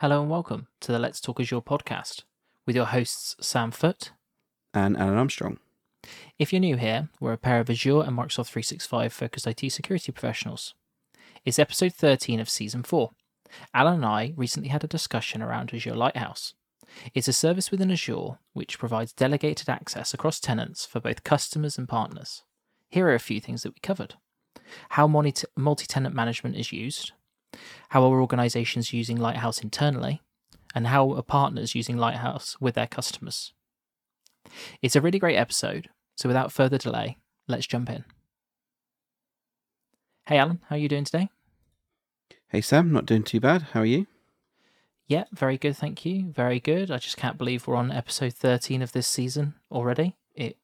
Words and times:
Hello 0.00 0.20
and 0.20 0.30
welcome 0.30 0.68
to 0.78 0.92
the 0.92 0.98
Let's 1.00 1.20
Talk 1.20 1.40
Azure 1.40 1.60
podcast 1.60 2.22
with 2.66 2.76
your 2.76 2.84
hosts 2.84 3.34
Sam 3.40 3.72
Foote 3.72 4.12
and 4.72 4.96
Alan 4.96 5.18
Armstrong. 5.18 5.58
If 6.38 6.52
you're 6.52 6.60
new 6.60 6.76
here, 6.76 7.08
we're 7.18 7.32
a 7.32 7.36
pair 7.36 7.58
of 7.58 7.68
Azure 7.68 8.02
and 8.02 8.16
Microsoft 8.16 8.46
365 8.46 9.12
focused 9.12 9.48
IT 9.48 9.72
security 9.72 10.12
professionals. 10.12 10.74
It's 11.44 11.58
episode 11.58 11.94
13 11.94 12.38
of 12.38 12.48
season 12.48 12.84
4. 12.84 13.10
Alan 13.74 13.94
and 13.94 14.04
I 14.04 14.34
recently 14.36 14.68
had 14.68 14.84
a 14.84 14.86
discussion 14.86 15.42
around 15.42 15.74
Azure 15.74 15.96
Lighthouse. 15.96 16.54
It's 17.12 17.26
a 17.26 17.32
service 17.32 17.72
within 17.72 17.90
Azure 17.90 18.38
which 18.52 18.78
provides 18.78 19.12
delegated 19.12 19.68
access 19.68 20.14
across 20.14 20.38
tenants 20.38 20.86
for 20.86 21.00
both 21.00 21.24
customers 21.24 21.76
and 21.76 21.88
partners. 21.88 22.44
Here 22.88 23.08
are 23.08 23.14
a 23.14 23.18
few 23.18 23.40
things 23.40 23.64
that 23.64 23.74
we 23.74 23.80
covered 23.80 24.14
how 24.90 25.06
multi 25.06 25.86
tenant 25.86 26.14
management 26.14 26.56
is 26.56 26.72
used, 26.72 27.12
how 27.90 28.02
are 28.04 28.20
organizations 28.20 28.92
using 28.92 29.16
Lighthouse 29.16 29.60
internally, 29.60 30.22
and 30.74 30.88
how 30.88 31.12
are 31.12 31.22
partners 31.22 31.74
using 31.74 31.96
Lighthouse 31.96 32.56
with 32.60 32.74
their 32.74 32.86
customers. 32.86 33.52
It's 34.82 34.96
a 34.96 35.00
really 35.00 35.18
great 35.18 35.36
episode, 35.36 35.88
so 36.16 36.28
without 36.28 36.52
further 36.52 36.78
delay, 36.78 37.16
let's 37.46 37.66
jump 37.66 37.90
in. 37.90 38.04
Hey 40.26 40.38
Alan, 40.38 40.60
how 40.68 40.76
are 40.76 40.78
you 40.78 40.88
doing 40.88 41.04
today? 41.04 41.30
Hey 42.48 42.60
Sam, 42.60 42.92
not 42.92 43.06
doing 43.06 43.22
too 43.22 43.40
bad. 43.40 43.62
How 43.72 43.80
are 43.80 43.86
you? 43.86 44.06
Yeah, 45.06 45.24
very 45.32 45.56
good, 45.56 45.76
thank 45.76 46.04
you. 46.04 46.30
Very 46.32 46.60
good. 46.60 46.90
I 46.90 46.98
just 46.98 47.16
can't 47.16 47.38
believe 47.38 47.66
we're 47.66 47.76
on 47.76 47.90
episode 47.90 48.34
13 48.34 48.82
of 48.82 48.92
this 48.92 49.06
season 49.06 49.54
already. 49.72 50.16
It 50.34 50.58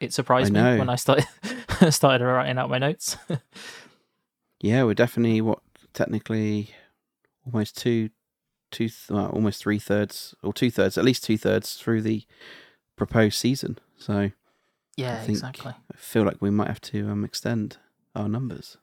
it 0.00 0.12
surprised 0.12 0.52
me 0.52 0.60
when 0.60 0.90
I 0.90 0.96
started 0.96 1.26
started 1.90 2.24
writing 2.24 2.58
out 2.58 2.70
my 2.70 2.78
notes. 2.78 3.16
yeah, 4.60 4.82
we're 4.82 4.94
definitely 4.94 5.40
what 5.40 5.60
technically 5.94 6.70
almost 7.46 7.76
two, 7.76 8.10
two, 8.70 8.88
well, 9.08 9.28
almost 9.28 9.62
three 9.62 9.78
thirds 9.78 10.34
or 10.42 10.52
two 10.52 10.70
thirds, 10.70 10.98
at 10.98 11.04
least 11.04 11.24
two 11.24 11.38
thirds 11.38 11.74
through 11.74 12.02
the 12.02 12.24
proposed 12.96 13.36
season. 13.36 13.78
So 13.96 14.30
yeah, 14.96 15.22
exactly. 15.22 15.72
I 15.72 15.96
feel 15.96 16.24
like 16.24 16.40
we 16.40 16.50
might 16.50 16.68
have 16.68 16.80
to 16.82 17.08
um, 17.08 17.24
extend 17.24 17.78
our 18.14 18.28
numbers. 18.28 18.76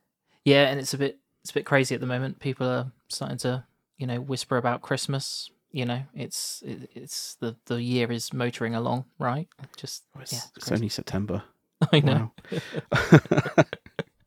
Yeah, 0.44 0.68
and 0.68 0.80
it's 0.80 0.94
a 0.94 0.98
bit 0.98 1.20
it's 1.42 1.52
a 1.52 1.54
bit 1.54 1.66
crazy 1.66 1.96
at 1.96 2.02
the 2.02 2.08
moment. 2.08 2.40
People 2.40 2.68
are 2.68 2.92
starting 3.08 3.38
to 3.40 3.66
you 3.98 4.08
know 4.08 4.20
whisper 4.20 4.58
about 4.58 4.82
Christmas. 4.82 5.50
You 5.72 5.86
know, 5.86 6.04
it's 6.14 6.64
it, 6.66 6.90
it's 6.94 7.36
the 7.36 7.56
the 7.66 7.82
year 7.82 8.12
is 8.12 8.34
motoring 8.34 8.76
along, 8.76 9.06
right? 9.20 9.48
Just 9.78 10.04
it's, 10.20 10.34
yeah, 10.34 10.40
it's, 10.56 10.58
it's 10.58 10.72
only 10.72 10.90
September. 10.90 11.44
I 11.92 12.00
know. 12.02 12.32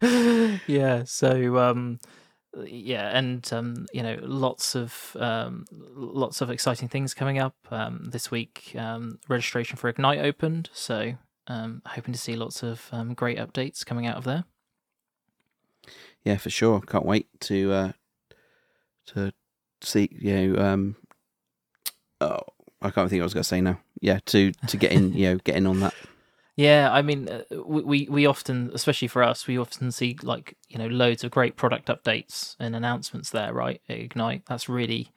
yeah. 0.66 1.04
So 1.04 1.58
um, 1.58 2.00
yeah, 2.66 3.16
and 3.16 3.48
um, 3.52 3.86
you 3.92 4.02
know, 4.02 4.18
lots 4.22 4.74
of 4.74 5.16
um, 5.18 5.64
lots 5.70 6.40
of 6.40 6.50
exciting 6.50 6.88
things 6.88 7.14
coming 7.14 7.38
up 7.38 7.56
um, 7.70 8.10
this 8.10 8.30
week. 8.30 8.74
Um, 8.76 9.18
registration 9.28 9.76
for 9.76 9.88
Ignite 9.88 10.20
opened, 10.20 10.70
so 10.72 11.14
um, 11.46 11.82
hoping 11.86 12.12
to 12.12 12.20
see 12.20 12.36
lots 12.36 12.62
of 12.62 12.88
um, 12.92 13.14
great 13.14 13.38
updates 13.38 13.84
coming 13.84 14.06
out 14.06 14.16
of 14.16 14.24
there. 14.24 14.44
Yeah, 16.24 16.36
for 16.36 16.50
sure. 16.50 16.80
Can't 16.80 17.06
wait 17.06 17.28
to 17.40 17.72
uh, 17.72 17.92
to 19.08 19.32
see 19.82 20.08
you 20.12 20.48
know. 20.48 20.64
Um, 20.64 20.96
oh, 22.20 22.40
I 22.80 22.90
can't 22.90 23.08
think 23.10 23.20
what 23.20 23.24
I 23.24 23.26
was 23.26 23.34
going 23.34 23.42
to 23.42 23.48
say 23.48 23.60
now. 23.60 23.80
Yeah, 24.00 24.20
to 24.26 24.52
to 24.52 24.76
get 24.76 24.92
in, 24.92 25.12
you 25.12 25.30
know, 25.30 25.36
get 25.38 25.56
in 25.56 25.66
on 25.66 25.80
that. 25.80 25.94
Yeah, 26.56 26.90
I 26.92 27.02
mean, 27.02 27.28
uh, 27.28 27.42
we 27.66 28.06
we 28.08 28.26
often, 28.26 28.70
especially 28.74 29.08
for 29.08 29.24
us, 29.24 29.46
we 29.46 29.58
often 29.58 29.90
see 29.90 30.16
like 30.22 30.56
you 30.68 30.78
know 30.78 30.86
loads 30.86 31.24
of 31.24 31.32
great 31.32 31.56
product 31.56 31.88
updates 31.88 32.54
and 32.60 32.76
announcements 32.76 33.30
there, 33.30 33.52
right? 33.52 33.80
At 33.88 33.98
Ignite, 33.98 34.46
that's 34.46 34.68
really 34.68 35.10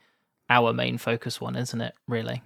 our 0.50 0.74
main 0.74 0.98
focus 0.98 1.40
one, 1.40 1.56
isn't 1.56 1.82
it? 1.82 1.94
Really. 2.08 2.42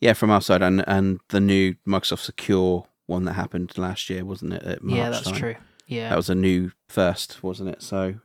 Yeah, 0.00 0.12
from 0.12 0.30
our 0.30 0.42
side, 0.42 0.62
and 0.62 0.84
and 0.86 1.20
the 1.28 1.40
new 1.40 1.76
Microsoft 1.86 2.20
Secure 2.20 2.86
one 3.06 3.24
that 3.24 3.34
happened 3.34 3.78
last 3.78 4.10
year, 4.10 4.24
wasn't 4.24 4.52
it? 4.52 4.80
yeah, 4.84 5.10
that's 5.10 5.30
time? 5.30 5.34
true. 5.34 5.54
Yeah, 5.86 6.10
that 6.10 6.16
was 6.16 6.28
a 6.28 6.34
new 6.34 6.72
first, 6.88 7.42
wasn't 7.42 7.70
it? 7.70 7.82
So, 7.82 8.16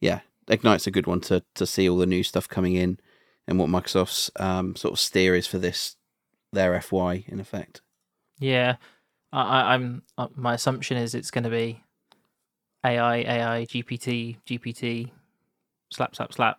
yeah, 0.00 0.20
Ignite's 0.48 0.86
a 0.86 0.90
good 0.90 1.06
one 1.06 1.20
to 1.22 1.42
to 1.54 1.66
see 1.66 1.88
all 1.88 1.96
the 1.96 2.06
new 2.06 2.22
stuff 2.22 2.46
coming 2.46 2.74
in 2.74 2.98
and 3.46 3.58
what 3.58 3.70
Microsoft's 3.70 4.30
um, 4.38 4.76
sort 4.76 4.92
of 4.92 5.00
steer 5.00 5.34
is 5.34 5.46
for 5.46 5.58
this 5.58 5.96
their 6.52 6.78
FY 6.80 7.24
in 7.26 7.40
effect. 7.40 7.80
Yeah, 8.40 8.76
I, 9.32 9.74
I'm. 9.74 10.02
Uh, 10.18 10.28
my 10.34 10.54
assumption 10.54 10.96
is 10.96 11.14
it's 11.14 11.30
going 11.30 11.44
to 11.44 11.50
be 11.50 11.84
AI, 12.84 13.16
AI, 13.18 13.66
GPT, 13.66 14.38
GPT, 14.46 15.10
slap, 15.92 16.16
slap, 16.16 16.32
slap. 16.32 16.58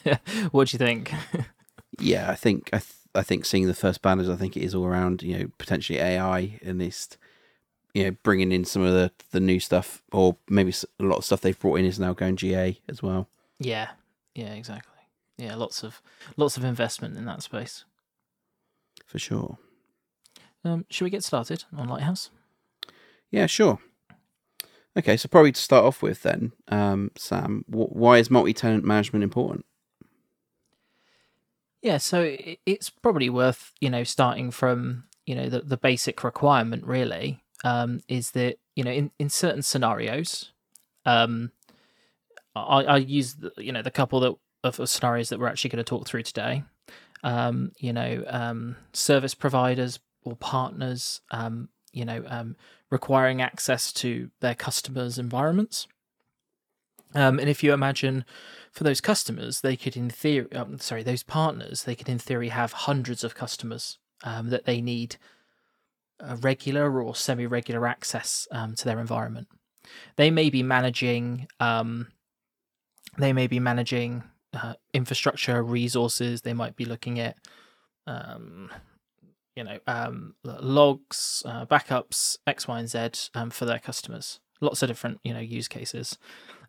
what 0.50 0.68
do 0.68 0.74
you 0.74 0.78
think? 0.78 1.12
yeah, 1.98 2.30
I 2.30 2.34
think 2.34 2.68
I, 2.72 2.78
th- 2.78 2.92
I 3.14 3.22
think 3.22 3.46
seeing 3.46 3.66
the 3.66 3.74
first 3.74 4.02
banners, 4.02 4.28
I 4.28 4.36
think 4.36 4.56
it 4.56 4.62
is 4.62 4.74
all 4.74 4.84
around. 4.84 5.22
You 5.22 5.38
know, 5.38 5.46
potentially 5.56 6.00
AI 6.00 6.58
and 6.62 6.80
this, 6.80 7.08
you 7.94 8.04
know, 8.04 8.16
bringing 8.22 8.52
in 8.52 8.64
some 8.64 8.82
of 8.82 8.92
the 8.92 9.12
the 9.30 9.40
new 9.40 9.60
stuff, 9.60 10.02
or 10.12 10.36
maybe 10.48 10.74
a 10.98 11.04
lot 11.04 11.18
of 11.18 11.24
stuff 11.24 11.40
they've 11.40 11.58
brought 11.58 11.78
in 11.78 11.84
is 11.84 12.00
now 12.00 12.12
going 12.12 12.36
GA 12.36 12.80
as 12.88 13.02
well. 13.02 13.28
Yeah, 13.60 13.90
yeah, 14.34 14.52
exactly. 14.54 14.90
Yeah, 15.38 15.54
lots 15.54 15.84
of 15.84 16.02
lots 16.36 16.56
of 16.56 16.64
investment 16.64 17.16
in 17.16 17.24
that 17.26 17.42
space. 17.42 17.84
For 19.06 19.18
sure. 19.18 19.58
Um, 20.64 20.84
should 20.90 21.04
we 21.04 21.10
get 21.10 21.24
started 21.24 21.64
on 21.76 21.88
Lighthouse? 21.88 22.30
Yeah, 23.30 23.46
sure. 23.46 23.78
Okay, 24.98 25.16
so 25.16 25.28
probably 25.28 25.52
to 25.52 25.60
start 25.60 25.84
off 25.84 26.02
with, 26.02 26.22
then, 26.22 26.52
um, 26.68 27.12
Sam, 27.16 27.64
why 27.68 28.18
is 28.18 28.30
multi-tenant 28.30 28.84
management 28.84 29.22
important? 29.22 29.64
Yeah, 31.82 31.96
so 31.96 32.36
it's 32.66 32.90
probably 32.90 33.30
worth 33.30 33.72
you 33.80 33.88
know 33.88 34.04
starting 34.04 34.50
from 34.50 35.04
you 35.24 35.34
know 35.34 35.48
the 35.48 35.60
the 35.60 35.78
basic 35.78 36.22
requirement 36.22 36.86
really 36.86 37.42
um, 37.64 38.00
is 38.06 38.32
that 38.32 38.58
you 38.76 38.84
know 38.84 38.90
in 38.90 39.10
in 39.18 39.30
certain 39.30 39.62
scenarios, 39.62 40.52
um, 41.06 41.52
I, 42.54 42.82
I 42.82 42.96
use 42.98 43.34
the, 43.34 43.52
you 43.56 43.72
know 43.72 43.82
the 43.82 43.90
couple 43.90 44.20
that 44.20 44.34
of 44.62 44.88
scenarios 44.90 45.30
that 45.30 45.38
we're 45.38 45.48
actually 45.48 45.70
going 45.70 45.82
to 45.82 45.88
talk 45.88 46.06
through 46.06 46.22
today. 46.22 46.64
Um, 47.22 47.72
you 47.78 47.92
know, 47.94 48.24
um, 48.26 48.76
service 48.92 49.34
providers 49.34 50.00
or 50.24 50.36
partners, 50.36 51.20
um, 51.30 51.68
you 51.92 52.04
know, 52.04 52.24
um, 52.28 52.56
requiring 52.90 53.40
access 53.40 53.92
to 53.92 54.30
their 54.40 54.54
customers' 54.54 55.18
environments. 55.18 55.86
Um, 57.14 57.38
and 57.38 57.48
if 57.48 57.64
you 57.64 57.72
imagine 57.72 58.24
for 58.70 58.84
those 58.84 59.00
customers, 59.00 59.62
they 59.62 59.76
could, 59.76 59.96
in 59.96 60.10
theory, 60.10 60.52
um, 60.52 60.78
sorry, 60.78 61.02
those 61.02 61.24
partners, 61.24 61.84
they 61.84 61.94
could, 61.94 62.08
in 62.08 62.18
theory, 62.18 62.48
have 62.48 62.72
hundreds 62.72 63.24
of 63.24 63.34
customers 63.34 63.98
um, 64.22 64.50
that 64.50 64.64
they 64.64 64.80
need 64.80 65.16
regular 66.40 67.00
or 67.00 67.14
semi 67.14 67.46
regular 67.46 67.86
access 67.86 68.46
um, 68.52 68.74
to 68.74 68.84
their 68.84 69.00
environment. 69.00 69.48
They 70.16 70.30
may 70.30 70.50
be 70.50 70.62
managing, 70.62 71.48
they 73.18 73.32
may 73.32 73.46
be 73.46 73.58
managing 73.58 74.22
uh, 74.52 74.74
infrastructure 74.92 75.62
resources, 75.62 76.42
they 76.42 76.52
might 76.52 76.76
be 76.76 76.84
looking 76.84 77.18
at 77.18 77.36
um, 78.06 78.70
you 79.56 79.64
know 79.64 79.78
um, 79.86 80.34
logs, 80.44 81.42
uh, 81.46 81.66
backups, 81.66 82.38
X, 82.46 82.68
Y, 82.68 82.78
and 82.78 82.88
Z 82.88 83.30
um, 83.34 83.50
for 83.50 83.64
their 83.64 83.78
customers. 83.78 84.40
Lots 84.60 84.82
of 84.82 84.88
different 84.88 85.20
you 85.24 85.32
know 85.32 85.40
use 85.40 85.68
cases 85.68 86.18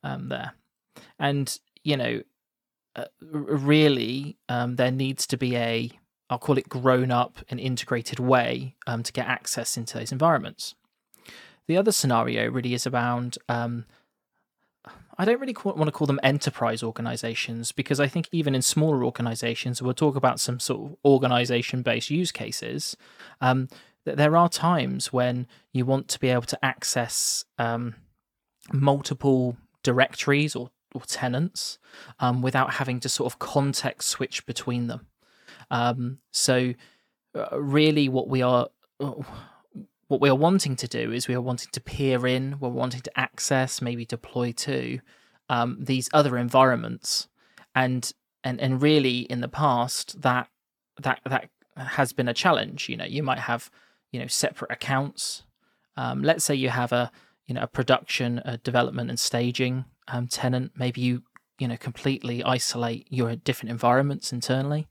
um, 0.03 0.29
there, 0.29 0.53
and 1.19 1.57
you 1.83 1.97
know 1.97 2.21
uh, 2.95 3.05
really 3.21 4.37
um, 4.49 4.75
there 4.75 4.91
needs 4.91 5.25
to 5.27 5.37
be 5.37 5.55
a 5.55 5.91
I'll 6.29 6.39
call 6.39 6.57
it 6.57 6.69
grown 6.69 7.11
up 7.11 7.39
and 7.49 7.59
integrated 7.59 8.19
way 8.19 8.75
um, 8.87 9.03
to 9.03 9.11
get 9.11 9.27
access 9.27 9.75
into 9.75 9.97
those 9.97 10.13
environments. 10.13 10.75
The 11.67 11.77
other 11.77 11.91
scenario 11.91 12.49
really 12.49 12.73
is 12.73 12.87
around 12.87 13.37
um, 13.47 13.85
I 15.17 15.25
don't 15.25 15.39
really 15.39 15.55
want 15.63 15.85
to 15.85 15.91
call 15.91 16.07
them 16.07 16.19
enterprise 16.23 16.83
organizations 16.83 17.71
because 17.71 17.99
I 17.99 18.07
think 18.07 18.27
even 18.31 18.55
in 18.55 18.61
smaller 18.61 19.03
organizations, 19.03 19.81
we'll 19.81 19.93
talk 19.93 20.15
about 20.15 20.39
some 20.39 20.59
sort 20.59 20.91
of 20.91 20.97
organization 21.05 21.81
based 21.81 22.09
use 22.09 22.31
cases. 22.31 22.95
Um, 23.39 23.67
there 24.05 24.35
are 24.35 24.49
times 24.49 25.13
when 25.13 25.47
you 25.73 25.85
want 25.85 26.07
to 26.09 26.19
be 26.19 26.29
able 26.29 26.41
to 26.43 26.65
access 26.65 27.45
um, 27.57 27.95
multiple 28.73 29.57
directories 29.83 30.55
or, 30.55 30.71
or 30.95 31.01
tenants 31.01 31.77
um, 32.19 32.41
without 32.41 32.73
having 32.73 32.99
to 33.01 33.09
sort 33.09 33.31
of 33.31 33.39
context 33.39 34.09
switch 34.09 34.45
between 34.45 34.87
them. 34.87 35.07
Um, 35.69 36.19
so, 36.31 36.73
uh, 37.35 37.59
really, 37.59 38.09
what 38.09 38.27
we 38.27 38.41
are 38.41 38.67
what 40.11 40.19
we 40.19 40.27
are 40.27 40.35
wanting 40.35 40.75
to 40.75 40.89
do 40.89 41.13
is 41.13 41.29
we 41.29 41.35
are 41.35 41.41
wanting 41.41 41.69
to 41.71 41.79
peer 41.79 42.27
in, 42.27 42.59
we're 42.59 42.67
wanting 42.67 42.99
to 42.99 43.17
access, 43.17 43.81
maybe 43.81 44.03
deploy 44.03 44.51
to 44.51 44.99
um, 45.47 45.77
these 45.79 46.09
other 46.11 46.37
environments, 46.37 47.29
and 47.73 48.11
and 48.43 48.59
and 48.59 48.81
really 48.81 49.19
in 49.19 49.39
the 49.39 49.47
past 49.47 50.21
that 50.21 50.49
that 51.01 51.21
that 51.25 51.49
has 51.77 52.11
been 52.11 52.27
a 52.27 52.33
challenge. 52.33 52.89
You 52.89 52.97
know, 52.97 53.05
you 53.05 53.23
might 53.23 53.39
have 53.39 53.71
you 54.11 54.19
know 54.19 54.27
separate 54.27 54.69
accounts. 54.69 55.43
Um, 55.95 56.21
let's 56.23 56.43
say 56.43 56.55
you 56.55 56.71
have 56.71 56.91
a 56.91 57.09
you 57.47 57.55
know 57.55 57.61
a 57.61 57.67
production, 57.67 58.41
a 58.43 58.57
development 58.57 59.09
and 59.09 59.19
staging 59.19 59.85
um, 60.09 60.27
tenant. 60.27 60.73
Maybe 60.75 60.99
you 60.99 61.23
you 61.57 61.69
know 61.69 61.77
completely 61.77 62.43
isolate 62.43 63.07
your 63.09 63.37
different 63.37 63.71
environments 63.71 64.33
internally. 64.33 64.89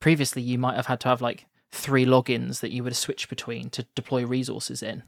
Previously, 0.00 0.42
you 0.42 0.58
might 0.58 0.76
have 0.76 0.86
had 0.86 1.00
to 1.00 1.08
have 1.08 1.22
like 1.22 1.46
three 1.72 2.04
logins 2.04 2.60
that 2.60 2.72
you 2.72 2.82
would 2.84 2.96
switch 2.96 3.28
between 3.28 3.70
to 3.70 3.86
deploy 3.94 4.24
resources 4.24 4.82
in. 4.82 5.02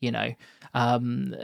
You 0.00 0.12
know, 0.12 0.34
um, 0.72 1.34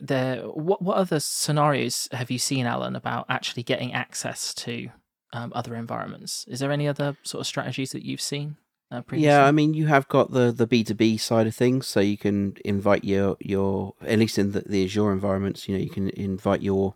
there. 0.00 0.42
What 0.42 0.82
what 0.82 0.96
other 0.96 1.20
scenarios 1.20 2.08
have 2.12 2.30
you 2.30 2.38
seen, 2.38 2.66
Alan, 2.66 2.94
about 2.94 3.26
actually 3.28 3.62
getting 3.62 3.92
access 3.94 4.52
to 4.54 4.90
um, 5.32 5.52
other 5.54 5.74
environments? 5.74 6.44
Is 6.46 6.60
there 6.60 6.72
any 6.72 6.86
other 6.86 7.16
sort 7.22 7.40
of 7.40 7.46
strategies 7.46 7.92
that 7.92 8.04
you've 8.04 8.20
seen? 8.20 8.56
Uh, 8.88 9.02
yeah, 9.12 9.44
I 9.44 9.50
mean, 9.50 9.74
you 9.74 9.86
have 9.86 10.06
got 10.06 10.30
the 10.30 10.52
the 10.52 10.66
B 10.66 10.84
two 10.84 10.94
B 10.94 11.16
side 11.16 11.48
of 11.48 11.56
things, 11.56 11.86
so 11.88 11.98
you 11.98 12.16
can 12.16 12.56
invite 12.64 13.02
your 13.02 13.36
your 13.40 13.94
at 14.02 14.18
least 14.18 14.38
in 14.38 14.52
the, 14.52 14.60
the 14.60 14.84
Azure 14.84 15.10
environments, 15.12 15.68
you 15.68 15.76
know, 15.76 15.82
you 15.82 15.90
can 15.90 16.10
invite 16.10 16.62
your 16.62 16.94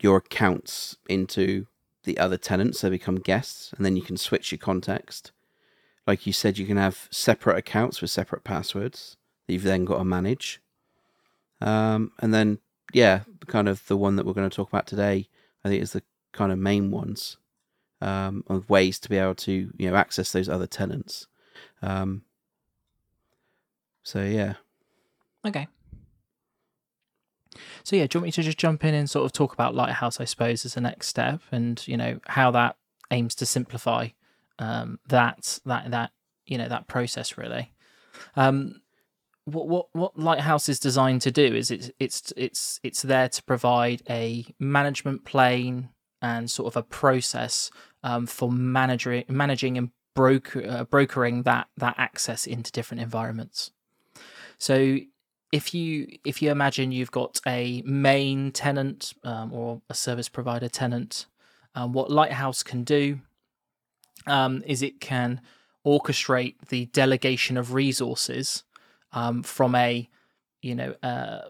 your 0.00 0.18
accounts 0.18 0.96
into 1.08 1.66
the 2.04 2.18
other 2.18 2.36
tenants, 2.36 2.80
so 2.80 2.90
become 2.90 3.16
guests, 3.16 3.72
and 3.76 3.84
then 3.84 3.96
you 3.96 4.02
can 4.02 4.16
switch 4.16 4.52
your 4.52 4.58
context. 4.58 5.32
Like 6.08 6.26
you 6.26 6.32
said, 6.32 6.56
you 6.56 6.64
can 6.64 6.78
have 6.78 7.06
separate 7.10 7.58
accounts 7.58 8.00
with 8.00 8.10
separate 8.10 8.42
passwords 8.42 9.18
that 9.46 9.52
you've 9.52 9.62
then 9.62 9.84
got 9.84 9.98
to 9.98 10.04
manage. 10.04 10.62
Um, 11.60 12.12
and 12.18 12.32
then, 12.32 12.60
yeah, 12.94 13.20
kind 13.46 13.68
of 13.68 13.86
the 13.88 13.96
one 13.96 14.16
that 14.16 14.24
we're 14.24 14.32
going 14.32 14.48
to 14.48 14.56
talk 14.56 14.68
about 14.68 14.86
today, 14.86 15.28
I 15.62 15.68
think 15.68 15.82
is 15.82 15.92
the 15.92 16.02
kind 16.32 16.50
of 16.50 16.58
main 16.58 16.90
ones 16.90 17.36
um, 18.00 18.42
of 18.46 18.70
ways 18.70 18.98
to 19.00 19.10
be 19.10 19.18
able 19.18 19.34
to 19.34 19.70
you 19.76 19.90
know 19.90 19.96
access 19.96 20.32
those 20.32 20.48
other 20.48 20.66
tenants. 20.66 21.26
Um, 21.82 22.22
so 24.02 24.22
yeah. 24.22 24.54
Okay. 25.44 25.68
So 27.82 27.96
yeah, 27.96 28.06
do 28.06 28.16
you 28.16 28.20
want 28.20 28.28
me 28.28 28.32
to 28.32 28.42
just 28.42 28.56
jump 28.56 28.82
in 28.82 28.94
and 28.94 29.10
sort 29.10 29.26
of 29.26 29.32
talk 29.32 29.52
about 29.52 29.74
Lighthouse, 29.74 30.20
I 30.20 30.24
suppose, 30.24 30.64
as 30.64 30.74
a 30.74 30.80
next 30.80 31.08
step, 31.08 31.42
and 31.52 31.86
you 31.86 31.98
know 31.98 32.20
how 32.28 32.50
that 32.52 32.76
aims 33.10 33.34
to 33.34 33.44
simplify 33.44 34.08
um, 34.58 34.98
that 35.08 35.58
that 35.64 35.90
that 35.90 36.10
you 36.46 36.58
know 36.58 36.68
that 36.68 36.88
process 36.88 37.36
really. 37.36 37.72
Um, 38.36 38.80
what 39.44 39.68
what 39.68 39.86
what 39.92 40.18
Lighthouse 40.18 40.68
is 40.68 40.78
designed 40.78 41.22
to 41.22 41.30
do 41.30 41.54
is 41.54 41.70
it's 41.70 41.90
it's 41.98 42.32
it's 42.36 42.80
it's 42.82 43.02
there 43.02 43.28
to 43.28 43.42
provide 43.42 44.02
a 44.08 44.46
management 44.58 45.24
plane 45.24 45.90
and 46.20 46.50
sort 46.50 46.66
of 46.66 46.76
a 46.76 46.82
process 46.82 47.70
um, 48.02 48.26
for 48.26 48.50
managing 48.50 49.24
managing 49.28 49.78
and 49.78 49.90
broker 50.14 50.64
uh, 50.68 50.84
brokering 50.84 51.44
that 51.44 51.68
that 51.76 51.94
access 51.98 52.46
into 52.46 52.72
different 52.72 53.00
environments. 53.00 53.70
So 54.58 54.98
if 55.52 55.72
you 55.72 56.18
if 56.24 56.42
you 56.42 56.50
imagine 56.50 56.92
you've 56.92 57.10
got 57.10 57.40
a 57.46 57.82
main 57.86 58.52
tenant 58.52 59.14
um, 59.24 59.52
or 59.52 59.80
a 59.88 59.94
service 59.94 60.28
provider 60.28 60.68
tenant, 60.68 61.26
um, 61.74 61.92
what 61.92 62.10
Lighthouse 62.10 62.62
can 62.62 62.84
do 62.84 63.20
um, 64.26 64.62
is 64.66 64.82
it 64.82 65.00
can 65.00 65.40
orchestrate 65.86 66.56
the 66.68 66.86
delegation 66.86 67.56
of 67.56 67.72
resources 67.72 68.64
um, 69.12 69.42
from 69.42 69.74
a 69.74 70.08
you 70.60 70.74
know 70.74 70.94
uh, 71.02 71.48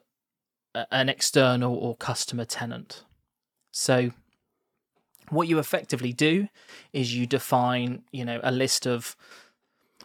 an 0.90 1.08
external 1.08 1.74
or 1.74 1.96
customer 1.96 2.44
tenant. 2.44 3.04
So 3.70 4.10
what 5.30 5.48
you 5.48 5.58
effectively 5.58 6.12
do 6.12 6.48
is 6.92 7.14
you 7.14 7.26
define 7.26 8.02
you 8.12 8.24
know 8.24 8.40
a 8.42 8.52
list 8.52 8.86
of 8.86 9.16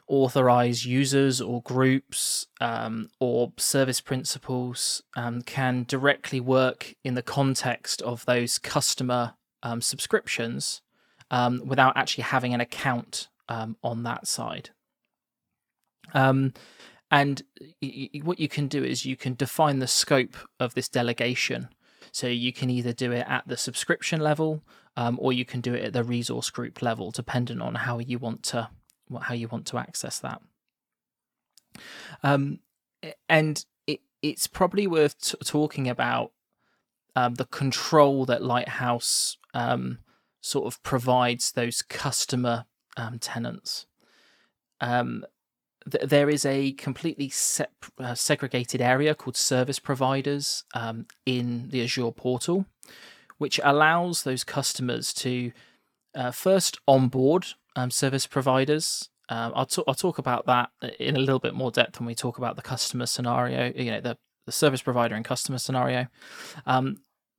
authorized 0.08 0.84
users 0.84 1.40
or 1.40 1.62
groups 1.62 2.48
um, 2.60 3.10
or 3.20 3.54
service 3.58 4.02
principals 4.02 5.02
um, 5.16 5.42
can 5.42 5.86
directly 5.88 6.40
work 6.40 6.94
in 7.04 7.14
the 7.14 7.22
context 7.22 8.02
of 8.02 8.26
those 8.26 8.58
customer 8.58 9.34
um, 9.64 9.82
subscriptions 9.82 10.83
um, 11.34 11.64
without 11.66 11.98
actually 11.98 12.24
having 12.26 12.54
an 12.54 12.62
account 12.62 13.28
um, 13.50 13.76
on 13.84 14.04
that 14.04 14.28
side. 14.28 14.70
Um, 16.14 16.54
and 17.10 17.42
y- 17.82 18.10
y- 18.14 18.22
what 18.24 18.40
you 18.40 18.48
can 18.48 18.68
do 18.68 18.84
is 18.84 19.04
you 19.04 19.18
can 19.18 19.34
define 19.34 19.80
the 19.80 19.88
scope 19.88 20.38
of 20.60 20.76
this 20.76 20.88
delegation. 20.88 21.70
So 22.12 22.28
you 22.28 22.54
can 22.54 22.70
either 22.70 22.94
do 22.94 23.12
it 23.12 23.26
at 23.28 23.48
the 23.48 23.58
subscription 23.58 24.22
level, 24.22 24.62
um, 24.96 25.18
or 25.20 25.34
you 25.34 25.44
can 25.44 25.60
do 25.60 25.74
it 25.74 25.84
at 25.86 25.94
the 25.94 26.04
resource 26.04 26.52
group 26.52 26.84
level, 26.84 27.10
depending 27.10 27.62
on 27.62 27.74
how 27.76 27.98
you 27.98 28.20
want 28.20 28.44
to 28.44 28.70
how 29.22 29.34
you 29.34 29.48
want 29.48 29.66
to 29.68 29.78
access 29.80 30.20
that. 30.20 30.40
Um, 32.22 32.60
and 33.28 33.66
it, 33.88 34.02
it's 34.22 34.46
probably 34.46 34.86
worth 34.86 35.20
t- 35.20 35.38
talking 35.44 35.90
about 35.90 36.32
um, 37.16 37.36
the 37.36 37.46
control 37.46 38.26
that 38.26 38.44
Lighthouse 38.44 39.38
um, 39.56 39.98
sort 40.44 40.68
of 40.68 40.84
provides 40.84 41.54
those 41.54 41.82
customer 41.82 42.66
um, 42.98 43.18
tenants. 43.18 43.88
Um, 44.82 45.26
there 45.86 46.30
is 46.30 46.46
a 46.46 46.74
completely 46.74 47.32
uh, 47.98 48.14
segregated 48.14 48.82
area 48.82 49.16
called 49.16 49.38
service 49.38 49.80
providers 49.80 50.64
um, 50.74 51.06
in 51.26 51.70
the 51.70 51.82
Azure 51.82 52.12
portal, 52.12 52.66
which 53.38 53.60
allows 53.64 54.24
those 54.24 54.44
customers 54.44 55.14
to 55.14 55.52
uh, 56.14 56.32
first 56.32 56.78
onboard 56.88 57.48
um, 57.76 57.90
service 57.90 58.28
providers. 58.28 59.10
Um, 59.30 59.54
I'll, 59.56 59.66
t- 59.66 59.84
I'll 59.88 59.94
talk 59.94 60.18
about 60.18 60.46
that 60.46 60.70
in 61.00 61.16
a 61.16 61.20
little 61.20 61.40
bit 61.40 61.54
more 61.54 61.72
depth 61.72 62.00
when 62.00 62.08
we 62.08 62.16
talk 62.16 62.38
about 62.38 62.56
the 62.56 62.62
customer 62.62 63.06
scenario, 63.06 63.72
you 63.76 63.92
know, 63.92 64.02
the, 64.02 64.18
the 64.46 64.52
service 64.52 64.82
provider 64.82 65.16
and 65.16 65.26
customer 65.26 65.58
scenario. 65.58 66.08
Um, 66.66 66.98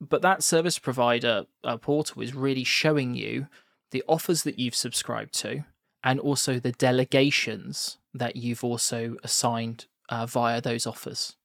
but 0.09 0.23
that 0.23 0.43
service 0.43 0.79
provider 0.79 1.47
uh, 1.63 1.77
portal 1.77 2.23
is 2.23 2.35
really 2.35 2.65
showing 2.65 3.15
you 3.15 3.49
the 3.91 4.03
offers 4.09 4.43
that 4.43 4.59
you've 4.59 4.75
subscribed 4.75 5.33
to 5.41 5.65
and 6.03 6.21
also 6.21 6.59
the 6.59 6.73
delegations 6.73 7.99
that 8.13 8.37
you've 8.37 8.65
also 8.65 9.17
assigned 9.23 9.87
uh, 10.09 10.27
via 10.27 10.61
those 10.61 10.87
offers. 10.87 11.37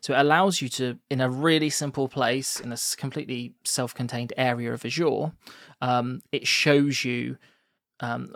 So 0.00 0.14
it 0.14 0.20
allows 0.20 0.60
you 0.60 0.68
to, 0.70 0.98
in 1.10 1.20
a 1.20 1.30
really 1.30 1.70
simple 1.70 2.08
place, 2.08 2.60
in 2.60 2.72
a 2.72 2.76
completely 2.96 3.54
self 3.64 3.94
contained 3.94 4.32
area 4.36 4.72
of 4.72 4.84
Azure, 4.84 5.32
um, 5.80 6.22
it 6.30 6.46
shows 6.46 7.04
you 7.04 7.36
um, 8.00 8.34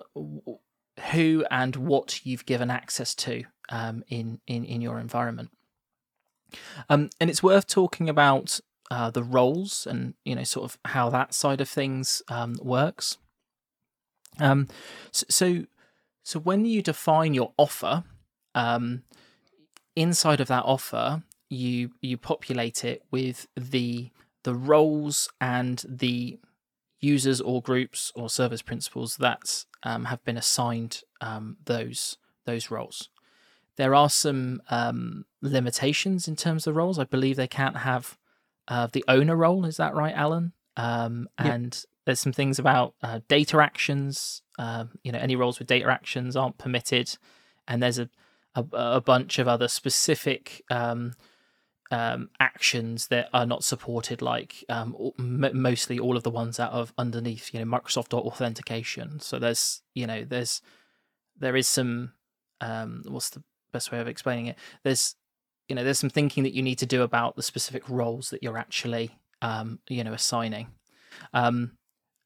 who 1.13 1.45
and 1.51 1.77
what 1.77 2.25
you've 2.25 2.47
given 2.47 2.71
access 2.71 3.15
to 3.15 3.45
um, 3.69 4.05
in, 4.09 4.41
in, 4.47 4.65
in 4.65 4.81
your 4.81 4.99
environment. 4.99 5.51
Um, 6.89 7.11
and 7.21 7.29
it's 7.31 7.43
worth 7.43 7.67
talking 7.67 8.09
about 8.09 8.61
uh, 8.91 9.11
the 9.11 9.23
roles 9.23 9.87
and 9.87 10.15
you 10.25 10.35
know 10.35 10.45
sort 10.45 10.65
of 10.65 10.79
how 10.85 11.11
that 11.11 11.35
side 11.35 11.61
of 11.61 11.69
things 11.69 12.23
um, 12.29 12.57
works. 12.63 13.19
Um, 14.39 14.69
so, 15.13 15.65
so, 16.23 16.39
when 16.41 16.67
you 16.67 16.83
define 16.83 17.35
your 17.35 17.53
offer, 17.57 18.05
um, 18.55 19.03
inside 19.95 20.41
of 20.41 20.49
that 20.49 20.65
offer, 20.65 21.23
you 21.49 21.93
you 22.01 22.17
populate 22.17 22.85
it 22.85 23.03
with 23.11 23.47
the 23.57 24.11
the 24.45 24.55
roles 24.55 25.29
and 25.41 25.85
the 25.89 26.39
users 27.01 27.41
or 27.41 27.61
groups 27.63 28.13
or 28.15 28.31
service 28.31 28.63
principals 28.63 29.17
that 29.17 29.65
um, 29.83 30.07
have 30.07 30.25
been 30.25 30.37
assigned 30.37 31.03
um, 31.21 31.57
those 31.65 32.19
those 32.45 32.71
roles. 32.71 33.09
There 33.77 33.95
are 33.95 34.09
some 34.09 34.63
um, 34.71 35.27
limitations 35.43 36.29
in 36.29 36.37
terms 36.37 36.67
of 36.67 36.77
roles. 36.77 36.99
I 36.99 37.05
believe 37.05 37.37
they 37.37 37.47
can't 37.47 37.79
have 37.79 38.17
uh, 38.69 38.89
the 38.93 39.05
owner 39.09 39.37
role. 39.37 39.65
Is 39.65 39.77
that 39.77 39.95
right, 39.95 40.15
Alan? 40.15 40.53
Um, 40.77 41.29
and 41.39 41.75
yep. 41.75 41.85
there's 42.05 42.21
some 42.21 42.33
things 42.33 42.59
about 42.59 42.95
uh, 43.03 43.21
data 43.29 43.59
actions. 43.59 44.43
Uh, 44.59 44.87
you 45.03 45.13
know, 45.13 45.19
any 45.19 45.37
roles 45.37 45.59
with 45.59 45.69
data 45.69 45.91
actions 45.91 46.37
aren't 46.37 46.59
permitted, 46.59 47.17
and 47.67 47.83
there's 47.83 47.99
a 47.99 48.09
a, 48.57 48.65
a 48.73 49.01
bunch 49.01 49.39
of 49.39 49.47
other 49.47 49.69
specific 49.69 50.63
um, 50.71 51.13
um, 51.91 52.31
actions 52.41 53.09
that 53.09 53.29
are 53.33 53.47
not 53.47 53.63
supported, 53.63 54.23
like 54.23 54.65
um, 54.69 55.13
m- 55.19 55.51
mostly 55.53 55.99
all 55.99 56.17
of 56.17 56.23
the 56.23 56.31
ones 56.31 56.59
out 56.59 56.73
of 56.73 56.93
underneath, 56.99 57.53
you 57.53 57.61
know, 57.61 57.79
Microsoft 57.79 58.13
authentication. 58.15 59.21
So 59.21 59.39
there's, 59.39 59.83
you 59.95 60.07
know, 60.07 60.25
there's 60.25 60.63
there 61.39 61.55
is 61.55 61.69
some 61.69 62.13
um, 62.61 63.03
what's 63.07 63.31
the 63.31 63.43
best 63.73 63.93
way 63.93 64.01
of 64.01 64.09
explaining 64.09 64.47
it? 64.47 64.57
There's, 64.83 65.15
you 65.69 65.75
know, 65.75 65.85
there's 65.85 65.99
some 65.99 66.11
thinking 66.11 66.45
that 66.45 66.55
you 66.55 66.63
need 66.63 66.79
to 66.79 66.87
do 66.87 67.03
about 67.03 67.37
the 67.37 67.43
specific 67.43 67.89
roles 67.89 68.31
that 68.31 68.43
you're 68.43 68.59
actually, 68.59 69.19
um, 69.43 69.81
you 69.89 70.05
know, 70.05 70.13
assigning. 70.13 70.69
Um, 71.33 71.73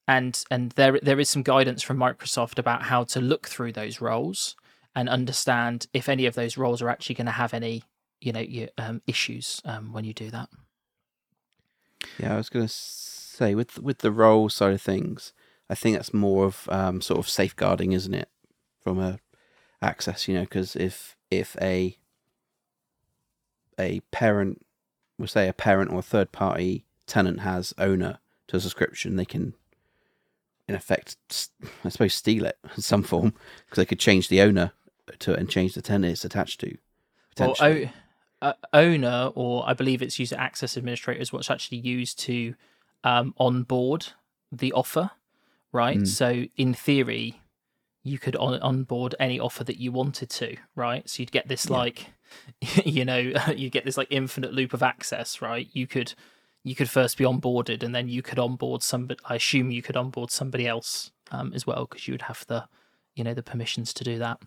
and 0.09 0.43
and 0.51 0.73
there 0.73 0.99
there 1.03 1.21
is 1.21 1.31
some 1.31 1.43
guidance 1.43 1.83
from 1.83 1.97
Microsoft 1.97 2.59
about 2.59 2.83
how 2.83 3.05
to 3.05 3.21
look 3.21 3.49
through 3.49 3.73
those 3.73 4.01
roles 4.01 4.57
and 4.95 5.09
understand 5.09 5.87
if 5.93 6.09
any 6.09 6.27
of 6.27 6.35
those 6.35 6.57
roles 6.57 6.83
are 6.83 6.89
actually 6.89 7.15
going 7.15 7.27
to 7.27 7.33
have 7.33 7.55
any 7.55 7.85
you 8.21 8.33
know 8.33 8.41
your, 8.41 8.69
um, 8.77 9.03
issues 9.07 9.61
um, 9.65 9.93
when 9.93 10.05
you 10.05 10.13
do 10.13 10.31
that. 10.31 10.49
Yeah, 12.19 12.35
I 12.35 12.37
was 12.37 12.49
going 12.49 12.67
to 12.67 12.73
say 12.73 13.55
with 13.55 13.79
with 13.79 13.99
the 13.99 14.11
role 14.11 14.49
side 14.49 14.73
of 14.73 14.83
things, 14.83 15.33
I 15.69 15.75
think 15.75 15.97
that's 15.97 16.13
more 16.13 16.45
of 16.45 16.69
um, 16.71 17.01
sort 17.01 17.19
of 17.19 17.29
safeguarding, 17.29 17.93
isn't 17.93 18.15
it, 18.15 18.29
from 18.83 18.99
a 18.99 19.21
access? 19.81 20.27
You 20.27 20.35
know, 20.35 20.41
because 20.41 20.77
if 20.77 21.17
if 21.31 21.57
a 21.61 21.97
a 23.81 24.01
parent, 24.11 24.65
we'll 25.19 25.29
say 25.29 25.49
a 25.49 25.53
parent 25.53 25.91
or 25.91 25.99
a 25.99 26.03
third 26.03 26.31
party 26.33 26.85
tenant 27.07 27.41
has 27.41 27.75
owner 27.79 28.19
to 28.49 28.57
a 28.57 28.61
subscription, 28.61 29.17
they 29.17 29.25
can, 29.25 29.55
in 30.69 30.75
effect, 30.75 31.17
I 31.85 31.89
suppose, 31.89 32.15
steal 32.15 32.45
it 32.45 32.59
in 32.77 32.83
some 32.83 33.03
form 33.03 33.35
because 33.65 33.77
they 33.77 33.87
could 33.87 33.99
change 33.99 34.29
the 34.29 34.41
owner 34.43 34.73
to 35.19 35.33
it 35.33 35.41
and 35.41 35.49
change 35.49 35.75
the 35.75 35.83
tenant 35.83 36.13
it's 36.13 36.25
attached 36.25 36.61
to. 36.61 36.77
Well, 37.39 37.55
o- 37.61 37.89
uh, 38.43 38.53
owner, 38.73 39.31
or 39.35 39.69
I 39.69 39.75
believe 39.75 40.03
it's 40.03 40.19
user 40.19 40.37
access 40.37 40.77
administrator, 40.77 41.21
is 41.21 41.33
what's 41.33 41.51
actually 41.51 41.79
used 41.79 42.19
to 42.21 42.55
um, 43.05 43.35
onboard 43.39 44.09
the 44.51 44.73
offer, 44.73 45.11
right? 45.73 45.99
Mm. 45.99 46.09
So 46.09 46.45
in 46.57 46.75
theory, 46.75 47.41
you 48.03 48.19
could 48.19 48.37
on- 48.37 48.61
onboard 48.61 49.15
any 49.21 49.39
offer 49.39 49.65
that 49.65 49.79
you 49.79 49.93
wanted 49.93 50.31
to, 50.31 50.57
right? 50.75 51.09
So 51.09 51.21
you'd 51.21 51.33
get 51.33 51.49
this 51.49 51.67
yeah. 51.69 51.77
like, 51.77 52.13
you 52.85 53.05
know, 53.05 53.19
you 53.57 53.71
get 53.71 53.85
this 53.85 53.97
like 53.97 54.09
infinite 54.11 54.53
loop 54.53 54.73
of 54.73 54.83
access, 54.83 55.43
right? 55.43 55.69
You 55.73 55.87
could 55.87 56.15
you 56.63 56.75
could 56.75 56.91
first 56.91 57.17
be 57.17 57.25
onboarded, 57.25 57.83
and 57.83 57.95
then 57.95 58.09
you 58.09 58.23
could 58.23 58.39
onboard 58.39 58.83
somebody. 58.83 59.21
I 59.25 59.37
assume 59.37 59.71
you 59.71 59.83
could 59.83 59.97
onboard 59.97 60.31
somebody 60.31 60.67
else 60.67 61.11
um, 61.31 61.53
as 61.55 61.67
well 61.67 61.87
because 61.87 62.07
you 62.07 62.15
would 62.15 62.23
have 62.23 62.45
the, 62.49 62.67
you 63.15 63.25
know, 63.25 63.35
the 63.35 63.43
permissions 63.43 63.95
to 63.95 64.05
do 64.05 64.19
that. 64.19 64.39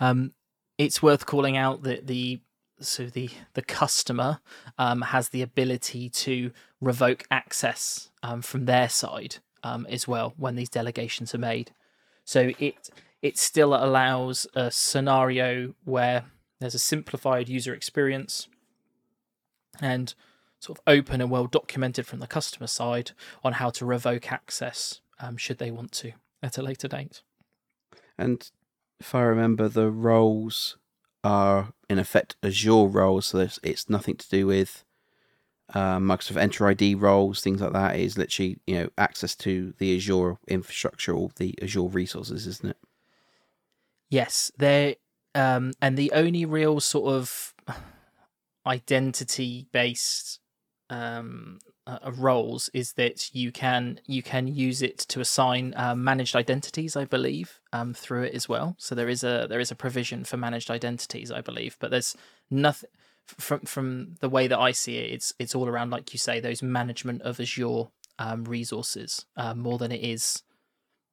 Um, 0.00 0.32
it's 0.76 1.02
worth 1.02 1.26
calling 1.26 1.56
out 1.56 1.82
that 1.84 2.06
the 2.06 2.40
so 2.80 3.06
the 3.06 3.30
the 3.54 3.62
customer 3.62 4.40
um, 4.78 5.02
has 5.02 5.30
the 5.30 5.42
ability 5.42 6.10
to 6.10 6.50
revoke 6.80 7.24
access 7.30 8.10
um, 8.22 8.42
from 8.42 8.66
their 8.66 8.88
side 8.88 9.36
um, 9.62 9.86
as 9.88 10.06
well 10.06 10.34
when 10.36 10.56
these 10.56 10.68
delegations 10.68 11.34
are 11.34 11.38
made. 11.38 11.70
So 12.24 12.52
it 12.58 12.90
it 13.26 13.36
still 13.36 13.74
allows 13.74 14.46
a 14.54 14.70
scenario 14.70 15.74
where 15.84 16.24
there's 16.60 16.76
a 16.76 16.78
simplified 16.78 17.48
user 17.48 17.74
experience 17.74 18.46
and 19.80 20.14
sort 20.60 20.78
of 20.78 20.82
open 20.86 21.20
and 21.20 21.30
well 21.30 21.46
documented 21.46 22.06
from 22.06 22.20
the 22.20 22.26
customer 22.28 22.68
side 22.68 23.10
on 23.42 23.54
how 23.54 23.68
to 23.70 23.84
revoke 23.84 24.30
access 24.32 25.00
um, 25.18 25.36
should 25.36 25.58
they 25.58 25.72
want 25.72 25.90
to 25.90 26.12
at 26.40 26.56
a 26.56 26.62
later 26.62 26.86
date. 26.86 27.22
And 28.16 28.48
if 29.00 29.14
I 29.14 29.22
remember, 29.22 29.68
the 29.68 29.90
roles 29.90 30.78
are 31.24 31.72
in 31.90 31.98
effect 31.98 32.36
Azure 32.44 32.86
roles, 32.86 33.26
so 33.26 33.48
it's 33.62 33.90
nothing 33.90 34.16
to 34.16 34.28
do 34.28 34.46
with 34.46 34.84
uh, 35.74 35.98
Microsoft 35.98 36.40
Entra 36.40 36.70
ID 36.70 36.94
roles, 36.94 37.40
things 37.40 37.60
like 37.60 37.72
that. 37.72 37.96
It 37.96 38.02
is 38.02 38.16
literally 38.16 38.58
you 38.66 38.76
know 38.76 38.88
access 38.96 39.34
to 39.36 39.74
the 39.78 39.96
Azure 39.96 40.38
infrastructure 40.46 41.12
or 41.12 41.30
the 41.36 41.58
Azure 41.60 41.88
resources, 41.88 42.46
isn't 42.46 42.70
it? 42.70 42.76
Yes, 44.10 44.50
they 44.58 44.96
um, 45.34 45.72
and 45.82 45.96
the 45.96 46.12
only 46.12 46.44
real 46.44 46.80
sort 46.80 47.12
of 47.12 47.54
identity 48.66 49.68
based 49.72 50.40
um, 50.88 51.58
uh, 51.86 52.10
roles 52.16 52.68
is 52.72 52.94
that 52.94 53.34
you 53.34 53.52
can 53.52 54.00
you 54.06 54.22
can 54.22 54.46
use 54.46 54.82
it 54.82 54.98
to 54.98 55.20
assign 55.20 55.74
uh, 55.76 55.94
managed 55.94 56.34
identities, 56.34 56.96
I 56.96 57.04
believe, 57.04 57.60
um, 57.72 57.94
through 57.94 58.24
it 58.24 58.34
as 58.34 58.48
well. 58.48 58.76
So 58.78 58.94
there 58.94 59.08
is 59.08 59.22
a 59.22 59.46
there 59.48 59.60
is 59.60 59.70
a 59.70 59.76
provision 59.76 60.24
for 60.24 60.36
managed 60.36 60.70
identities, 60.70 61.30
I 61.30 61.40
believe, 61.40 61.76
but 61.80 61.90
there's 61.90 62.16
nothing 62.50 62.90
from 63.26 63.60
from 63.60 64.14
the 64.20 64.28
way 64.28 64.46
that 64.46 64.58
I 64.58 64.72
see 64.72 64.98
it. 64.98 65.12
It's 65.12 65.32
it's 65.38 65.54
all 65.54 65.68
around, 65.68 65.90
like 65.90 66.12
you 66.12 66.18
say, 66.18 66.40
those 66.40 66.62
management 66.62 67.22
of 67.22 67.40
Azure 67.40 67.84
um, 68.18 68.44
resources 68.44 69.26
uh, 69.36 69.54
more 69.54 69.78
than 69.78 69.92
it 69.92 70.02
is, 70.02 70.42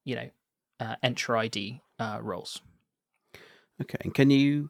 you 0.06 0.16
know, 0.16 0.30
uh, 0.80 0.96
Entra 1.04 1.40
ID 1.40 1.82
uh, 2.00 2.20
roles. 2.22 2.62
Okay, 3.84 3.98
and 4.02 4.14
can 4.14 4.30
you 4.30 4.70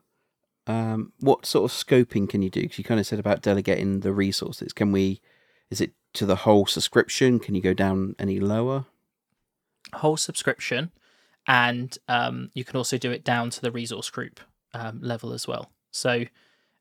um, 0.65 1.13
what 1.19 1.45
sort 1.45 1.69
of 1.69 1.75
scoping 1.75 2.27
can 2.29 2.41
you 2.41 2.49
do? 2.49 2.61
Because 2.61 2.77
you 2.77 2.83
kind 2.83 2.99
of 2.99 3.05
said 3.05 3.19
about 3.19 3.41
delegating 3.41 3.99
the 3.99 4.13
resources. 4.13 4.73
Can 4.73 4.91
we 4.91 5.21
is 5.69 5.81
it 5.81 5.91
to 6.13 6.25
the 6.25 6.37
whole 6.37 6.65
subscription? 6.65 7.39
Can 7.39 7.55
you 7.55 7.61
go 7.61 7.73
down 7.73 8.15
any 8.17 8.39
lower? 8.39 8.85
Whole 9.93 10.17
subscription, 10.17 10.91
and 11.47 11.97
um, 12.07 12.49
you 12.53 12.63
can 12.63 12.77
also 12.77 12.97
do 12.97 13.11
it 13.11 13.23
down 13.23 13.49
to 13.51 13.61
the 13.61 13.71
resource 13.71 14.09
group 14.09 14.39
um, 14.73 14.99
level 15.01 15.33
as 15.33 15.47
well. 15.47 15.71
So, 15.91 16.25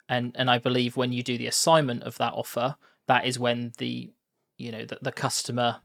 and 0.09 0.35
and 0.39 0.51
I 0.51 0.59
believe 0.59 0.97
when 0.97 1.13
you 1.13 1.23
do 1.23 1.37
the 1.37 1.47
assignment 1.47 2.05
of 2.05 2.17
that 2.19 2.33
offer, 2.33 2.77
that 3.09 3.27
is 3.27 3.39
when 3.39 3.73
the 3.79 4.11
you 4.57 4.73
know 4.73 4.85
the, 4.85 4.99
the 5.03 5.13
customer, 5.13 5.81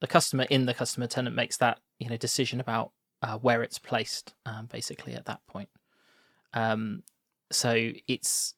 the 0.00 0.06
customer 0.06 0.44
in 0.44 0.66
the 0.66 0.74
customer 0.74 1.06
tenant 1.06 1.36
makes 1.36 1.58
that 1.58 1.78
you 1.98 2.08
know 2.08 2.16
decision 2.16 2.58
about 2.58 2.92
uh, 3.22 3.38
where 3.38 3.62
it's 3.62 3.78
placed, 3.78 4.34
um, 4.46 4.66
basically 4.66 5.14
at 5.14 5.26
that 5.26 5.40
point. 5.46 5.68
Um, 6.54 7.02
so 7.50 7.92
it's 8.06 8.54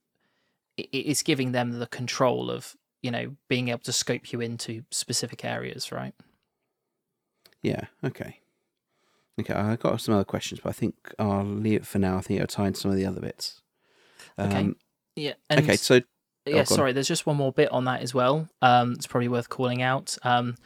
it's 0.77 1.23
giving 1.23 1.53
them 1.53 1.79
the 1.79 1.87
control 1.87 2.51
of 2.51 2.77
you 3.03 3.11
know 3.11 3.37
being 3.49 3.69
able 3.69 3.81
to 3.81 3.93
scope 3.93 4.33
you 4.33 4.41
into 4.41 4.85
specific 4.91 5.45
areas, 5.45 5.93
right? 5.93 6.15
Yeah. 7.63 7.85
Okay. 8.05 8.41
Okay. 9.41 9.55
I 9.55 9.77
got 9.77 10.01
some 10.01 10.15
other 10.15 10.25
questions, 10.25 10.61
but 10.61 10.71
I 10.71 10.73
think 10.73 10.95
I'll 11.19 11.45
leave 11.45 11.81
it 11.81 11.87
for 11.87 11.99
now. 11.99 12.19
I 12.19 12.21
think 12.21 12.41
I'll 12.41 12.47
tie 12.47 12.67
in 12.67 12.75
some 12.75 12.91
of 12.91 12.97
the 12.97 13.07
other 13.07 13.21
bits. 13.21 13.61
Um, 14.37 14.49
okay. 14.51 14.73
Yeah. 15.17 15.35
okay. 15.51 15.77
So. 15.77 16.01
Yeah. 16.45 16.61
Oh, 16.61 16.65
sorry. 16.65 16.93
There's 16.93 17.07
just 17.07 17.25
one 17.25 17.37
more 17.37 17.53
bit 17.53 17.71
on 17.71 17.85
that 17.85 18.03
as 18.03 18.13
well. 18.13 18.49
Um, 18.61 18.93
it's 18.93 19.07
probably 19.07 19.29
worth 19.29 19.49
calling 19.49 19.81
out. 19.81 20.19
Um, 20.25 20.57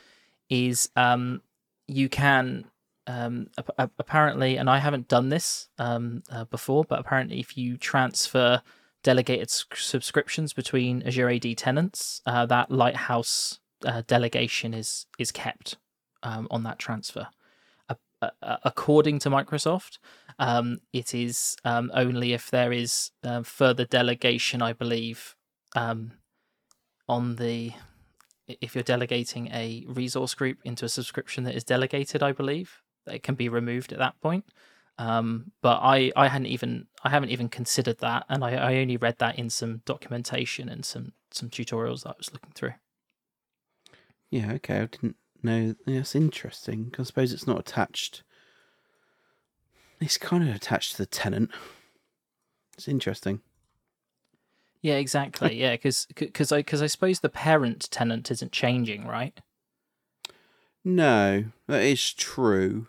is 0.49 0.89
um, 0.97 1.43
you 1.87 2.09
can 2.09 2.65
um, 3.07 3.49
apparently, 3.79 4.57
and 4.57 4.69
I 4.69 4.79
haven't 4.79 5.09
done 5.09 5.29
this 5.29 5.69
um, 5.79 6.23
uh, 6.31 6.45
before, 6.45 6.85
but 6.85 6.99
apparently, 6.99 7.39
if 7.39 7.57
you 7.57 7.77
transfer 7.77 8.63
delegated 9.03 9.51
subscriptions 9.51 10.53
between 10.53 11.03
Azure 11.03 11.31
AD 11.31 11.57
tenants, 11.57 12.21
uh, 12.27 12.47
that 12.47 12.71
Lighthouse 12.71 13.61
uh, 13.85 14.03
delegation 14.07 14.75
is 14.75 15.07
is 15.19 15.31
kept 15.31 15.77
um, 16.23 16.49
on 16.51 16.65
that 16.65 16.79
transfer. 16.79 17.29
according 18.65 19.19
to 19.21 19.29
Microsoft, 19.29 19.99
um, 20.39 20.79
it 20.93 21.15
is 21.15 21.57
um, 21.65 21.93
only 21.95 22.33
if 22.33 22.51
there 22.51 22.73
is 22.73 23.13
uh, 23.23 23.43
further 23.43 23.85
delegation, 23.85 24.63
I 24.63 24.73
believe, 24.73 25.37
um, 25.77 26.13
on 27.09 27.37
the 27.37 27.73
if 28.49 28.75
you're 28.75 28.85
delegating 28.85 29.49
a 29.49 29.85
resource 29.89 30.35
group 30.35 30.59
into 30.65 30.85
a 30.85 30.89
subscription 30.89 31.45
that 31.45 31.55
is 31.55 31.65
delegated, 31.65 32.23
I 32.23 32.33
believe 32.33 32.83
it 33.07 33.23
can 33.23 33.35
be 33.35 33.49
removed 33.49 33.93
at 33.93 33.99
that 33.99 34.21
point. 34.21 34.45
Um, 34.99 35.53
but 35.61 35.81
I, 35.83 36.11
I 36.17 36.29
hadn't 36.29 36.47
even 36.47 36.87
I 37.05 37.11
haven't 37.11 37.29
even 37.31 37.49
considered 37.49 37.99
that, 37.99 38.25
and 38.29 38.43
I, 38.43 38.55
I 38.55 38.77
only 38.77 38.97
read 38.97 39.19
that 39.19 39.39
in 39.39 39.51
some 39.51 39.83
documentation 39.85 40.69
and 40.69 40.85
some 40.85 41.13
some 41.31 41.51
tutorials 41.51 42.05
that 42.05 42.11
I 42.11 42.15
was 42.17 42.33
looking 42.33 42.53
through. 42.55 42.75
Yeah, 44.31 44.53
okay, 44.55 44.81
I 44.81 44.87
didn't 44.87 45.17
know. 45.43 45.75
That's 45.87 46.15
interesting. 46.15 46.95
I 46.99 47.03
suppose 47.03 47.33
it's 47.33 47.47
not 47.47 47.61
attached. 47.61 48.23
It's 50.01 50.19
kind 50.19 50.49
of 50.49 50.55
attached 50.55 50.93
to 50.93 50.99
the 50.99 51.07
tenant. 51.07 51.51
It's 52.77 52.89
interesting. 52.89 53.41
Yeah, 54.83 54.95
exactly. 54.95 55.61
yeah, 55.61 55.73
because 55.73 56.07
because 56.15 56.53
I 56.53 56.59
because 56.59 56.81
I 56.81 56.87
suppose 56.87 57.21
the 57.21 57.29
parent 57.29 57.91
tenant 57.91 58.31
isn't 58.31 58.53
changing, 58.53 59.07
right? 59.07 59.39
No, 60.85 61.47
that 61.67 61.83
is 61.83 62.13
true. 62.13 62.87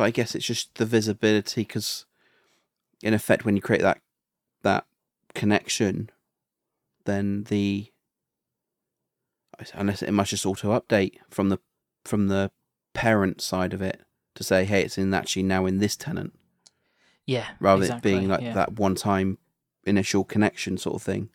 But 0.00 0.06
I 0.06 0.12
guess 0.12 0.34
it's 0.34 0.46
just 0.46 0.76
the 0.76 0.86
visibility 0.86 1.60
because, 1.60 2.06
in 3.02 3.12
effect, 3.12 3.44
when 3.44 3.54
you 3.54 3.60
create 3.60 3.82
that 3.82 4.00
that 4.62 4.86
connection, 5.34 6.08
then 7.04 7.44
the 7.50 7.92
unless 9.74 10.00
it 10.00 10.12
must 10.12 10.30
just 10.30 10.46
auto 10.46 10.70
update 10.70 11.16
from 11.28 11.50
the 11.50 11.58
from 12.06 12.28
the 12.28 12.50
parent 12.94 13.42
side 13.42 13.74
of 13.74 13.82
it 13.82 14.00
to 14.36 14.42
say, 14.42 14.64
hey, 14.64 14.80
it's 14.84 14.96
in 14.96 15.12
actually 15.12 15.42
now 15.42 15.66
in 15.66 15.80
this 15.80 15.96
tenant. 15.96 16.32
Yeah. 17.26 17.48
Rather 17.60 17.82
exactly, 17.82 18.12
than 18.12 18.20
being 18.20 18.30
like 18.30 18.40
yeah. 18.40 18.54
that 18.54 18.78
one 18.78 18.94
time 18.94 19.36
initial 19.84 20.24
connection 20.24 20.78
sort 20.78 20.96
of 20.96 21.02
thing. 21.02 21.28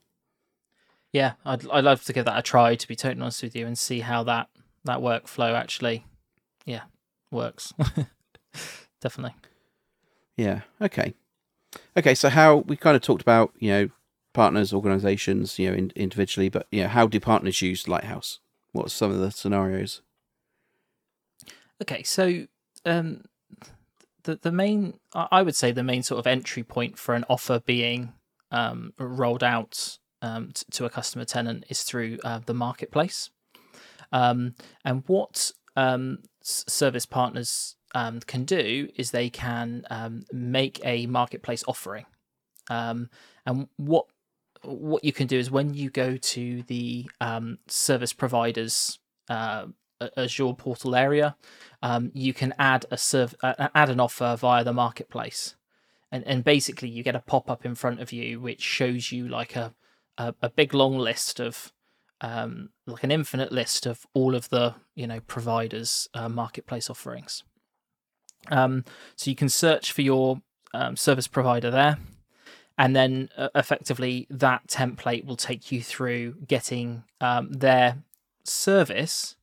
Yeah, 1.14 1.34
I'd 1.46 1.70
I'd 1.70 1.84
love 1.84 2.04
to 2.06 2.14
give 2.14 2.26
that 2.26 2.40
a 2.40 2.42
try 2.42 2.74
to 2.74 2.88
be 2.88 2.96
totally 2.96 3.22
honest 3.22 3.44
with 3.44 3.56
you 3.56 3.68
and 3.68 3.78
see 3.78 4.00
how 4.00 4.24
that 4.24 4.50
that 4.86 5.02
workflow 5.02 5.54
actually 5.54 6.08
yeah 6.66 6.86
works. 7.30 7.72
definitely. 9.02 9.36
Yeah. 10.38 10.62
Okay. 10.82 11.14
Okay. 11.98 12.16
So 12.16 12.30
how 12.30 12.58
we 12.58 12.76
kind 12.76 12.96
of 12.96 13.02
talked 13.02 13.22
about 13.22 13.54
you 13.60 13.70
know 13.70 13.90
partners, 14.34 14.74
organizations, 14.74 15.58
you 15.58 15.72
know, 15.72 15.78
in, 15.78 15.92
individually, 15.96 16.50
but 16.50 16.68
you 16.72 16.84
know, 16.84 16.90
how 16.90 17.08
do 17.08 17.20
partners 17.20 17.62
use 17.62 17.88
Lighthouse? 17.88 18.40
What 18.74 18.88
are 18.88 18.90
some 18.90 19.12
of 19.12 19.20
the 19.20 19.32
scenarios? 19.32 20.02
Okay, 21.82 22.04
so 22.04 22.46
um, 22.86 23.24
the 24.24 24.36
the 24.36 24.52
main, 24.52 25.00
I 25.14 25.42
would 25.42 25.56
say, 25.56 25.72
the 25.72 25.84
main 25.84 26.04
sort 26.04 26.20
of 26.20 26.28
entry 26.28 26.64
point 26.64 27.00
for 27.00 27.16
an 27.16 27.26
offer 27.30 27.60
being 27.60 28.14
um, 28.52 28.94
rolled 29.00 29.44
out 29.44 29.98
um, 30.22 30.52
t- 30.54 30.66
to 30.72 30.86
a 30.86 30.90
customer 30.90 31.26
tenant 31.26 31.66
is 31.70 31.84
through 31.84 32.20
uh, 32.24 32.40
the 32.46 32.54
marketplace. 32.54 33.30
Um, 34.12 34.56
and 34.84 35.04
what 35.08 35.52
um, 35.76 36.20
service 36.42 37.06
partners 37.06 37.76
um, 37.96 38.20
can 38.20 38.44
do 38.44 38.90
is 38.96 39.10
they 39.10 39.30
can 39.30 39.84
um, 39.90 40.26
make 40.32 40.80
a 40.84 41.08
marketplace 41.08 41.64
offering. 41.68 42.06
Um, 42.70 43.10
and 43.46 43.68
what 43.78 44.06
what 44.64 45.04
you 45.04 45.14
can 45.14 45.28
do 45.28 45.38
is 45.38 45.50
when 45.50 45.74
you 45.74 45.90
go 45.90 46.18
to 46.18 46.64
the 46.64 47.10
um, 47.22 47.60
service 47.68 48.14
providers 48.14 49.00
uh, 49.30 49.68
Azure 50.18 50.54
portal 50.54 50.96
area, 50.96 51.36
um, 51.82 52.12
you 52.14 52.34
can 52.34 52.54
add 52.60 52.86
a 52.92 52.98
serv- 52.98 53.36
uh, 53.42 53.70
add 53.74 53.90
an 53.90 54.00
offer 54.00 54.36
via 54.38 54.64
the 54.64 54.74
marketplace, 54.74 55.56
and 56.12 56.24
and 56.26 56.44
basically 56.44 56.90
you 56.90 57.02
get 57.02 57.16
a 57.16 57.22
pop 57.22 57.50
up 57.50 57.66
in 57.66 57.76
front 57.76 58.02
of 58.02 58.12
you 58.12 58.40
which 58.42 58.62
shows 58.62 59.12
you 59.12 59.28
like 59.28 59.56
a 59.56 59.74
a, 60.18 60.34
a 60.42 60.50
big 60.50 60.74
long 60.74 60.98
list 60.98 61.40
of 61.40 61.72
um, 62.22 62.70
like 62.88 63.04
an 63.04 63.12
infinite 63.12 63.52
list 63.52 63.86
of 63.86 64.06
all 64.14 64.36
of 64.36 64.50
the 64.50 64.76
you 64.96 65.08
know 65.08 65.22
providers 65.22 66.10
uh, 66.14 66.28
marketplace 66.28 66.90
offerings. 66.90 67.44
Um, 68.52 68.86
so 69.16 69.30
you 69.30 69.36
can 69.36 69.50
search 69.50 69.92
for 69.92 70.02
your 70.02 70.42
um, 70.74 70.96
service 70.96 71.28
provider 71.28 71.72
there, 71.72 71.98
and 72.78 72.96
then 72.96 73.30
uh, 73.38 73.50
effectively 73.56 74.28
that 74.30 74.68
template 74.68 75.26
will 75.26 75.38
take 75.38 75.72
you 75.72 75.82
through 75.82 76.36
getting 76.48 77.04
um, 77.22 77.52
their 77.52 78.04
service, 78.44 79.36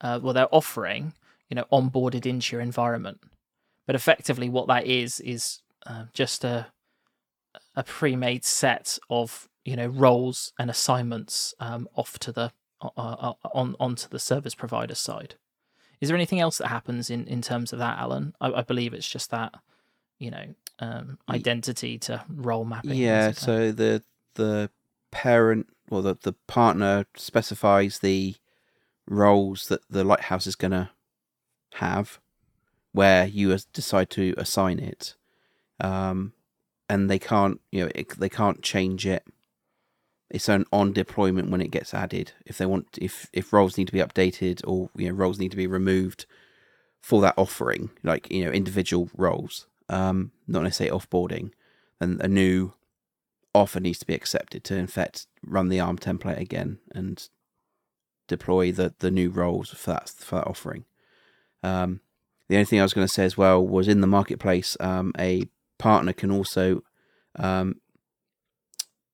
uh, 0.00 0.18
well, 0.22 0.34
their 0.34 0.52
offering, 0.52 1.14
you 1.48 1.54
know, 1.54 1.66
onboarded 1.72 2.26
into 2.26 2.56
your 2.56 2.62
environment. 2.62 3.20
But 3.86 3.96
effectively, 3.96 4.48
what 4.48 4.68
that 4.68 4.86
is 4.86 5.20
is 5.20 5.60
uh, 5.86 6.04
just 6.12 6.44
a 6.44 6.66
a 7.74 7.82
pre-made 7.82 8.44
set 8.44 8.98
of 9.10 9.48
you 9.64 9.76
know 9.76 9.86
roles 9.86 10.52
and 10.58 10.70
assignments 10.70 11.54
um, 11.60 11.88
off 11.96 12.18
to 12.20 12.32
the 12.32 12.52
on 12.96 13.76
onto 13.78 14.08
the 14.08 14.18
service 14.18 14.54
provider 14.54 14.94
side. 14.94 15.36
Is 16.02 16.08
there 16.08 16.16
anything 16.16 16.40
else 16.40 16.58
that 16.58 16.66
happens 16.66 17.10
in 17.10 17.26
in 17.28 17.40
terms 17.40 17.72
of 17.72 17.78
that, 17.78 17.96
Alan? 17.96 18.34
I, 18.40 18.52
I 18.52 18.62
believe 18.62 18.92
it's 18.92 19.08
just 19.08 19.30
that 19.30 19.54
you 20.18 20.32
know 20.32 20.54
um, 20.80 21.18
identity 21.30 21.96
to 22.00 22.24
role 22.28 22.64
mapping. 22.64 22.94
Yeah. 22.94 23.28
basically. 23.28 23.44
So 23.46 23.72
the 23.72 24.02
the 24.34 24.70
parent 25.12 25.68
or 25.90 26.02
the 26.02 26.18
the 26.20 26.32
partner 26.48 27.06
specifies 27.16 28.00
the 28.00 28.34
roles 29.06 29.68
that 29.68 29.82
the 29.88 30.02
lighthouse 30.02 30.48
is 30.48 30.56
going 30.56 30.72
to 30.72 30.90
have, 31.74 32.18
where 32.90 33.26
you 33.26 33.56
decide 33.72 34.10
to 34.10 34.34
assign 34.36 34.80
it, 34.80 35.14
um, 35.78 36.32
and 36.88 37.08
they 37.08 37.20
can't 37.20 37.60
you 37.70 37.84
know 37.84 37.90
it, 37.94 38.08
they 38.18 38.28
can't 38.28 38.60
change 38.60 39.06
it. 39.06 39.24
It's 40.32 40.48
an 40.48 40.64
on 40.72 40.94
deployment 40.94 41.50
when 41.50 41.60
it 41.60 41.70
gets 41.70 41.92
added. 41.92 42.32
If 42.46 42.56
they 42.56 42.64
want, 42.64 42.98
if 43.00 43.28
if 43.34 43.52
roles 43.52 43.76
need 43.76 43.88
to 43.88 43.92
be 43.92 43.98
updated 44.00 44.62
or 44.66 44.88
you 44.96 45.08
know 45.08 45.14
roles 45.14 45.38
need 45.38 45.50
to 45.50 45.58
be 45.58 45.66
removed 45.66 46.24
for 47.02 47.20
that 47.20 47.34
offering, 47.36 47.90
like 48.02 48.32
you 48.32 48.42
know 48.42 48.50
individual 48.50 49.10
roles, 49.14 49.66
um, 49.90 50.32
not 50.48 50.62
necessarily 50.62 50.98
offboarding, 50.98 51.50
then 52.00 52.18
a 52.22 52.28
new 52.28 52.72
offer 53.54 53.78
needs 53.78 53.98
to 53.98 54.06
be 54.06 54.14
accepted 54.14 54.64
to 54.64 54.74
in 54.74 54.86
fact 54.86 55.26
run 55.44 55.68
the 55.68 55.78
ARM 55.78 55.98
template 55.98 56.40
again 56.40 56.78
and 56.94 57.28
deploy 58.26 58.72
the 58.72 58.94
the 59.00 59.10
new 59.10 59.28
roles 59.28 59.68
for 59.68 59.90
that 59.90 60.08
for 60.08 60.36
that 60.36 60.46
offering. 60.46 60.86
Um, 61.62 62.00
the 62.48 62.56
only 62.56 62.64
thing 62.64 62.80
I 62.80 62.84
was 62.84 62.94
going 62.94 63.06
to 63.06 63.12
say 63.12 63.26
as 63.26 63.36
well 63.36 63.64
was 63.66 63.86
in 63.86 64.00
the 64.00 64.06
marketplace, 64.06 64.78
um, 64.80 65.12
a 65.18 65.44
partner 65.76 66.14
can 66.14 66.30
also 66.30 66.82
um, 67.36 67.81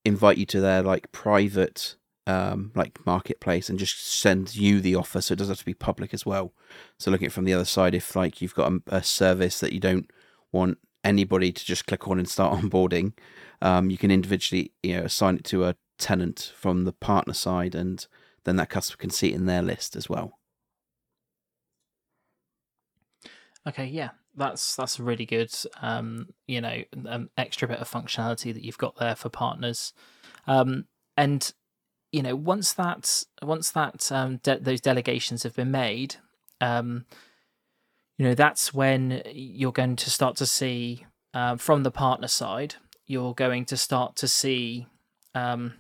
invite 0.08 0.38
you 0.38 0.46
to 0.46 0.60
their 0.60 0.82
like 0.82 1.12
private 1.12 1.96
um, 2.26 2.72
like 2.74 3.04
marketplace 3.06 3.70
and 3.70 3.78
just 3.78 4.06
send 4.06 4.54
you 4.54 4.80
the 4.80 4.94
offer, 4.94 5.20
so 5.20 5.32
it 5.32 5.38
doesn't 5.38 5.52
have 5.52 5.60
to 5.60 5.64
be 5.64 5.74
public 5.74 6.12
as 6.12 6.26
well. 6.26 6.52
So 6.98 7.10
looking 7.10 7.26
at 7.26 7.32
it 7.32 7.34
from 7.34 7.44
the 7.44 7.54
other 7.54 7.64
side, 7.64 7.94
if 7.94 8.14
like 8.14 8.42
you've 8.42 8.54
got 8.54 8.70
a, 8.70 8.96
a 8.96 9.02
service 9.02 9.60
that 9.60 9.72
you 9.72 9.80
don't 9.80 10.10
want 10.52 10.78
anybody 11.02 11.52
to 11.52 11.64
just 11.64 11.86
click 11.86 12.06
on 12.06 12.18
and 12.18 12.28
start 12.28 12.58
onboarding, 12.60 13.14
um, 13.62 13.90
you 13.90 13.96
can 13.96 14.10
individually 14.10 14.72
you 14.82 14.96
know 14.96 15.04
assign 15.04 15.36
it 15.36 15.44
to 15.44 15.64
a 15.64 15.76
tenant 15.98 16.52
from 16.54 16.84
the 16.84 16.92
partner 16.92 17.34
side, 17.34 17.74
and 17.74 18.06
then 18.44 18.56
that 18.56 18.68
customer 18.68 18.98
can 18.98 19.10
see 19.10 19.28
it 19.28 19.34
in 19.34 19.46
their 19.46 19.62
list 19.62 19.96
as 19.96 20.08
well. 20.08 20.38
Okay, 23.66 23.86
yeah, 23.86 24.10
that's 24.38 24.76
that's 24.76 25.00
really 25.00 25.26
good. 25.26 25.52
Um, 25.82 26.28
you 26.46 26.60
know, 26.60 26.82
extra 27.36 27.68
bit 27.68 27.78
of 27.78 27.90
functionality 27.90 28.54
that 28.54 28.64
you've 28.64 28.78
got 28.78 28.96
there 28.96 29.14
for 29.14 29.28
partners, 29.28 29.92
um, 30.46 30.86
and 31.16 31.52
you 32.12 32.22
know, 32.22 32.34
once 32.34 32.72
that 32.74 33.24
once 33.42 33.70
that 33.72 34.10
um, 34.10 34.38
de- 34.38 34.60
those 34.60 34.80
delegations 34.80 35.42
have 35.42 35.54
been 35.54 35.70
made, 35.70 36.16
um, 36.60 37.04
you 38.16 38.26
know, 38.26 38.34
that's 38.34 38.72
when 38.72 39.22
you're 39.26 39.72
going 39.72 39.96
to 39.96 40.10
start 40.10 40.36
to 40.36 40.46
see 40.46 41.04
uh, 41.34 41.56
from 41.56 41.82
the 41.82 41.90
partner 41.90 42.28
side, 42.28 42.76
you're 43.06 43.34
going 43.34 43.64
to 43.66 43.76
start 43.76 44.16
to 44.16 44.28
see 44.28 44.86
um, 45.34 45.74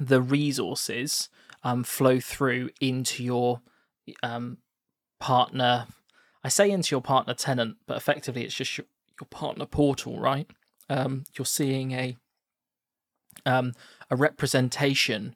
the 0.00 0.20
resources 0.20 1.28
um, 1.62 1.82
flow 1.82 2.20
through 2.20 2.70
into 2.80 3.24
your 3.24 3.62
um, 4.22 4.58
partner 5.18 5.86
I 6.44 6.48
say 6.48 6.70
into 6.70 6.94
your 6.94 7.00
partner 7.00 7.34
tenant, 7.34 7.78
but 7.86 7.96
effectively 7.96 8.44
it's 8.44 8.54
just 8.54 8.76
your, 8.76 8.84
your 9.18 9.26
partner 9.28 9.64
portal, 9.64 10.20
right? 10.20 10.46
Um, 10.90 11.24
you're 11.36 11.46
seeing 11.46 11.92
a 11.92 12.16
um, 13.46 13.72
a 14.10 14.16
representation 14.16 15.34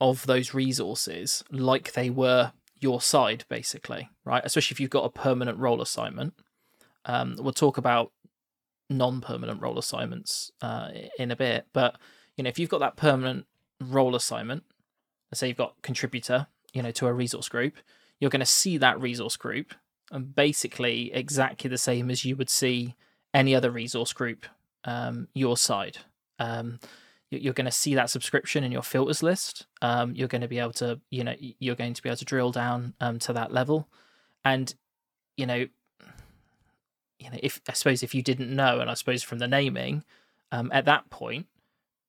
of 0.00 0.26
those 0.26 0.54
resources 0.54 1.44
like 1.50 1.92
they 1.92 2.10
were 2.10 2.52
your 2.80 3.00
side, 3.00 3.44
basically, 3.48 4.08
right? 4.24 4.42
Especially 4.44 4.74
if 4.74 4.80
you've 4.80 4.90
got 4.90 5.04
a 5.04 5.10
permanent 5.10 5.58
role 5.58 5.80
assignment. 5.80 6.34
Um, 7.04 7.36
we'll 7.38 7.52
talk 7.52 7.78
about 7.78 8.12
non-permanent 8.90 9.60
role 9.60 9.78
assignments 9.78 10.50
uh, 10.62 10.90
in 11.18 11.30
a 11.30 11.36
bit, 11.36 11.66
but 11.72 11.96
you 12.36 12.44
know, 12.44 12.48
if 12.48 12.58
you've 12.58 12.70
got 12.70 12.80
that 12.80 12.96
permanent 12.96 13.46
role 13.80 14.14
assignment, 14.14 14.64
let's 15.30 15.40
say 15.40 15.48
you've 15.48 15.56
got 15.56 15.80
contributor, 15.82 16.46
you 16.72 16.82
know, 16.82 16.90
to 16.92 17.06
a 17.06 17.12
resource 17.12 17.48
group, 17.48 17.74
you're 18.20 18.30
going 18.30 18.40
to 18.40 18.46
see 18.46 18.78
that 18.78 19.00
resource 19.00 19.36
group 19.36 19.74
basically 20.20 21.12
exactly 21.12 21.68
the 21.68 21.78
same 21.78 22.10
as 22.10 22.24
you 22.24 22.36
would 22.36 22.50
see 22.50 22.94
any 23.32 23.54
other 23.54 23.70
resource 23.70 24.12
group 24.12 24.46
um, 24.84 25.28
your 25.34 25.56
side. 25.56 25.98
Um, 26.38 26.78
you're 27.30 27.54
going 27.54 27.64
to 27.64 27.72
see 27.72 27.94
that 27.94 28.10
subscription 28.10 28.62
in 28.64 28.70
your 28.70 28.82
filters 28.82 29.22
list. 29.22 29.66
Um, 29.82 30.14
you're 30.14 30.28
going 30.28 30.42
to 30.42 30.48
be 30.48 30.58
able 30.58 30.72
to, 30.74 31.00
you 31.10 31.24
know, 31.24 31.34
you're 31.38 31.74
going 31.74 31.94
to 31.94 32.02
be 32.02 32.08
able 32.08 32.16
to 32.18 32.24
drill 32.24 32.52
down 32.52 32.94
um, 33.00 33.18
to 33.20 33.32
that 33.32 33.52
level, 33.52 33.88
and 34.44 34.72
you 35.36 35.46
know, 35.46 35.66
you 37.18 37.30
know, 37.30 37.38
if 37.42 37.60
I 37.68 37.72
suppose 37.72 38.02
if 38.02 38.14
you 38.14 38.22
didn't 38.22 38.54
know, 38.54 38.80
and 38.80 38.90
I 38.90 38.94
suppose 38.94 39.22
from 39.22 39.38
the 39.38 39.48
naming, 39.48 40.04
um, 40.52 40.70
at 40.72 40.84
that 40.84 41.10
point, 41.10 41.46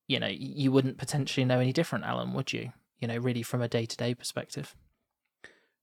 you 0.08 0.20
know, 0.20 0.30
you 0.30 0.72
wouldn't 0.72 0.98
potentially 0.98 1.46
know 1.46 1.60
any 1.60 1.74
different, 1.74 2.06
Alan, 2.06 2.34
would 2.34 2.54
you? 2.54 2.72
You 3.00 3.08
know, 3.08 3.18
really 3.18 3.44
from 3.44 3.62
a 3.62 3.68
day 3.68 3.86
to 3.86 3.98
day 3.98 4.14
perspective. 4.14 4.76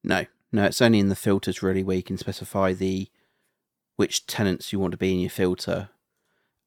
No, 0.04 0.26
no, 0.52 0.64
it's 0.64 0.82
only 0.82 0.98
in 0.98 1.08
the 1.08 1.16
filters 1.16 1.62
really 1.62 1.82
where 1.82 1.96
you 1.96 2.02
can 2.02 2.18
specify 2.18 2.72
the 2.72 3.08
which 3.96 4.26
tenants 4.26 4.72
you 4.72 4.78
want 4.78 4.92
to 4.92 4.98
be 4.98 5.12
in 5.12 5.20
your 5.20 5.30
filter 5.30 5.88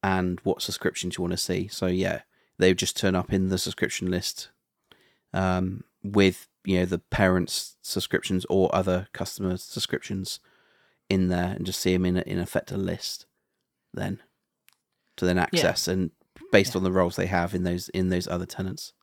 and 0.03 0.39
what 0.41 0.61
subscriptions 0.61 1.17
you 1.17 1.21
want 1.23 1.31
to 1.33 1.37
see. 1.37 1.67
So 1.67 1.87
yeah, 1.87 2.21
they 2.57 2.69
would 2.69 2.77
just 2.77 2.97
turn 2.97 3.15
up 3.15 3.33
in 3.33 3.49
the 3.49 3.57
subscription 3.57 4.09
list 4.11 4.49
um, 5.33 5.83
with 6.03 6.47
you 6.63 6.79
know 6.79 6.85
the 6.85 6.99
parents' 6.99 7.77
subscriptions 7.81 8.45
or 8.49 8.73
other 8.73 9.07
customers' 9.13 9.63
subscriptions 9.63 10.39
in 11.09 11.27
there, 11.27 11.53
and 11.55 11.65
just 11.65 11.79
see 11.79 11.93
them 11.93 12.05
in 12.05 12.17
in 12.17 12.39
effect 12.39 12.71
a 12.71 12.77
list. 12.77 13.25
Then 13.93 14.21
to 15.17 15.25
then 15.25 15.37
access 15.37 15.87
and 15.87 16.11
based 16.51 16.73
Yeah. 16.73 16.79
on 16.79 16.83
the 16.83 16.91
roles 16.91 17.15
they 17.15 17.27
have 17.27 17.53
in 17.55 17.63
those 17.63 17.89
in 17.89 18.09
those 18.09 18.27
other 18.27 18.45
tenants. 18.45 18.93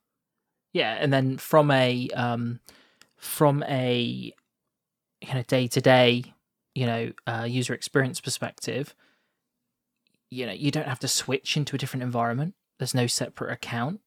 Yeah, 0.73 0.93
and 1.01 1.13
then 1.13 1.39
from 1.39 1.71
a 1.71 2.09
um, 2.11 2.61
from 3.19 3.63
a 3.65 4.35
you 5.23 5.35
know 5.35 5.43
day 5.43 5.67
to 5.69 5.81
day 5.81 6.35
you 6.75 6.87
know 6.87 7.13
uh, 7.27 7.45
user 7.49 7.75
experience 7.75 8.21
perspective, 8.21 8.95
you 10.31 10.47
know 10.47 10.53
you 10.53 10.71
don't 10.71 10.89
have 10.89 11.01
to 11.01 11.09
switch 11.09 11.57
into 11.57 11.77
a 11.77 11.79
different 11.79 12.03
environment. 12.03 12.55
There's 12.79 12.95
no 12.95 13.07
separate 13.07 13.53
account. 13.53 14.01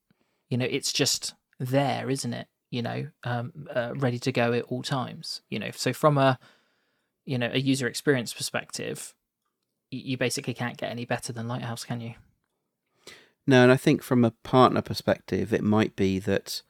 You 0.49 0.57
know, 0.57 0.65
it's 0.69 0.93
just 0.93 1.33
there, 1.59 2.09
isn't 2.09 2.33
it? 2.33 2.47
You 2.69 2.81
know, 2.81 3.07
um, 3.23 3.67
uh, 3.73 3.93
ready 3.95 4.19
to 4.19 4.31
go 4.31 4.53
at 4.53 4.63
all 4.63 4.83
times. 4.83 5.41
You 5.49 5.59
know, 5.59 5.71
so 5.71 5.93
from 5.93 6.17
a 6.17 6.39
you 7.25 7.37
know 7.37 7.49
a 7.51 7.59
user 7.59 7.87
experience 7.87 8.33
perspective, 8.33 9.13
you 9.91 10.17
basically 10.17 10.53
can't 10.53 10.77
get 10.77 10.91
any 10.91 11.05
better 11.05 11.31
than 11.31 11.47
Lighthouse, 11.47 11.83
can 11.83 12.01
you? 12.01 12.15
No, 13.47 13.61
and 13.61 13.71
I 13.71 13.77
think 13.77 14.01
from 14.01 14.25
a 14.25 14.31
partner 14.31 14.81
perspective, 14.81 15.53
it 15.53 15.63
might 15.63 15.95
be 15.95 16.17
that, 16.19 16.63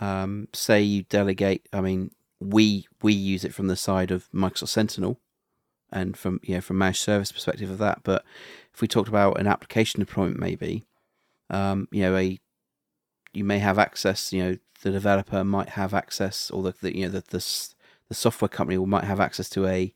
um, 0.00 0.48
say 0.52 0.82
you 0.82 1.04
delegate. 1.04 1.68
I 1.72 1.80
mean, 1.80 2.10
we 2.42 2.86
we 3.02 3.12
use 3.12 3.44
it 3.44 3.54
from 3.54 3.68
the 3.68 3.76
side 3.76 4.10
of 4.10 4.30
Microsoft 4.32 4.68
Sentinel, 4.68 5.18
and 5.90 6.16
from 6.16 6.40
you 6.42 6.54
know 6.54 6.60
from 6.60 6.78
managed 6.78 7.00
service 7.00 7.32
perspective 7.32 7.70
of 7.70 7.78
that. 7.78 8.00
But 8.02 8.24
if 8.72 8.80
we 8.80 8.88
talked 8.88 9.08
about 9.08 9.40
an 9.40 9.46
application 9.46 10.00
deployment, 10.00 10.38
maybe, 10.38 10.84
um, 11.50 11.88
you 11.90 12.02
know, 12.02 12.16
a 12.16 12.40
you 13.32 13.44
may 13.44 13.58
have 13.58 13.78
access. 13.78 14.32
You 14.32 14.42
know, 14.42 14.58
the 14.82 14.90
developer 14.90 15.44
might 15.44 15.70
have 15.70 15.94
access, 15.94 16.50
or 16.50 16.62
the, 16.62 16.74
the 16.80 16.96
you 16.96 17.06
know 17.06 17.12
the, 17.12 17.24
the 17.28 17.68
the 18.08 18.14
software 18.14 18.48
company 18.48 18.78
might 18.84 19.04
have 19.04 19.20
access 19.20 19.48
to 19.50 19.66
a 19.66 19.92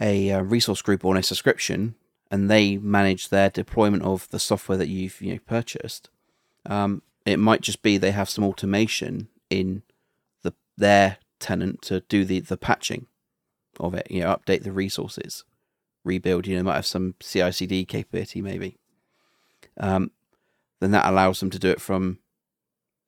a 0.00 0.30
uh, 0.32 0.42
resource 0.42 0.82
group 0.82 1.04
or 1.04 1.16
a 1.16 1.22
subscription, 1.22 1.94
and 2.30 2.50
they 2.50 2.76
manage 2.78 3.28
their 3.28 3.50
deployment 3.50 4.02
of 4.02 4.28
the 4.30 4.38
software 4.38 4.78
that 4.78 4.88
you've 4.88 5.20
you 5.20 5.32
know 5.32 5.40
purchased. 5.46 6.10
Um, 6.66 7.02
it 7.26 7.38
might 7.38 7.60
just 7.60 7.82
be 7.82 7.96
they 7.96 8.10
have 8.10 8.28
some 8.28 8.44
automation 8.44 9.28
in 9.50 9.82
their 10.76 11.18
tenant 11.40 11.82
to 11.82 12.00
do 12.00 12.24
the 12.24 12.40
the 12.40 12.56
patching 12.56 13.06
of 13.80 13.94
it. 13.94 14.06
You 14.10 14.20
know, 14.20 14.34
update 14.34 14.62
the 14.62 14.72
resources, 14.72 15.44
rebuild. 16.04 16.46
You 16.46 16.56
know, 16.56 16.64
might 16.64 16.76
have 16.76 16.86
some 16.86 17.14
CI/CD 17.20 17.84
capability 17.84 18.40
maybe. 18.40 18.78
Um, 19.78 20.10
then 20.80 20.92
that 20.92 21.06
allows 21.06 21.40
them 21.40 21.50
to 21.50 21.58
do 21.58 21.70
it 21.70 21.80
from 21.80 22.18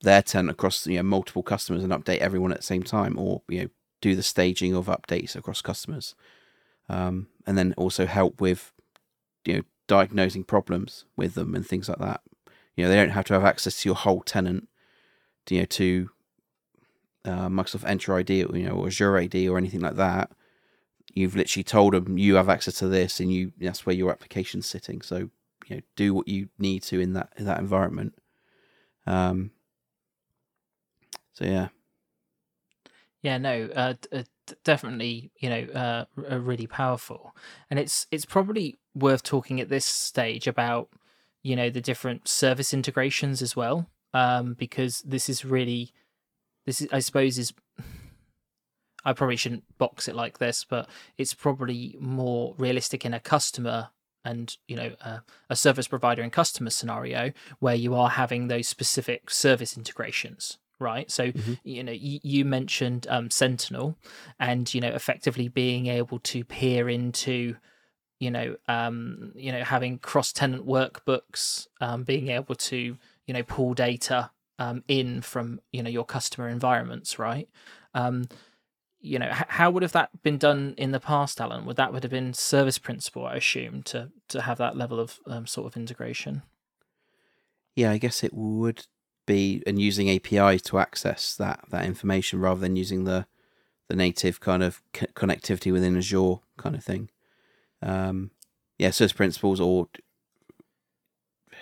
their 0.03 0.23
tenant 0.23 0.51
across 0.51 0.87
you 0.87 0.97
know 0.97 1.03
multiple 1.03 1.43
customers 1.43 1.83
and 1.83 1.93
update 1.93 2.19
everyone 2.19 2.53
at 2.53 2.59
the 2.59 2.63
same 2.63 2.83
time, 2.83 3.19
or 3.19 3.43
you 3.49 3.63
know 3.63 3.69
do 4.01 4.15
the 4.15 4.23
staging 4.23 4.75
of 4.75 4.87
updates 4.87 5.35
across 5.37 5.63
customers, 5.63 6.15
um, 6.89 7.29
and 7.47 7.57
then 7.57 7.75
also 7.77 8.07
help 8.07 8.41
with 8.41 8.73
you 9.45 9.55
know 9.55 9.63
diagnosing 9.87 10.45
problems 10.45 11.05
with 11.17 11.35
them 11.35 11.55
and 11.55 11.67
things 11.67 11.89
like 11.89 11.99
that. 11.99 12.21
You 12.77 12.85
know 12.85 12.91
they 12.91 12.97
don't 12.97 13.11
have 13.11 13.25
to 13.27 13.35
have 13.35 13.45
access 13.45 13.81
to 13.83 13.89
your 13.89 13.97
whole 13.97 14.23
tenant, 14.23 14.69
you 15.49 15.61
know 15.61 15.67
to 15.67 16.11
uh, 17.27 17.49
Microsoft 17.49 17.85
Entra 17.85 18.21
ID, 18.21 18.45
or, 18.45 18.57
you 18.57 18.67
know, 18.67 18.75
or 18.75 18.87
Azure 18.87 19.19
AD 19.19 19.35
or 19.35 19.59
anything 19.59 19.81
like 19.81 19.97
that. 19.97 20.31
You've 21.13 21.37
literally 21.37 21.65
told 21.65 21.95
them 21.95 22.19
you 22.19 22.35
have 22.37 22.49
access 22.49 22.75
to 22.79 22.89
this, 22.89 23.21
and 23.21 23.33
you 23.33 23.53
that's 23.59 23.85
where 23.87 23.95
your 23.95 24.11
application's 24.11 24.67
sitting. 24.67 25.03
So 25.03 25.31
you 25.67 25.77
know 25.77 25.81
do 25.97 26.15
what 26.15 26.29
you 26.29 26.49
need 26.59 26.83
to 26.85 27.01
in 27.01 27.15
that 27.15 27.33
in 27.37 27.45
that 27.47 27.59
environment. 27.59 28.15
Um, 29.07 29.51
so 31.33 31.45
yeah. 31.45 31.69
Yeah, 33.23 33.39
no, 33.39 33.69
uh, 33.75 33.95
uh, 34.13 34.23
definitely, 34.63 35.33
you 35.41 35.49
know, 35.49 35.67
uh, 35.75 36.05
uh, 36.31 36.39
really 36.39 36.69
powerful, 36.69 37.35
and 37.69 37.79
it's 37.79 38.07
it's 38.13 38.25
probably 38.25 38.79
worth 38.95 39.25
talking 39.25 39.61
at 39.61 39.69
this 39.69 39.85
stage 39.85 40.47
about, 40.47 40.91
you 41.43 41.57
know, 41.57 41.69
the 41.69 41.81
different 41.81 42.29
service 42.29 42.73
integrations 42.73 43.43
as 43.43 43.57
well, 43.57 43.91
um, 44.15 44.55
because 44.55 45.01
this 45.01 45.29
is 45.29 45.45
really, 45.45 45.93
this 46.67 46.83
is, 46.83 46.89
I 46.93 46.99
suppose, 46.99 47.39
is 47.39 47.55
I 49.05 49.13
probably 49.13 49.37
shouldn't 49.37 49.79
box 49.79 50.09
it 50.09 50.17
like 50.17 50.39
this, 50.39 50.65
but 50.69 50.89
it's 51.17 51.33
probably 51.33 51.97
more 52.01 52.55
realistic 52.59 53.05
in 53.05 53.15
a 53.15 53.21
customer 53.21 53.91
and 54.27 54.57
you 54.67 54.77
know 54.77 54.93
uh, 55.03 55.21
a 55.49 55.57
service 55.57 55.87
provider 55.89 56.21
and 56.21 56.33
customer 56.33 56.71
scenario 56.71 57.33
where 57.61 57.77
you 57.77 57.95
are 57.95 58.11
having 58.11 58.49
those 58.49 58.67
specific 58.67 59.31
service 59.31 59.77
integrations 59.77 60.59
right 60.79 61.11
so 61.11 61.31
mm-hmm. 61.31 61.55
you 61.63 61.83
know 61.83 61.93
you, 61.93 62.19
you 62.23 62.45
mentioned 62.45 63.07
um, 63.09 63.31
sentinel 63.31 63.97
and 64.39 64.75
you 64.75 64.81
know 64.81 64.89
effectively 64.89 65.49
being 65.49 65.87
able 65.87 66.19
to 66.19 66.45
peer 66.45 66.89
into 66.89 67.57
you 68.19 68.31
know 68.31 68.57
um 68.69 69.33
you 69.37 69.53
know 69.53 69.63
having 69.63 69.99
cross 69.99 70.33
tenant 70.33 70.67
workbooks 70.67 71.69
um 71.81 72.03
being 72.03 72.29
able 72.29 72.55
to 72.55 72.99
you 73.27 73.35
know 73.35 73.43
pull 73.45 73.75
data 73.75 74.31
um 74.59 74.83
in 74.89 75.21
from 75.23 75.61
you 75.73 75.83
know 75.83 75.91
your 75.91 76.05
customer 76.05 76.49
environments 76.49 77.19
right? 77.19 77.49
Um 77.95 78.29
you 79.01 79.19
know 79.19 79.29
how 79.31 79.71
would 79.71 79.83
have 79.83 79.93
that 79.93 80.11
been 80.23 80.39
done 80.39 80.75
in 80.77 80.91
the 80.91 81.01
past 81.01 81.41
alan? 81.41 81.65
Would 81.67 81.77
that 81.77 81.93
would 81.93 82.03
have 82.03 82.11
been 82.11 82.33
service 82.35 82.79
principal, 82.79 83.27
i 83.27 83.37
assume 83.37 83.83
to 83.85 84.11
to 84.29 84.43
have 84.43 84.59
that 84.59 84.77
level 84.77 84.99
of 85.01 85.21
um, 85.27 85.47
sort 85.47 85.67
of 85.67 85.77
integration? 85.77 86.43
Yeah 87.75 87.91
i 87.91 87.99
guess 87.99 88.25
it 88.25 88.33
would 88.35 88.87
be 89.27 89.63
and 89.67 89.81
using 89.81 90.09
api 90.09 90.59
to 90.61 90.79
access 90.79 91.35
that 91.37 91.65
that 91.71 91.85
information 91.85 92.41
rather 92.41 92.61
than 92.61 92.77
using 92.77 93.05
the 93.05 93.27
the 93.89 93.97
native 93.97 94.41
kind 94.41 94.63
of 94.63 94.83
connectivity 94.93 95.73
within 95.73 95.97
azure 95.97 96.37
kind 96.57 96.75
of 96.75 96.83
thing. 96.83 97.11
Um 97.83 98.31
yeah 98.79 98.91
service 98.91 99.13
principals 99.13 99.61
or 99.61 99.89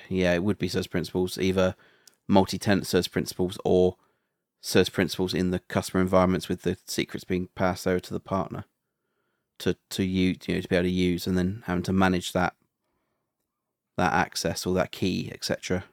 yeah 0.08 0.32
it 0.34 0.42
would 0.42 0.58
be 0.58 0.68
service 0.68 0.86
principals 0.86 1.38
either 1.38 1.74
multi-tenant 2.28 2.86
service 2.86 3.08
principals 3.08 3.58
or 3.64 3.96
service 4.60 4.88
principals 4.88 5.34
in 5.34 5.50
the 5.50 5.58
customer 5.58 6.00
environments 6.00 6.48
with 6.48 6.62
the 6.62 6.76
secrets 6.86 7.24
being 7.24 7.48
passed 7.54 7.86
over 7.86 8.00
to 8.00 8.14
the 8.14 8.20
partner 8.20 8.64
to 9.58 9.76
to 9.90 10.02
use 10.02 10.38
you 10.46 10.54
know 10.54 10.60
to 10.60 10.68
be 10.68 10.76
able 10.76 10.84
to 10.84 10.90
use 10.90 11.26
and 11.26 11.36
then 11.38 11.62
having 11.66 11.82
to 11.82 11.92
manage 11.92 12.32
that 12.32 12.54
that 13.96 14.12
access 14.12 14.66
or 14.66 14.74
that 14.74 14.90
key 14.90 15.30
etc 15.32 15.84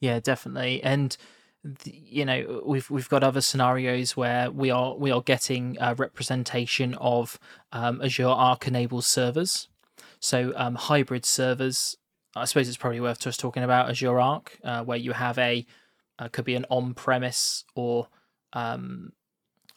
yeah 0.00 0.20
definitely. 0.20 0.82
And 0.82 1.16
you 1.84 2.24
know 2.24 2.62
we've 2.64 2.88
we've 2.90 3.08
got 3.08 3.24
other 3.24 3.40
scenarios 3.40 4.16
where 4.16 4.50
we 4.50 4.70
are 4.70 4.96
we 4.96 5.10
are 5.10 5.22
getting 5.22 5.76
a 5.80 5.94
representation 5.94 6.94
of 6.94 7.38
um, 7.72 8.00
Azure 8.02 8.28
Arc 8.28 8.68
enabled 8.68 9.04
servers. 9.04 9.68
So 10.20 10.52
um, 10.56 10.76
hybrid 10.76 11.24
servers 11.24 11.96
I 12.36 12.44
suppose 12.44 12.68
it's 12.68 12.76
probably 12.76 13.00
worth 13.00 13.20
just 13.20 13.40
talking 13.40 13.62
about 13.62 13.88
Azure 13.88 14.20
Arc 14.20 14.58
uh, 14.62 14.84
where 14.84 14.98
you 14.98 15.12
have 15.12 15.38
a 15.38 15.66
uh, 16.18 16.28
could 16.28 16.44
be 16.44 16.54
an 16.54 16.66
on-premise 16.70 17.64
or 17.74 18.08
um, 18.52 19.12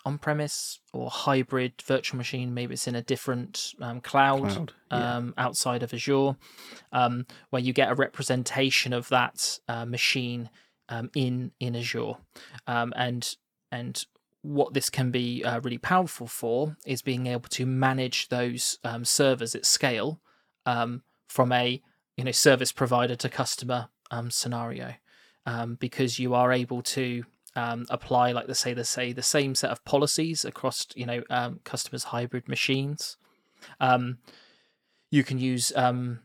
on-premise 0.05 0.79
or 0.93 1.09
hybrid 1.09 1.73
virtual 1.81 2.17
machine. 2.17 2.53
Maybe 2.53 2.73
it's 2.73 2.87
in 2.87 2.95
a 2.95 3.01
different 3.01 3.73
um, 3.81 3.99
cloud, 3.99 4.49
cloud 4.49 4.73
yeah. 4.91 5.17
um, 5.17 5.33
outside 5.37 5.83
of 5.83 5.93
Azure, 5.93 6.35
um, 6.93 7.25
where 7.49 7.61
you 7.61 7.73
get 7.73 7.91
a 7.91 7.95
representation 7.95 8.93
of 8.93 9.09
that 9.09 9.59
uh, 9.67 9.85
machine 9.85 10.49
um, 10.87 11.09
in 11.13 11.51
in 11.59 11.75
Azure, 11.75 12.13
um, 12.67 12.93
and 12.95 13.35
and 13.71 14.05
what 14.41 14.73
this 14.73 14.89
can 14.89 15.11
be 15.11 15.43
uh, 15.43 15.59
really 15.59 15.77
powerful 15.77 16.25
for 16.25 16.77
is 16.85 17.01
being 17.01 17.27
able 17.27 17.49
to 17.49 17.65
manage 17.65 18.29
those 18.29 18.79
um, 18.85 19.03
servers 19.03 19.53
at 19.53 19.65
scale 19.65 20.21
from 21.27 21.51
a 21.51 21.81
you 22.19 22.25
know 22.25 22.31
service 22.31 22.71
provider 22.71 23.15
to 23.15 23.29
customer 23.29 23.87
scenario 24.29 24.95
um, 25.45 25.75
because 25.79 26.19
you 26.19 26.33
are 26.33 26.51
able 26.51 26.81
to 26.81 27.23
um, 27.55 27.85
apply, 27.89 28.31
like 28.31 28.47
the 28.47 28.55
say, 28.55 28.73
the 28.73 28.83
say 28.83 29.13
the 29.13 29.23
same 29.23 29.55
set 29.55 29.71
of 29.71 29.83
policies 29.85 30.45
across 30.45 30.85
you 30.95 31.05
know 31.05 31.23
um, 31.29 31.59
customers' 31.63 32.05
hybrid 32.05 32.47
machines. 32.47 33.17
Um, 33.79 34.19
you 35.11 35.23
can 35.23 35.39
use. 35.39 35.73
Um, 35.75 36.19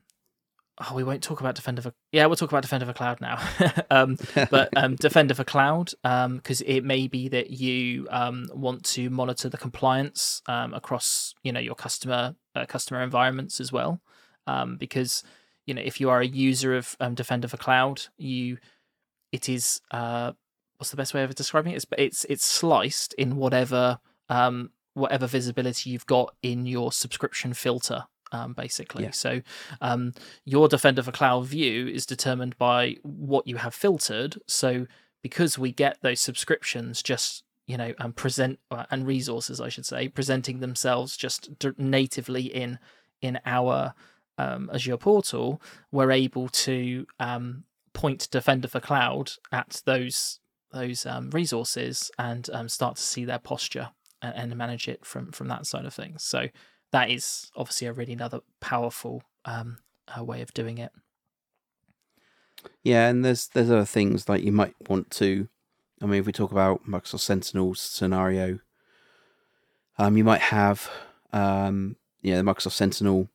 oh, 0.78 0.94
we 0.94 1.04
won't 1.04 1.22
talk 1.22 1.40
about 1.40 1.54
Defender 1.54 1.80
for. 1.80 1.94
Yeah, 2.12 2.26
we'll 2.26 2.36
talk 2.36 2.50
about 2.50 2.62
Defender 2.62 2.86
for 2.86 2.92
Cloud 2.92 3.20
now. 3.20 3.38
um, 3.90 4.18
but 4.50 4.68
um, 4.76 4.96
Defender 5.00 5.34
for 5.34 5.44
Cloud, 5.44 5.92
because 6.02 6.60
um, 6.60 6.66
it 6.66 6.84
may 6.84 7.06
be 7.06 7.28
that 7.28 7.50
you 7.50 8.06
um, 8.10 8.48
want 8.52 8.84
to 8.84 9.08
monitor 9.08 9.48
the 9.48 9.56
compliance 9.56 10.42
um, 10.46 10.74
across, 10.74 11.34
you 11.42 11.52
know, 11.52 11.60
your 11.60 11.74
customer 11.74 12.34
uh, 12.54 12.66
customer 12.66 13.02
environments 13.02 13.60
as 13.60 13.72
well. 13.72 14.02
Um, 14.46 14.76
because 14.76 15.24
you 15.66 15.74
know, 15.74 15.82
if 15.82 16.00
you 16.00 16.10
are 16.10 16.20
a 16.20 16.26
user 16.26 16.76
of 16.76 16.96
um, 17.00 17.14
Defender 17.14 17.48
for 17.48 17.56
Cloud, 17.56 18.02
you 18.16 18.58
it 19.32 19.48
is 19.48 19.80
uh, 19.90 20.32
what's 20.76 20.90
the 20.90 20.96
best 20.96 21.14
way 21.14 21.22
of 21.22 21.34
describing 21.34 21.72
it? 21.72 21.76
It's 21.76 21.86
it's 21.98 22.24
it's 22.26 22.44
sliced 22.44 23.14
in 23.14 23.36
whatever 23.36 23.98
um, 24.28 24.70
whatever 24.94 25.26
visibility 25.26 25.90
you've 25.90 26.06
got 26.06 26.34
in 26.42 26.66
your 26.66 26.92
subscription 26.92 27.54
filter. 27.54 28.04
Um, 28.32 28.52
basically, 28.52 29.04
yeah. 29.04 29.10
so 29.12 29.42
um, 29.80 30.12
your 30.44 30.66
Defender 30.66 31.04
for 31.04 31.12
Cloud 31.12 31.46
view 31.46 31.86
is 31.86 32.04
determined 32.04 32.58
by 32.58 32.96
what 33.02 33.46
you 33.46 33.56
have 33.56 33.74
filtered. 33.74 34.38
So 34.48 34.86
because 35.22 35.56
we 35.56 35.70
get 35.70 35.98
those 36.02 36.20
subscriptions 36.20 37.02
just 37.02 37.44
you 37.66 37.76
know 37.76 37.94
and 37.98 38.14
present 38.14 38.58
uh, 38.70 38.84
and 38.90 39.06
resources 39.06 39.58
i 39.58 39.70
should 39.70 39.86
say 39.86 40.06
presenting 40.06 40.60
themselves 40.60 41.16
just 41.16 41.48
natively 41.78 42.42
in 42.42 42.78
in 43.22 43.40
our 43.46 43.94
um, 44.38 44.70
azure 44.72 44.96
portal 44.96 45.62
we're 45.92 46.10
able 46.10 46.48
to 46.48 47.06
um, 47.20 47.64
point 47.92 48.28
Defender 48.30 48.68
for 48.68 48.80
Cloud 48.80 49.32
at 49.50 49.80
those 49.86 50.40
those 50.72 51.06
um, 51.06 51.30
resources 51.30 52.10
and 52.18 52.50
um, 52.52 52.68
start 52.68 52.96
to 52.96 53.02
see 53.02 53.24
their 53.24 53.38
posture 53.38 53.90
and, 54.20 54.34
and, 54.34 54.56
manage 54.56 54.88
it 54.88 55.06
from 55.06 55.30
from 55.30 55.46
that 55.48 55.66
side 55.66 55.84
of 55.86 55.94
things. 55.94 56.24
So 56.24 56.48
that 56.90 57.10
is 57.10 57.50
obviously 57.56 57.86
a 57.86 57.92
really 57.92 58.12
another 58.12 58.40
powerful 58.60 59.22
um, 59.44 59.78
uh, 60.08 60.24
way 60.24 60.42
of 60.42 60.52
doing 60.52 60.78
it. 60.78 60.90
Yeah, 62.82 63.08
and 63.08 63.24
there's 63.24 63.48
there's 63.48 63.70
other 63.70 63.84
things 63.84 64.28
like 64.28 64.42
you 64.42 64.52
might 64.52 64.74
want 64.88 65.10
to. 65.12 65.48
I 66.02 66.06
mean, 66.06 66.20
if 66.20 66.26
we 66.26 66.32
talk 66.32 66.50
about 66.50 66.86
Microsoft 66.86 67.20
Sentinel 67.20 67.74
scenario, 67.74 68.58
um, 69.96 70.16
you 70.16 70.24
might 70.24 70.40
have 70.40 70.90
um, 71.32 71.96
you 72.20 72.32
know, 72.32 72.42
the 72.42 72.50
Microsoft 72.50 72.72
Sentinel, 72.72 73.28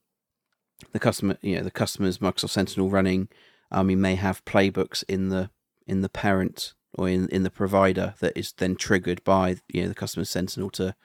the 0.92 1.00
customer, 1.00 1.38
you 1.42 1.58
know, 1.58 1.64
the 1.64 1.72
customer's 1.72 2.20
Microsoft 2.20 2.52
Sentinel 2.52 2.90
running 2.90 3.30
um, 3.72 3.90
you 3.90 3.98
may 3.98 4.16
have 4.16 4.46
playbooks 4.46 5.04
in 5.08 5.30
the 5.30 5.50
in 5.88 6.02
the 6.02 6.10
parent 6.10 6.74
or 6.94 7.08
in, 7.08 7.28
in 7.30 7.44
the 7.44 7.50
provider 7.50 8.16
that 8.20 8.38
is 8.38 8.52
then 8.54 8.76
triggered 8.76 9.24
by 9.24 9.58
you 9.68 9.84
know 9.84 9.88
the 9.88 9.96
customer 9.96 10.26
sentinel 10.26 10.70
to 10.70 10.96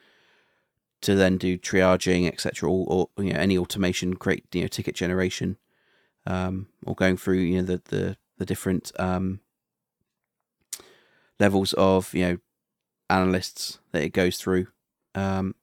to 1.01 1.15
then 1.15 1.37
do 1.37 1.57
triaging 1.57 2.27
etc 2.27 2.69
or, 2.69 2.85
or 3.15 3.23
you 3.23 3.33
know 3.33 3.39
any 3.39 3.57
automation 3.57 4.15
create 4.15 4.45
you 4.53 4.61
know 4.61 4.67
ticket 4.67 4.95
generation 4.95 5.57
um, 6.25 6.67
or 6.85 6.95
going 6.95 7.17
through 7.17 7.37
you 7.37 7.57
know 7.57 7.63
the 7.65 7.81
the, 7.85 8.17
the 8.37 8.45
different 8.45 8.91
um, 8.97 9.39
levels 11.39 11.73
of 11.73 12.13
you 12.13 12.25
know 12.25 12.37
analysts 13.09 13.77
that 13.91 14.01
it 14.01 14.09
goes 14.09 14.37
through. 14.37 14.67
Um, 15.13 15.53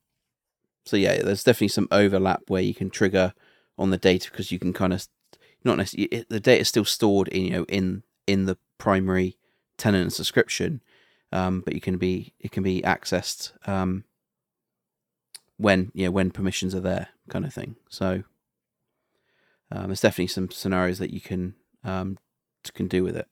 so 0.84 0.96
yeah, 0.96 1.20
there's 1.22 1.42
definitely 1.42 1.68
some 1.68 1.88
overlap 1.90 2.42
where 2.48 2.62
you 2.62 2.74
can 2.74 2.88
trigger 2.88 3.34
on 3.78 3.90
the 3.90 3.98
data 3.98 4.30
because 4.30 4.52
you 4.52 4.58
can 4.58 4.72
kind 4.72 4.92
of 4.92 5.06
not 5.64 5.78
necessarily 5.78 6.24
the 6.28 6.40
data 6.40 6.60
is 6.60 6.68
still 6.68 6.84
stored 6.84 7.28
in 7.28 7.44
you 7.44 7.50
know 7.50 7.64
in 7.64 8.02
in 8.26 8.46
the 8.46 8.56
primary 8.78 9.36
tenant 9.76 10.02
and 10.02 10.12
subscription, 10.12 10.80
um, 11.32 11.60
but 11.60 11.74
you 11.74 11.80
can 11.80 11.98
be 11.98 12.34
it 12.38 12.52
can 12.52 12.62
be 12.62 12.82
accessed 12.82 13.52
um, 13.68 14.04
when 15.56 15.90
you 15.94 16.06
know 16.06 16.10
when 16.10 16.30
permissions 16.30 16.74
are 16.74 16.80
there, 16.80 17.08
kind 17.28 17.44
of 17.44 17.52
thing. 17.52 17.76
So 17.88 18.24
um, 19.70 19.86
there's 19.86 20.00
definitely 20.00 20.28
some 20.28 20.50
scenarios 20.50 20.98
that 20.98 21.12
you 21.12 21.20
can 21.20 21.54
um, 21.84 22.18
can 22.74 22.88
do 22.88 23.02
with 23.02 23.16
it. 23.16 23.28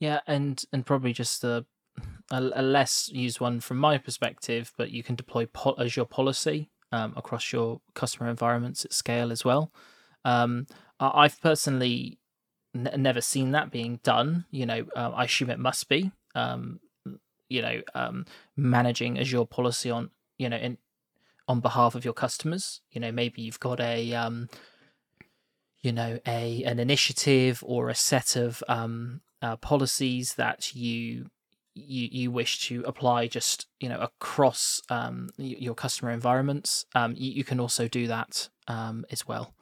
Yeah, 0.00 0.20
and 0.26 0.62
and 0.72 0.84
probably 0.84 1.12
just 1.12 1.44
a, 1.44 1.64
a, 2.30 2.50
a 2.54 2.62
less 2.62 3.08
used 3.12 3.40
one 3.40 3.60
from 3.60 3.78
my 3.78 3.98
perspective, 3.98 4.72
but 4.76 4.90
you 4.90 5.02
can 5.02 5.14
deploy 5.14 5.46
pol- 5.46 5.80
Azure 5.80 6.04
policy 6.04 6.70
um, 6.94 7.12
across 7.16 7.52
your 7.52 7.80
customer 7.94 8.30
environments 8.30 8.84
at 8.84 8.92
scale 8.92 9.32
as 9.32 9.44
well. 9.44 9.72
Um, 10.24 10.66
I've 11.00 11.40
personally 11.40 12.18
n- 12.74 12.90
never 12.96 13.20
seen 13.20 13.50
that 13.50 13.72
being 13.72 13.98
done. 14.04 14.44
You 14.50 14.66
know, 14.66 14.86
uh, 14.94 15.10
I 15.10 15.24
assume 15.24 15.50
it 15.50 15.58
must 15.58 15.88
be. 15.88 16.12
Um, 16.34 16.80
you 17.48 17.62
know, 17.62 17.82
um, 17.94 18.24
managing 18.56 19.18
Azure 19.18 19.44
policy 19.44 19.90
on 19.90 20.10
you 20.38 20.48
know 20.48 20.56
in 20.56 20.78
on 21.48 21.60
behalf 21.60 21.94
of 21.94 22.04
your 22.04 22.14
customers. 22.14 22.80
You 22.92 23.00
know, 23.00 23.12
maybe 23.12 23.42
you've 23.42 23.60
got 23.60 23.80
a 23.80 24.14
um, 24.14 24.48
you 25.82 25.92
know 25.92 26.18
a 26.26 26.62
an 26.62 26.78
initiative 26.78 27.62
or 27.66 27.88
a 27.88 27.94
set 27.94 28.36
of 28.36 28.62
uh, 28.68 29.56
policies 29.56 30.34
that 30.34 30.74
you 30.74 31.26
you 31.74 32.08
you 32.10 32.30
wish 32.30 32.66
to 32.68 32.84
apply 32.86 33.26
just 33.26 33.66
you 33.80 33.88
know 33.88 34.00
across 34.00 34.80
um, 34.90 35.30
your 35.36 35.74
customer 35.74 36.10
environments. 36.10 36.86
Um, 36.94 37.14
you, 37.16 37.32
you, 37.32 37.44
can 37.44 37.60
also 37.60 37.88
do 37.88 38.06
that 38.06 38.48
um, 38.68 39.04
as 39.10 39.26
well. 39.26 39.54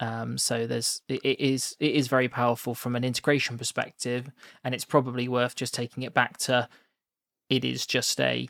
Um, 0.00 0.38
so 0.38 0.66
there's 0.66 1.02
it, 1.08 1.40
is 1.40 1.76
it 1.78 1.92
is 1.92 2.08
very 2.08 2.28
powerful 2.28 2.74
from 2.74 2.96
an 2.96 3.04
integration 3.04 3.58
perspective, 3.58 4.30
and 4.62 4.74
it's 4.74 4.84
probably 4.84 5.28
worth 5.28 5.54
just 5.54 5.74
taking 5.74 6.02
it 6.02 6.14
back 6.14 6.38
to 6.38 6.68
it 7.48 7.64
is 7.64 7.86
just 7.86 8.20
a 8.20 8.48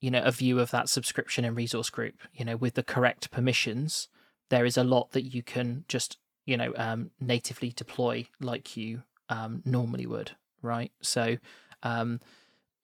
you 0.00 0.10
know 0.10 0.22
a 0.22 0.30
view 0.30 0.60
of 0.60 0.70
that 0.70 0.88
subscription 0.88 1.44
and 1.44 1.56
resource 1.56 1.90
group. 1.90 2.14
You 2.32 2.44
know, 2.44 2.56
with 2.56 2.74
the 2.74 2.82
correct 2.82 3.30
permissions, 3.30 4.08
there 4.50 4.64
is 4.64 4.76
a 4.76 4.84
lot 4.84 5.12
that 5.12 5.22
you 5.22 5.42
can 5.42 5.84
just 5.88 6.18
you 6.46 6.56
know 6.56 6.72
um, 6.76 7.10
natively 7.20 7.72
deploy 7.74 8.26
like 8.40 8.76
you 8.76 9.02
um, 9.28 9.62
normally 9.64 10.06
would, 10.06 10.32
right? 10.62 10.92
So, 11.00 11.38
um, 11.84 12.20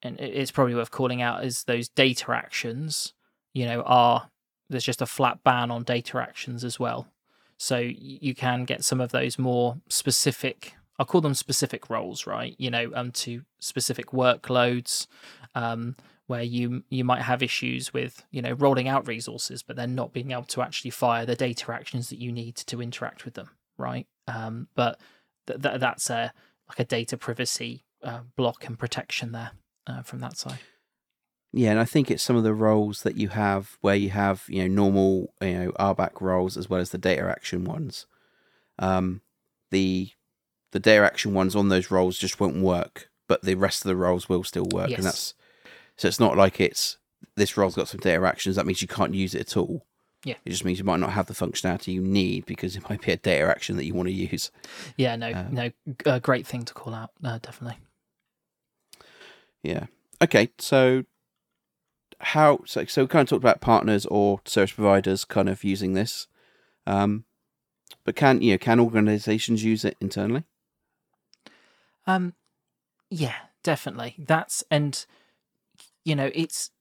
and 0.03 0.19
it's 0.19 0.51
probably 0.51 0.75
worth 0.75 0.91
calling 0.91 1.21
out 1.21 1.43
is 1.43 1.65
those 1.65 1.89
data 1.89 2.31
actions, 2.31 3.13
you 3.53 3.65
know, 3.65 3.81
are 3.81 4.29
there's 4.69 4.83
just 4.85 5.01
a 5.01 5.05
flat 5.05 5.43
ban 5.43 5.69
on 5.69 5.83
data 5.83 6.17
actions 6.17 6.63
as 6.63 6.79
well. 6.79 7.07
So 7.57 7.77
you 7.77 8.33
can 8.33 8.65
get 8.65 8.83
some 8.83 9.01
of 9.01 9.11
those 9.11 9.37
more 9.37 9.77
specific. 9.89 10.73
I'll 10.97 11.05
call 11.05 11.21
them 11.21 11.35
specific 11.35 11.89
roles, 11.89 12.25
right? 12.25 12.55
You 12.57 12.71
know, 12.71 12.91
um, 12.95 13.11
to 13.11 13.43
specific 13.59 14.07
workloads, 14.07 15.05
um, 15.53 15.95
where 16.25 16.41
you 16.41 16.83
you 16.89 17.03
might 17.03 17.21
have 17.21 17.43
issues 17.43 17.93
with 17.93 18.25
you 18.31 18.41
know 18.41 18.53
rolling 18.53 18.87
out 18.87 19.07
resources, 19.07 19.61
but 19.61 19.75
then 19.75 19.93
not 19.93 20.13
being 20.13 20.31
able 20.31 20.43
to 20.43 20.61
actually 20.61 20.91
fire 20.91 21.25
the 21.25 21.35
data 21.35 21.71
actions 21.71 22.09
that 22.09 22.19
you 22.19 22.31
need 22.31 22.55
to 22.55 22.81
interact 22.81 23.25
with 23.25 23.35
them, 23.35 23.49
right? 23.77 24.07
Um, 24.27 24.67
but 24.73 24.99
th- 25.45 25.61
th- 25.61 25.79
that's 25.79 26.09
a 26.09 26.33
like 26.67 26.79
a 26.79 26.85
data 26.85 27.17
privacy 27.17 27.83
uh, 28.03 28.21
block 28.35 28.65
and 28.65 28.77
protection 28.77 29.31
there 29.31 29.51
uh, 29.87 30.01
from 30.01 30.19
that 30.19 30.37
side. 30.37 30.59
Yeah, 31.53 31.71
and 31.71 31.79
I 31.79 31.85
think 31.85 32.09
it's 32.09 32.23
some 32.23 32.37
of 32.37 32.43
the 32.43 32.53
roles 32.53 33.03
that 33.03 33.17
you 33.17 33.29
have 33.29 33.77
where 33.81 33.95
you 33.95 34.09
have 34.11 34.45
you 34.47 34.61
know 34.61 34.73
normal 34.73 35.33
you 35.41 35.57
know 35.57 35.71
RBAC 35.73 36.21
roles 36.21 36.55
as 36.55 36.69
well 36.69 36.79
as 36.79 36.91
the 36.91 36.97
data 36.97 37.23
action 37.23 37.65
ones. 37.65 38.05
Um, 38.79 39.21
the 39.69 40.11
the 40.71 40.79
data 40.79 41.03
action 41.03 41.33
ones 41.33 41.55
on 41.55 41.69
those 41.69 41.91
roles 41.91 42.17
just 42.17 42.39
won't 42.39 42.61
work, 42.61 43.09
but 43.27 43.41
the 43.41 43.55
rest 43.55 43.83
of 43.83 43.89
the 43.89 43.97
roles 43.97 44.29
will 44.29 44.43
still 44.43 44.67
work, 44.71 44.89
yes. 44.89 44.97
and 44.97 45.05
that's 45.05 45.33
so 45.97 46.07
it's 46.07 46.19
not 46.19 46.37
like 46.37 46.61
it's 46.61 46.97
this 47.35 47.57
role's 47.57 47.75
got 47.75 47.87
some 47.89 47.99
data 47.99 48.25
actions 48.25 48.55
that 48.55 48.65
means 48.65 48.81
you 48.81 48.87
can't 48.87 49.13
use 49.13 49.35
it 49.35 49.41
at 49.41 49.57
all. 49.57 49.85
Yeah. 50.23 50.35
It 50.45 50.51
just 50.51 50.63
means 50.63 50.77
you 50.77 50.85
might 50.85 50.99
not 50.99 51.13
have 51.13 51.25
the 51.25 51.33
functionality 51.33 51.93
you 51.93 52.01
need 52.01 52.45
because 52.45 52.75
it 52.75 52.87
might 52.89 53.01
be 53.01 53.11
a 53.11 53.17
data 53.17 53.45
action 53.45 53.75
that 53.77 53.85
you 53.85 53.95
want 53.95 54.07
to 54.07 54.13
use. 54.13 54.51
Yeah, 54.95 55.15
no, 55.15 55.31
uh, 55.31 55.45
no, 55.49 55.71
a 56.05 56.19
great 56.19 56.45
thing 56.45 56.63
to 56.65 56.73
call 56.73 56.93
out, 56.93 57.09
uh, 57.23 57.39
definitely. 57.39 57.79
Yeah. 59.63 59.85
Okay, 60.21 60.49
so 60.57 61.03
how 62.19 62.59
so 62.65 62.85
so 62.85 63.03
we 63.03 63.07
kind 63.07 63.23
of 63.23 63.29
talked 63.29 63.43
about 63.43 63.61
partners 63.61 64.05
or 64.05 64.41
service 64.45 64.73
providers 64.73 65.25
kind 65.25 65.49
of 65.49 65.63
using 65.63 65.93
this. 65.93 66.27
Um 66.85 67.25
but 68.03 68.15
can 68.15 68.41
you 68.41 68.53
know 68.53 68.57
can 68.57 68.79
organizations 68.79 69.63
use 69.63 69.83
it 69.85 69.97
internally? 69.99 70.43
Um 72.05 72.33
yeah, 73.09 73.35
definitely. 73.63 74.15
That's 74.17 74.63
and 74.71 75.05
you 76.03 76.15
know, 76.15 76.31
it's 76.33 76.71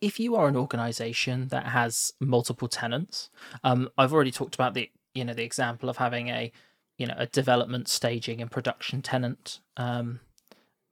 if 0.00 0.18
you 0.18 0.34
are 0.34 0.48
an 0.48 0.56
organization 0.56 1.48
that 1.48 1.66
has 1.66 2.12
multiple 2.18 2.68
tenants, 2.68 3.30
um, 3.62 3.88
I've 3.96 4.12
already 4.12 4.32
talked 4.32 4.54
about 4.54 4.74
the 4.74 4.90
you 5.14 5.24
know 5.24 5.34
the 5.34 5.44
example 5.44 5.88
of 5.88 5.98
having 5.98 6.28
a 6.28 6.50
you 6.98 7.06
know 7.06 7.14
a 7.16 7.26
development, 7.26 7.88
staging, 7.88 8.40
and 8.40 8.50
production 8.50 9.02
tenant. 9.02 9.60
Um, 9.76 10.20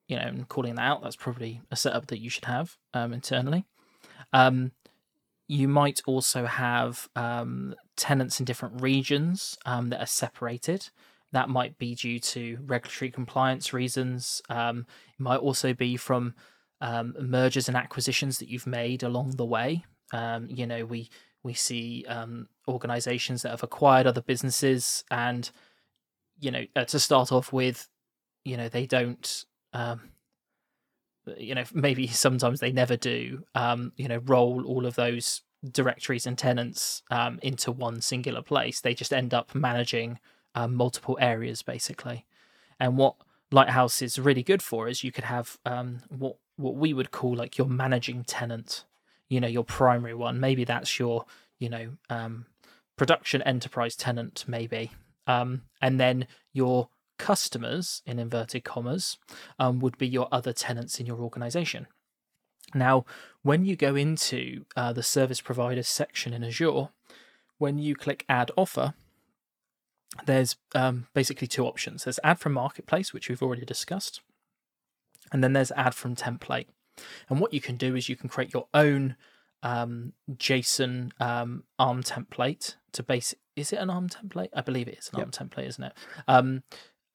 you 0.09 0.17
know, 0.17 0.27
and 0.27 0.49
calling 0.49 0.75
that 0.77 0.83
out. 0.83 1.03
That's 1.03 1.17
probably 1.17 1.63
a 1.71 1.77
setup 1.77 2.07
that 2.09 2.21
you 2.21 2.31
should 2.31 2.45
have 2.45 2.77
um, 2.93 3.13
internally. 3.13 3.65
Um, 4.33 4.73
you 5.47 5.69
might 5.69 6.01
also 6.07 6.47
have 6.47 7.09
um, 7.17 7.75
tenants 7.97 8.41
in 8.41 8.47
different 8.47 8.81
regions 8.81 9.59
um, 9.67 9.91
that 9.91 10.01
are 10.01 10.07
separated. 10.07 10.89
That 11.33 11.49
might 11.49 11.79
be 11.79 11.95
due 11.95 12.19
to 12.21 12.59
regulatory 12.65 13.11
compliance 13.11 13.73
reasons. 13.73 14.41
Um, 14.49 14.87
it 15.19 15.21
might 15.23 15.41
also 15.41 15.75
be 15.75 15.97
from 15.97 16.35
um, 16.81 17.15
mergers 17.21 17.69
and 17.69 17.77
acquisitions 17.77 18.39
that 18.39 18.49
you've 18.49 18.67
made 18.67 19.03
along 19.03 19.33
the 19.33 19.45
way. 19.45 19.85
You 20.13 20.67
know, 20.67 20.85
we 20.85 21.11
we 21.43 21.55
see 21.55 22.07
organizations 22.69 23.43
that 23.43 23.51
have 23.51 23.65
acquired 23.65 24.07
other 24.07 24.23
businesses, 24.23 25.05
and 25.11 25.51
you 26.39 26.51
know, 26.51 26.65
uh, 26.77 26.85
to 26.85 26.99
start 26.99 27.33
off 27.33 27.53
with, 27.53 27.89
you 28.45 28.57
know, 28.57 28.69
they 28.69 28.87
don't. 28.87 29.45
Um, 29.75 30.11
you 31.37 31.55
know, 31.55 31.65
maybe 31.75 32.07
sometimes 32.07 32.61
they 32.61 32.73
never 32.73 32.97
do. 32.97 33.45
Um, 33.55 33.93
you 33.97 34.09
know, 34.09 34.23
roll 34.25 34.65
all 34.65 34.87
of 34.87 34.95
those 34.95 35.43
directories 35.71 36.27
and 36.27 36.39
tenants 36.39 37.03
um, 37.11 37.39
into 37.43 37.71
one 37.71 38.01
singular 38.01 38.43
place. 38.43 38.81
They 38.81 38.95
just 38.95 39.13
end 39.13 39.35
up 39.35 39.55
managing 39.55 40.19
multiple 40.69 41.19
areas, 41.21 41.63
basically. 41.63 42.25
And 42.79 42.97
what 42.97 43.17
Lighthouse 43.51 44.03
is 44.03 44.19
really 44.19 44.43
good 44.43 44.63
for 44.63 44.89
is 44.89 45.05
you 45.05 45.13
could 45.13 45.25
have 45.25 45.59
um, 45.65 46.01
what 46.09 46.37
what 46.57 46.77
we 46.77 46.93
would 46.93 47.11
call 47.11 47.35
like 47.35 47.59
your 47.59 47.67
managing 47.67 48.25
tenant, 48.25 48.85
you 49.29 49.41
know, 49.41 49.49
your 49.49 49.65
primary 49.65 50.15
one. 50.15 50.39
Maybe 50.39 50.65
that's 50.65 50.99
your, 50.99 51.25
you 51.59 51.69
know, 51.69 51.91
um, 52.11 52.47
production 52.97 53.43
enterprise 53.43 53.97
tenant, 53.97 54.45
maybe. 54.47 54.93
Um, 55.27 55.63
and 55.81 55.99
then 55.99 56.27
your 56.53 56.89
customers, 57.19 58.03
in 58.07 58.19
inverted 58.19 58.65
commas, 58.65 59.19
um, 59.59 59.81
would 59.81 59.99
be 59.99 60.07
your 60.07 60.29
other 60.33 60.53
tenants 60.53 61.01
in 61.01 61.07
your 61.07 61.19
organization. 61.19 61.87
Now, 62.75 63.05
when 63.43 63.65
you 63.65 63.77
go 63.77 63.95
into 63.95 64.65
uh, 64.77 64.93
the 64.93 65.03
service 65.03 65.41
providers 65.41 65.89
section 65.89 66.33
in 66.33 66.43
Azure, 66.43 66.89
when 67.59 67.79
you 67.79 67.95
click 67.95 68.25
add 68.29 68.51
offer, 68.57 68.95
there's 70.27 70.57
um, 70.75 71.07
basically 71.15 71.47
two 71.47 71.67
options. 71.67 72.05
There's 72.05 72.21
add 72.25 72.39
from 72.39 72.53
marketplace, 72.53 73.13
which 73.13 73.29
we've 73.29 73.43
already 73.43 73.65
discussed, 73.65 74.21
and 75.33 75.43
then 75.43 75.53
there's 75.53 75.73
add 75.73 75.95
from 75.95 76.17
template. 76.17 76.67
And 77.29 77.41
what 77.41 77.53
you 77.53 77.61
can 77.61 77.77
do 77.77 77.97
is 77.97 78.09
you 78.09 78.17
can 78.17 78.29
create 78.29 78.55
your 78.55 78.69
own 78.73 79.17
um, 79.63 80.13
JSON 80.31 81.11
um, 81.21 81.65
ARM 81.79 82.03
template 82.03 82.77
to 82.93 83.03
base. 83.03 83.35
Is 83.57 83.73
it 83.73 83.77
an 83.77 83.91
ARM 83.91 84.09
template? 84.09 84.51
I 84.55 84.61
believe 84.61 84.89
it 84.89 84.99
is 84.99 85.11
an 85.13 85.19
yep. 85.19 85.27
ARM 85.27 85.49
template, 85.49 85.69
isn't 85.69 85.85
it? 85.85 85.93
Um, 86.29 86.63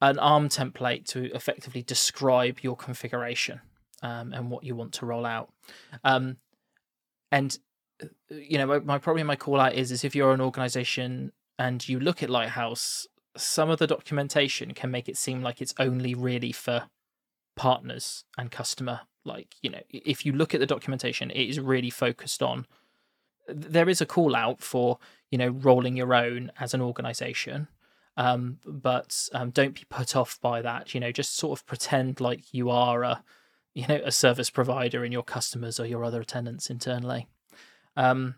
an 0.01 0.19
ARM 0.19 0.49
template 0.49 1.05
to 1.05 1.33
effectively 1.33 1.81
describe 1.81 2.59
your 2.61 2.75
configuration 2.75 3.61
um, 4.01 4.33
and 4.33 4.49
what 4.49 4.63
you 4.63 4.75
want 4.75 4.93
to 4.93 5.05
roll 5.05 5.25
out. 5.25 5.49
Um, 6.03 6.37
and 7.31 7.57
uh, 8.01 8.07
you 8.29 8.57
know, 8.57 8.79
my 8.81 8.97
probably 8.97 9.23
my 9.23 9.35
call 9.35 9.59
out 9.59 9.73
is 9.73 9.91
is 9.91 10.03
if 10.03 10.15
you're 10.15 10.33
an 10.33 10.41
organization 10.41 11.31
and 11.57 11.87
you 11.87 11.99
look 11.99 12.23
at 12.23 12.29
Lighthouse, 12.29 13.07
some 13.35 13.69
of 13.69 13.79
the 13.79 13.87
documentation 13.87 14.73
can 14.73 14.91
make 14.91 15.09
it 15.09 15.17
seem 15.17 15.41
like 15.41 15.61
it's 15.61 15.73
only 15.79 16.13
really 16.13 16.51
for 16.51 16.87
partners 17.55 18.23
and 18.37 18.51
customer 18.51 19.01
like 19.25 19.55
you 19.61 19.69
know 19.69 19.81
if 19.89 20.25
you 20.25 20.31
look 20.31 20.53
at 20.53 20.61
the 20.61 20.65
documentation 20.65 21.29
it 21.31 21.43
is 21.43 21.59
really 21.59 21.89
focused 21.89 22.41
on 22.41 22.65
there 23.49 23.89
is 23.89 23.99
a 23.99 24.05
call 24.05 24.35
out 24.35 24.61
for 24.61 24.97
you 25.29 25.37
know 25.37 25.49
rolling 25.49 25.97
your 25.97 26.13
own 26.13 26.51
as 26.59 26.73
an 26.73 26.79
organization 26.81 27.67
um, 28.17 28.57
but 28.65 29.29
um, 29.33 29.49
don't 29.49 29.75
be 29.75 29.85
put 29.89 30.15
off 30.15 30.39
by 30.41 30.61
that 30.61 30.93
you 30.93 30.99
know 30.99 31.11
just 31.11 31.35
sort 31.35 31.57
of 31.57 31.65
pretend 31.65 32.19
like 32.19 32.53
you 32.53 32.69
are 32.69 33.03
a 33.03 33.23
you 33.73 33.85
know 33.87 34.01
a 34.03 34.11
service 34.11 34.49
provider 34.49 35.03
and 35.03 35.13
your 35.13 35.23
customers 35.23 35.79
or 35.79 35.85
your 35.85 36.03
other 36.03 36.23
tenants 36.23 36.69
internally 36.69 37.27
Um, 37.95 38.35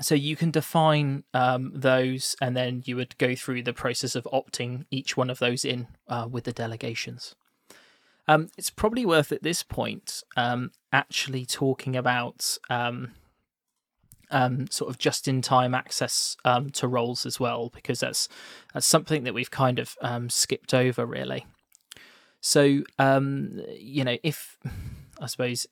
so 0.00 0.14
you 0.14 0.36
can 0.36 0.50
define 0.50 1.24
um, 1.34 1.70
those, 1.74 2.34
and 2.40 2.56
then 2.56 2.82
you 2.86 2.96
would 2.96 3.16
go 3.18 3.34
through 3.34 3.62
the 3.62 3.74
process 3.74 4.14
of 4.14 4.24
opting 4.32 4.86
each 4.90 5.16
one 5.16 5.28
of 5.28 5.38
those 5.38 5.64
in 5.64 5.86
uh, 6.08 6.26
with 6.30 6.44
the 6.44 6.52
delegations. 6.52 7.34
Um, 8.26 8.48
it's 8.56 8.70
probably 8.70 9.04
worth 9.04 9.32
at 9.32 9.42
this 9.42 9.62
point 9.62 10.22
um, 10.36 10.70
actually 10.92 11.44
talking 11.44 11.94
about 11.94 12.56
um, 12.70 13.12
um, 14.32 14.66
sort 14.70 14.90
of 14.90 14.98
just-in-time 14.98 15.74
access 15.74 16.36
um, 16.44 16.70
to 16.70 16.88
roles 16.88 17.24
as 17.24 17.38
well, 17.38 17.70
because 17.72 18.00
that's 18.00 18.28
that's 18.74 18.86
something 18.86 19.24
that 19.24 19.34
we've 19.34 19.50
kind 19.50 19.78
of 19.78 19.96
um, 20.02 20.28
skipped 20.28 20.74
over 20.74 21.06
really. 21.06 21.46
So 22.40 22.82
um, 22.98 23.62
you 23.78 24.04
know, 24.04 24.16
if 24.22 24.58
I 25.20 25.26
suppose 25.26 25.66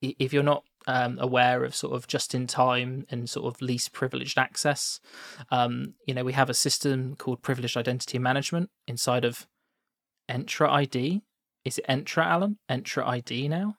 if 0.00 0.32
you're 0.32 0.42
not 0.42 0.64
um, 0.86 1.18
aware 1.18 1.64
of 1.64 1.74
sort 1.74 1.94
of 1.94 2.06
just-in-time 2.06 3.06
and 3.08 3.28
sort 3.28 3.46
of 3.46 3.62
least 3.62 3.92
privileged 3.92 4.38
access, 4.38 5.00
um, 5.50 5.94
you 6.06 6.14
know, 6.14 6.24
we 6.24 6.34
have 6.34 6.50
a 6.50 6.54
system 6.54 7.16
called 7.16 7.42
privileged 7.42 7.76
identity 7.76 8.18
management 8.18 8.70
inside 8.86 9.24
of 9.24 9.46
Entra 10.28 10.68
ID. 10.68 11.22
Is 11.64 11.78
it 11.78 11.86
Entra, 11.88 12.24
Alan? 12.24 12.58
Entra 12.70 13.06
ID 13.06 13.48
now? 13.48 13.76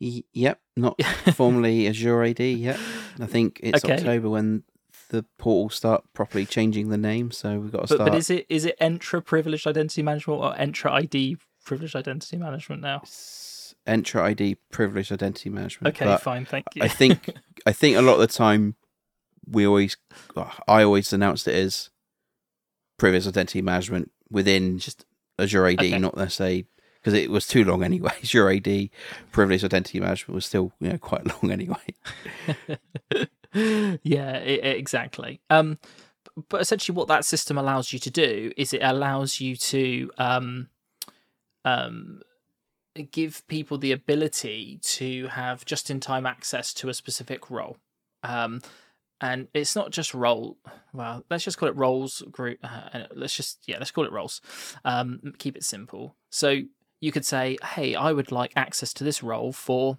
Yep, 0.00 0.60
not 0.76 1.00
formally 1.34 1.86
Azure 1.86 2.22
AD 2.24 2.40
yet. 2.40 2.78
I 3.20 3.26
think 3.26 3.60
it's 3.62 3.84
Okay. 3.84 3.94
October 3.94 4.30
when 4.30 4.62
the 5.10 5.24
portal 5.38 5.68
start 5.68 6.04
properly 6.14 6.46
changing 6.46 6.88
the 6.88 6.96
name. 6.96 7.30
So 7.30 7.58
we've 7.60 7.70
got 7.72 7.86
to 7.88 7.88
But, 7.88 7.94
start. 7.96 8.10
but 8.10 8.18
is 8.18 8.30
it 8.30 8.46
is 8.48 8.64
it 8.64 8.78
Entra 8.80 9.24
privileged 9.24 9.66
identity 9.66 10.02
management 10.02 10.40
or 10.40 10.54
Entra 10.54 10.90
ID 10.92 11.36
privileged 11.64 11.94
identity 11.96 12.36
management 12.38 12.80
now? 12.82 13.02
Entra 13.86 14.22
ID 14.22 14.56
privileged 14.70 15.12
identity 15.12 15.50
management. 15.50 15.94
Okay, 15.94 16.06
but 16.06 16.22
fine, 16.22 16.44
thank 16.46 16.66
you. 16.74 16.82
I 16.82 16.88
think 16.88 17.28
I 17.66 17.72
think 17.72 17.96
a 17.96 18.02
lot 18.02 18.14
of 18.14 18.20
the 18.20 18.26
time 18.26 18.76
we 19.46 19.66
always 19.66 19.96
uh, 20.36 20.50
I 20.66 20.82
always 20.82 21.12
announced 21.12 21.46
it 21.46 21.54
as 21.54 21.90
privileged 22.98 23.26
identity 23.26 23.60
management 23.62 24.10
within 24.30 24.78
just 24.78 25.04
Azure 25.38 25.66
AD, 25.66 25.80
Okay. 25.80 25.98
not 25.98 26.16
necessarily 26.16 26.66
because 27.00 27.14
it 27.14 27.30
was 27.30 27.46
too 27.46 27.64
long 27.64 27.82
anyway. 27.82 28.12
Azure 28.22 28.50
AD 28.50 28.90
privileged 29.32 29.64
identity 29.64 30.00
management 30.00 30.34
was 30.34 30.46
still 30.46 30.72
you 30.80 30.90
know 30.90 30.98
quite 30.98 31.26
long 31.42 31.50
anyway. 31.52 31.76
yeah, 34.02 34.32
i 34.44 34.60
i- 34.62 34.76
exactly. 34.76 35.40
Um, 35.50 35.78
but 36.48 36.60
essentially, 36.60 36.94
what 36.96 37.08
that 37.08 37.24
system 37.24 37.58
allows 37.58 37.92
you 37.92 37.98
to 37.98 38.10
do 38.10 38.52
is 38.56 38.72
it 38.72 38.82
allows 38.82 39.40
you 39.40 39.56
to 39.56 40.10
um, 40.18 40.68
um, 41.64 42.20
give 43.10 43.46
people 43.48 43.78
the 43.78 43.92
ability 43.92 44.78
to 44.82 45.26
have 45.28 45.64
just-in-time 45.64 46.26
access 46.26 46.72
to 46.74 46.88
a 46.88 46.94
specific 46.94 47.50
role. 47.50 47.76
Um, 48.22 48.62
and 49.20 49.48
it's 49.52 49.76
not 49.76 49.90
just 49.90 50.14
role. 50.14 50.56
Well, 50.94 51.24
let's 51.28 51.44
just 51.44 51.58
call 51.58 51.68
it 51.68 51.76
roles 51.76 52.22
group. 52.30 52.58
Uh, 52.62 53.04
let's 53.14 53.34
just 53.36 53.58
yeah, 53.66 53.76
let's 53.78 53.90
call 53.90 54.04
it 54.04 54.12
roles. 54.12 54.40
Um, 54.84 55.34
keep 55.38 55.56
it 55.56 55.64
simple. 55.64 56.16
So 56.30 56.60
you 57.00 57.12
could 57.12 57.24
say, 57.24 57.56
hey, 57.74 57.94
I 57.94 58.12
would 58.12 58.30
like 58.30 58.52
access 58.54 58.92
to 58.94 59.04
this 59.04 59.22
role 59.22 59.52
for 59.52 59.98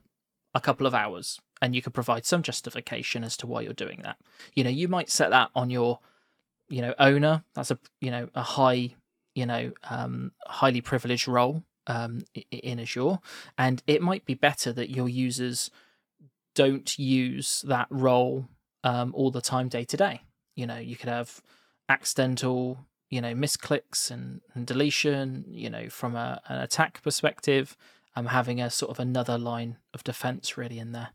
a 0.53 0.61
couple 0.61 0.85
of 0.85 0.93
hours 0.93 1.39
and 1.61 1.75
you 1.75 1.81
could 1.81 1.93
provide 1.93 2.25
some 2.25 2.41
justification 2.41 3.23
as 3.23 3.37
to 3.37 3.47
why 3.47 3.61
you're 3.61 3.73
doing 3.73 4.01
that. 4.03 4.17
You 4.53 4.63
know 4.63 4.69
you 4.69 4.87
might 4.87 5.09
set 5.09 5.29
that 5.29 5.49
on 5.55 5.69
your 5.69 5.99
you 6.69 6.81
know 6.81 6.93
owner. 6.99 7.43
That's 7.53 7.71
a 7.71 7.79
you 7.99 8.11
know 8.11 8.29
a 8.35 8.41
high 8.41 8.95
you 9.35 9.45
know 9.45 9.71
um 9.89 10.31
highly 10.45 10.81
privileged 10.81 11.27
role 11.27 11.63
um 11.87 12.23
in 12.51 12.79
azure. 12.79 13.19
And 13.57 13.81
it 13.87 14.01
might 14.01 14.25
be 14.25 14.33
better 14.33 14.73
that 14.73 14.89
your 14.89 15.07
users 15.07 15.69
don't 16.55 16.97
use 16.99 17.63
that 17.67 17.87
role 17.89 18.47
um 18.83 19.13
all 19.15 19.31
the 19.31 19.41
time 19.41 19.69
day 19.69 19.85
to 19.85 19.97
day. 19.97 20.21
You 20.55 20.67
know 20.67 20.77
you 20.77 20.95
could 20.95 21.09
have 21.09 21.41
accidental 21.87 22.85
you 23.11 23.21
know 23.21 23.35
misclicks 23.35 24.09
and, 24.09 24.41
and 24.55 24.65
deletion 24.65 25.45
you 25.47 25.69
know 25.69 25.89
from 25.89 26.15
a, 26.15 26.41
an 26.47 26.59
attack 26.59 27.03
perspective 27.03 27.77
um, 28.15 28.27
having 28.27 28.59
a 28.59 28.69
sort 28.69 28.91
of 28.91 28.99
another 28.99 29.37
line 29.37 29.77
of 29.93 30.03
defense 30.03 30.57
really 30.57 30.79
in 30.79 30.91
there. 30.91 31.09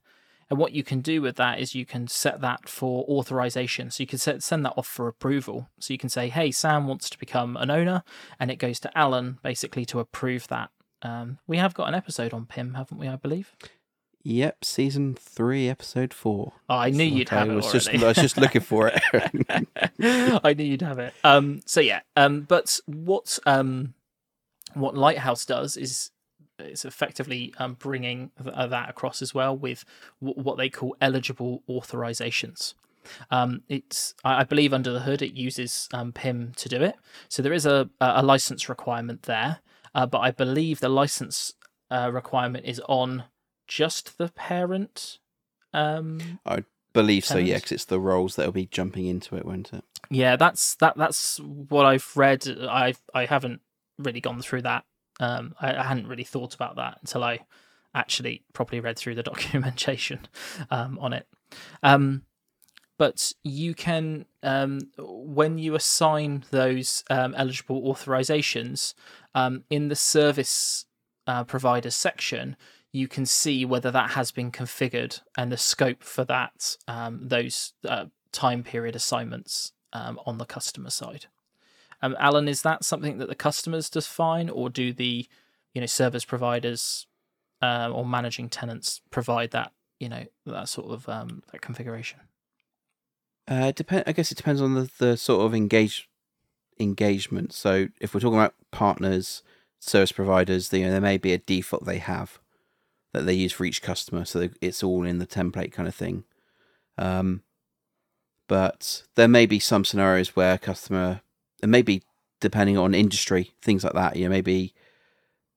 And 0.49 0.59
what 0.59 0.73
you 0.73 0.85
can 0.85 1.01
do 1.01 1.21
with 1.21 1.37
that 1.37 1.59
is 1.59 1.75
you 1.75 1.85
can 1.85 2.07
set 2.07 2.41
that 2.41 2.69
for 2.69 3.05
authorization. 3.09 3.91
So 3.91 4.03
you 4.03 4.07
can 4.07 4.19
set, 4.19 4.43
send 4.43 4.65
that 4.65 4.75
off 4.77 4.87
for 4.87 5.09
approval. 5.09 5.69
So 5.81 5.93
you 5.93 5.99
can 5.99 6.09
say, 6.09 6.29
hey, 6.29 6.53
Sam 6.53 6.87
wants 6.87 7.11
to 7.11 7.19
become 7.19 7.57
an 7.57 7.71
owner, 7.71 8.05
and 8.39 8.51
it 8.51 8.57
goes 8.57 8.79
to 8.81 8.97
Alan 8.97 9.39
basically 9.43 9.85
to 9.87 9.99
approve 9.99 10.47
that. 10.49 10.71
Um, 11.03 11.39
we 11.47 11.57
have 11.57 11.75
got 11.75 11.89
an 11.89 11.95
episode 11.95 12.33
on 12.33 12.47
PIM, 12.47 12.75
haven't 12.75 12.99
we? 12.99 13.09
I 13.09 13.17
believe. 13.17 13.55
Yep, 14.29 14.65
season 14.65 15.15
three, 15.15 15.69
episode 15.69 16.13
four. 16.13 16.55
Oh, 16.69 16.75
I 16.75 16.91
knew 16.91 17.05
That's 17.05 17.17
you'd 17.17 17.31
what 17.31 17.39
have 17.39 17.49
I 17.49 17.53
it 17.53 17.55
was 17.55 17.71
just. 17.71 17.89
I 17.89 18.05
was 18.09 18.17
just 18.17 18.37
looking 18.37 18.61
for 18.61 18.91
it. 18.93 19.69
I 20.45 20.53
knew 20.53 20.65
you'd 20.65 20.83
have 20.83 20.99
it. 20.99 21.15
Um, 21.23 21.61
so 21.65 21.81
yeah. 21.81 22.01
Um, 22.17 22.41
but 22.41 22.81
what 22.87 23.39
um, 23.47 23.95
what 24.75 24.97
Lighthouse 24.97 25.47
does 25.47 25.77
is 25.77 26.11
it's 26.59 26.85
effectively 26.85 27.55
um, 27.59 27.75
bringing 27.75 28.33
th- 28.43 28.53
uh, 28.53 28.67
that 28.67 28.91
across 28.91 29.23
as 29.23 29.33
well 29.33 29.57
with 29.57 29.85
w- 30.21 30.43
what 30.43 30.57
they 30.57 30.71
call 30.71 30.97
eligible 31.01 31.63
authorizations. 31.71 32.75
Um, 33.31 33.63
it's 33.69 34.13
I 34.25 34.41
I 34.41 34.43
believe 34.43 34.75
under 34.75 34.93
the 34.93 35.03
hood 35.03 35.23
it 35.23 35.35
uses 35.35 35.89
um, 35.95 36.13
PIM 36.13 36.51
to 36.57 36.69
do 36.69 36.83
it. 36.83 36.97
So 37.29 37.43
there 37.43 37.53
is 37.53 37.65
a 37.65 37.91
a 38.01 38.25
license 38.25 38.69
requirement 38.69 39.23
there, 39.23 39.59
uh, 39.95 40.07
but 40.07 40.19
I 40.19 40.33
believe 40.33 40.81
the 40.81 40.89
license 40.89 41.53
uh, 41.93 42.11
requirement 42.13 42.65
is 42.67 42.83
on 42.89 43.23
just 43.67 44.19
the 44.19 44.29
parent. 44.29 45.19
Um, 45.73 46.41
I 46.47 46.65
Believe 46.97 47.27
so, 47.27 47.37
yeah, 47.37 47.57
because 47.57 47.73
it's 47.73 47.85
the 47.85 48.01
roles 48.01 48.37
that'll 48.37 48.53
be 48.53 48.65
jumping 48.65 49.05
into 49.05 49.37
it, 49.37 49.45
won't 49.45 49.71
it? 49.75 49.85
Yeah, 50.09 50.37
that's 50.37 50.77
that. 50.77 50.97
That's 50.97 51.39
what 51.41 51.85
I've 51.85 52.11
read. 52.17 52.49
I 52.49 52.95
I 53.13 53.27
haven't 53.27 53.61
really 53.99 54.23
gone 54.23 54.41
through 54.41 54.63
that. 54.63 54.85
Um, 55.21 55.55
I, 55.61 55.77
I 55.77 55.83
hadn't 55.83 56.07
really 56.07 56.25
thought 56.25 56.55
about 56.55 56.77
that 56.77 56.97
until 57.03 57.23
I 57.23 57.41
actually 57.95 58.45
properly 58.55 58.81
read 58.81 58.97
through 58.97 59.17
the 59.17 59.23
documentation 59.31 60.21
um, 60.71 60.99
on 60.99 61.13
it. 61.13 61.27
Um, 61.83 62.23
but 62.97 63.35
you 63.45 63.75
can, 63.75 64.25
um, 64.43 64.81
when 64.97 65.59
you 65.59 65.75
assign 65.75 66.45
those 66.51 67.05
um, 67.11 67.35
eligible 67.37 67.83
authorizations 67.83 68.95
um, 69.35 69.65
in 69.69 69.89
the 69.89 69.97
service 69.97 70.87
uh, 71.27 71.45
provider 71.45 71.91
section, 71.91 72.57
you 72.97 73.07
can 73.07 73.27
see 73.27 73.67
whether 73.67 73.91
that 73.91 74.11
has 74.13 74.31
been 74.31 74.51
configured 74.51 75.21
and 75.37 75.53
the 75.53 75.59
scope 75.59 76.03
for 76.03 76.25
that 76.25 76.79
um, 76.89 77.21
those 77.23 77.75
uh, 77.87 78.07
time 78.33 78.63
period 78.63 78.97
assignments 78.97 79.73
um, 79.93 80.19
on 80.25 80.39
the 80.39 80.47
customer 80.47 80.89
side. 80.89 81.27
Um, 82.01 82.17
Alan, 82.19 82.49
is 82.49 82.63
that 82.63 82.85
something 82.85 83.19
that 83.19 83.29
the 83.29 83.35
customers 83.35 83.91
define, 83.91 84.49
or 84.49 84.71
do 84.71 84.95
the 84.95 85.27
you 85.75 85.81
know 85.81 85.87
service 85.87 86.25
providers 86.25 87.07
um, 87.61 87.93
or 87.93 88.07
managing 88.07 88.49
tenants 88.49 89.03
provide 89.11 89.51
that 89.51 89.73
you 90.01 90.09
know 90.09 90.25
that 90.47 90.69
sort 90.69 90.91
of 90.91 91.07
um, 91.09 91.43
that 91.53 91.61
configuration? 91.61 92.21
Uh, 93.47 93.73
depend. 93.73 94.05
I 94.07 94.13
guess 94.13 94.33
it 94.33 94.39
depends 94.39 94.63
on 94.63 94.75
the, 94.75 94.91
the 94.99 95.17
sort 95.19 95.45
of 95.45 95.55
engage 95.55 96.09
engagement. 96.81 97.53
So 97.53 97.89
if 98.01 98.15
we're 98.15 98.21
talking 98.21 98.39
about 98.39 98.55
partners, 98.71 99.43
service 99.81 100.13
providers, 100.13 100.73
you 100.73 100.85
know, 100.85 100.91
there 100.91 101.01
may 101.01 101.19
be 101.19 101.35
a 101.35 101.39
default 101.39 101.85
they 101.85 101.99
have 101.99 102.41
that 103.17 103.25
they 103.25 103.35
use 103.35 103.53
for 103.53 103.65
each 103.65 103.83
customer, 103.83 104.25
so 104.25 104.49
it's 104.61 104.83
all 104.83 105.05
in 105.05 105.19
the 105.19 105.27
template 105.27 105.73
kind 105.73 105.89
of 105.89 105.95
thing. 105.95 106.25
Um, 106.99 107.43
but 108.49 109.03
there 109.15 109.29
may 109.29 109.47
be 109.47 109.59
some 109.59 109.85
scenarios 109.85 110.37
where 110.37 110.55
a 110.55 110.59
customer, 110.59 111.23
and 111.63 111.73
maybe 111.73 112.03
depending 112.41 112.79
on 112.79 112.95
industry, 112.95 113.53
things 113.63 113.83
like 113.83 113.95
that. 113.95 114.17
You 114.17 114.25
know, 114.25 114.31
maybe 114.31 114.75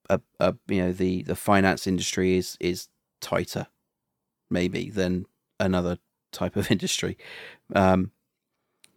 a, 0.09 0.19
a 0.39 0.55
you 0.67 0.81
know 0.81 0.91
the 0.91 1.23
the 1.23 1.35
finance 1.35 1.85
industry 1.85 2.37
is 2.37 2.57
is 2.59 2.87
tighter, 3.21 3.67
maybe 4.49 4.89
than 4.89 5.25
another 5.59 5.99
type 6.31 6.55
of 6.55 6.71
industry. 6.71 7.17
Um, 7.75 8.11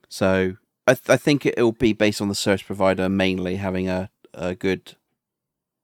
so 0.09 0.57
I, 0.87 0.95
th- 0.95 1.11
I 1.11 1.17
think 1.17 1.47
it'll 1.47 1.73
be 1.73 1.93
based 1.93 2.21
on 2.21 2.29
the 2.29 2.35
service 2.35 2.63
provider 2.63 3.09
mainly 3.09 3.57
having 3.57 3.89
a, 3.89 4.11
a 4.35 4.55
good 4.55 4.97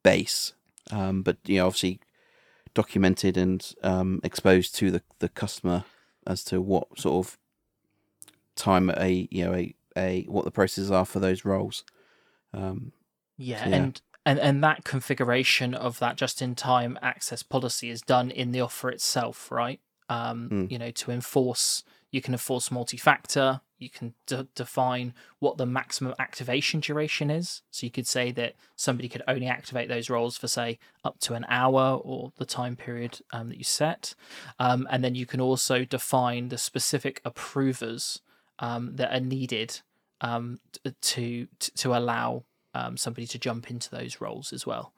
base, 0.02 0.54
um, 0.90 1.22
but 1.22 1.36
you 1.44 1.58
know 1.58 1.66
obviously 1.66 2.00
documented 2.78 3.36
and 3.36 3.74
um, 3.82 4.20
exposed 4.22 4.72
to 4.76 4.92
the, 4.92 5.02
the 5.18 5.28
customer 5.28 5.82
as 6.28 6.44
to 6.44 6.60
what 6.60 6.86
sort 6.96 7.26
of 7.26 7.36
time 8.54 8.88
a 8.90 9.26
you 9.32 9.44
know 9.44 9.52
a, 9.52 9.74
a 9.96 10.22
what 10.28 10.44
the 10.44 10.52
processes 10.52 10.88
are 10.88 11.04
for 11.04 11.18
those 11.18 11.44
roles. 11.44 11.82
Um, 12.54 12.92
Yeah, 13.36 13.64
So, 13.64 13.70
yeah. 13.70 13.76
and 13.76 14.00
and 14.24 14.38
and 14.38 14.62
that 14.62 14.84
configuration 14.84 15.74
of 15.74 15.98
that 15.98 16.14
just-in-time 16.16 16.96
access 17.02 17.42
policy 17.42 17.90
is 17.90 18.00
done 18.00 18.30
in 18.30 18.52
the 18.52 18.60
offer 18.60 18.90
itself, 18.90 19.50
right? 19.50 19.80
Um, 20.08 20.48
Mm. 20.48 20.70
You 20.70 20.78
know, 20.78 20.92
to 20.92 21.10
enforce, 21.10 21.82
you 22.12 22.20
can 22.20 22.32
enforce 22.34 22.70
multi-factor. 22.70 23.60
You 23.78 23.88
can 23.90 24.14
de- 24.26 24.48
define 24.54 25.14
what 25.38 25.56
the 25.56 25.66
maximum 25.66 26.14
activation 26.18 26.80
duration 26.80 27.30
is. 27.30 27.62
So 27.70 27.86
you 27.86 27.90
could 27.90 28.06
say 28.06 28.32
that 28.32 28.54
somebody 28.76 29.08
could 29.08 29.22
only 29.28 29.46
activate 29.46 29.88
those 29.88 30.10
roles 30.10 30.36
for, 30.36 30.48
say, 30.48 30.78
up 31.04 31.18
to 31.20 31.34
an 31.34 31.46
hour 31.48 32.00
or 32.02 32.32
the 32.36 32.44
time 32.44 32.76
period 32.76 33.20
um, 33.32 33.48
that 33.48 33.58
you 33.58 33.64
set. 33.64 34.14
Um, 34.58 34.86
and 34.90 35.02
then 35.04 35.14
you 35.14 35.26
can 35.26 35.40
also 35.40 35.84
define 35.84 36.48
the 36.48 36.58
specific 36.58 37.20
approvers 37.24 38.20
um, 38.58 38.96
that 38.96 39.14
are 39.14 39.20
needed 39.20 39.80
um, 40.20 40.58
to, 40.72 40.90
to 41.00 41.48
to 41.76 41.96
allow 41.96 42.44
um, 42.74 42.96
somebody 42.96 43.26
to 43.28 43.38
jump 43.38 43.70
into 43.70 43.90
those 43.90 44.20
roles 44.20 44.52
as 44.52 44.66
well. 44.66 44.92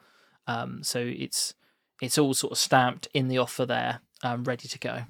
Um, 0.47 0.83
so 0.83 1.01
it's 1.01 1.55
it's 2.01 2.17
all 2.17 2.33
sort 2.33 2.53
of 2.53 2.59
stamped 2.59 3.09
in 3.13 3.29
the 3.29 3.37
offer 3.37 3.67
there, 3.67 4.01
ready 4.25 4.67
to 4.69 4.79
go. 4.79 5.03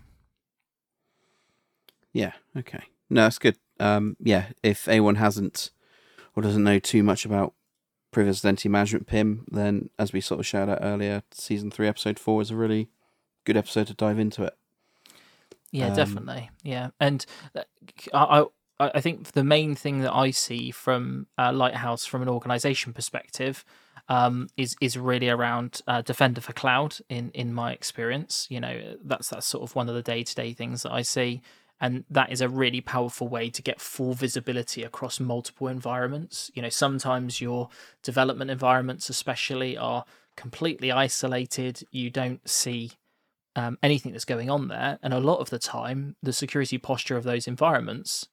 Yeah. 2.13 2.33
Okay. 2.57 2.83
No, 3.11 3.23
that's 3.23 3.39
good. 3.39 3.57
Um, 3.81 4.17
yeah, 4.21 4.47
if 4.63 4.89
anyone 4.89 5.17
hasn't 5.17 5.71
or 6.37 6.43
doesn't 6.43 6.65
know 6.65 6.79
too 6.79 7.03
much 7.03 7.25
about 7.25 7.55
Privileged 8.13 8.45
Identity 8.45 8.69
Management 8.69 9.07
PIM, 9.07 9.47
then 9.51 9.91
as 9.99 10.13
we 10.13 10.21
sort 10.21 10.41
of 10.41 10.47
shouted 10.47 10.73
out 10.73 10.79
earlier, 10.83 11.23
season 11.33 11.71
three, 11.71 11.89
episode 11.89 12.19
four 12.19 12.41
is 12.41 12.51
a 12.51 12.57
really 12.57 12.89
good 13.45 13.57
episode 13.57 13.89
to 13.89 13.95
dive 13.95 14.19
into 14.19 14.45
it. 14.45 14.57
Yeah, 15.73 15.89
um, 15.89 15.97
definitely. 15.97 16.51
Yeah, 16.63 16.91
and 16.99 17.25
uh, 17.55 17.63
I, 18.13 18.45
I, 18.79 18.91
I 18.95 19.01
think 19.01 19.33
the 19.33 19.45
main 19.45 19.75
thing 19.75 20.01
that 20.01 20.15
I 20.15 20.31
see 20.31 20.71
from 20.71 21.27
uh, 21.39 21.53
Lighthouse 21.53 22.05
from 22.07 22.23
an 22.23 22.29
organization 22.29 22.93
perspective 22.93 23.65
um, 24.09 24.49
is 24.57 24.77
is 24.81 24.99
really 24.99 25.29
around 25.29 25.81
uh, 25.87 26.03
Defender 26.03 26.41
for 26.41 26.53
Cloud. 26.53 26.97
In 27.09 27.31
in 27.31 27.55
my 27.55 27.73
experience, 27.73 28.47
you 28.51 28.61
know, 28.61 28.97
that's 29.05 29.29
that's 29.29 29.47
sort 29.47 29.63
of 29.63 29.77
one 29.77 29.89
of 29.89 29.95
the 29.95 30.03
day 30.03 30.25
to 30.25 30.35
day 30.35 30.53
things 30.53 30.83
that 30.83 30.93
I 30.93 31.03
see 31.03 31.43
and 31.81 32.05
that 32.11 32.31
is 32.31 32.41
a 32.41 32.49
really 32.49 32.81
powerful 32.81 33.29
way 33.29 33.51
to 33.51 33.63
get 33.63 33.81
full 33.81 34.13
visibility 34.15 34.83
across 34.83 35.21
multiple 35.21 35.69
environments. 35.69 36.51
You 36.55 36.63
know 36.63 36.69
sometimes 36.69 37.41
your 37.41 37.69
development 38.03 38.51
environments 38.51 39.09
especially 39.09 39.77
are 39.77 40.05
completely 40.37 40.93
isolated. 40.93 41.83
You 41.91 42.11
don't 42.11 42.49
see 42.49 42.93
um, 43.57 43.79
anything 43.83 44.13
that's 44.13 44.25
going 44.25 44.49
on 44.49 44.69
there. 44.69 44.99
And 45.03 45.13
a 45.13 45.21
lot 45.21 45.41
of 45.41 45.51
the 45.51 45.59
time 45.59 46.17
the 46.23 46.33
security 46.33 46.79
posture 46.79 47.17
of 47.17 47.25
those 47.25 47.47
environments 47.47 48.29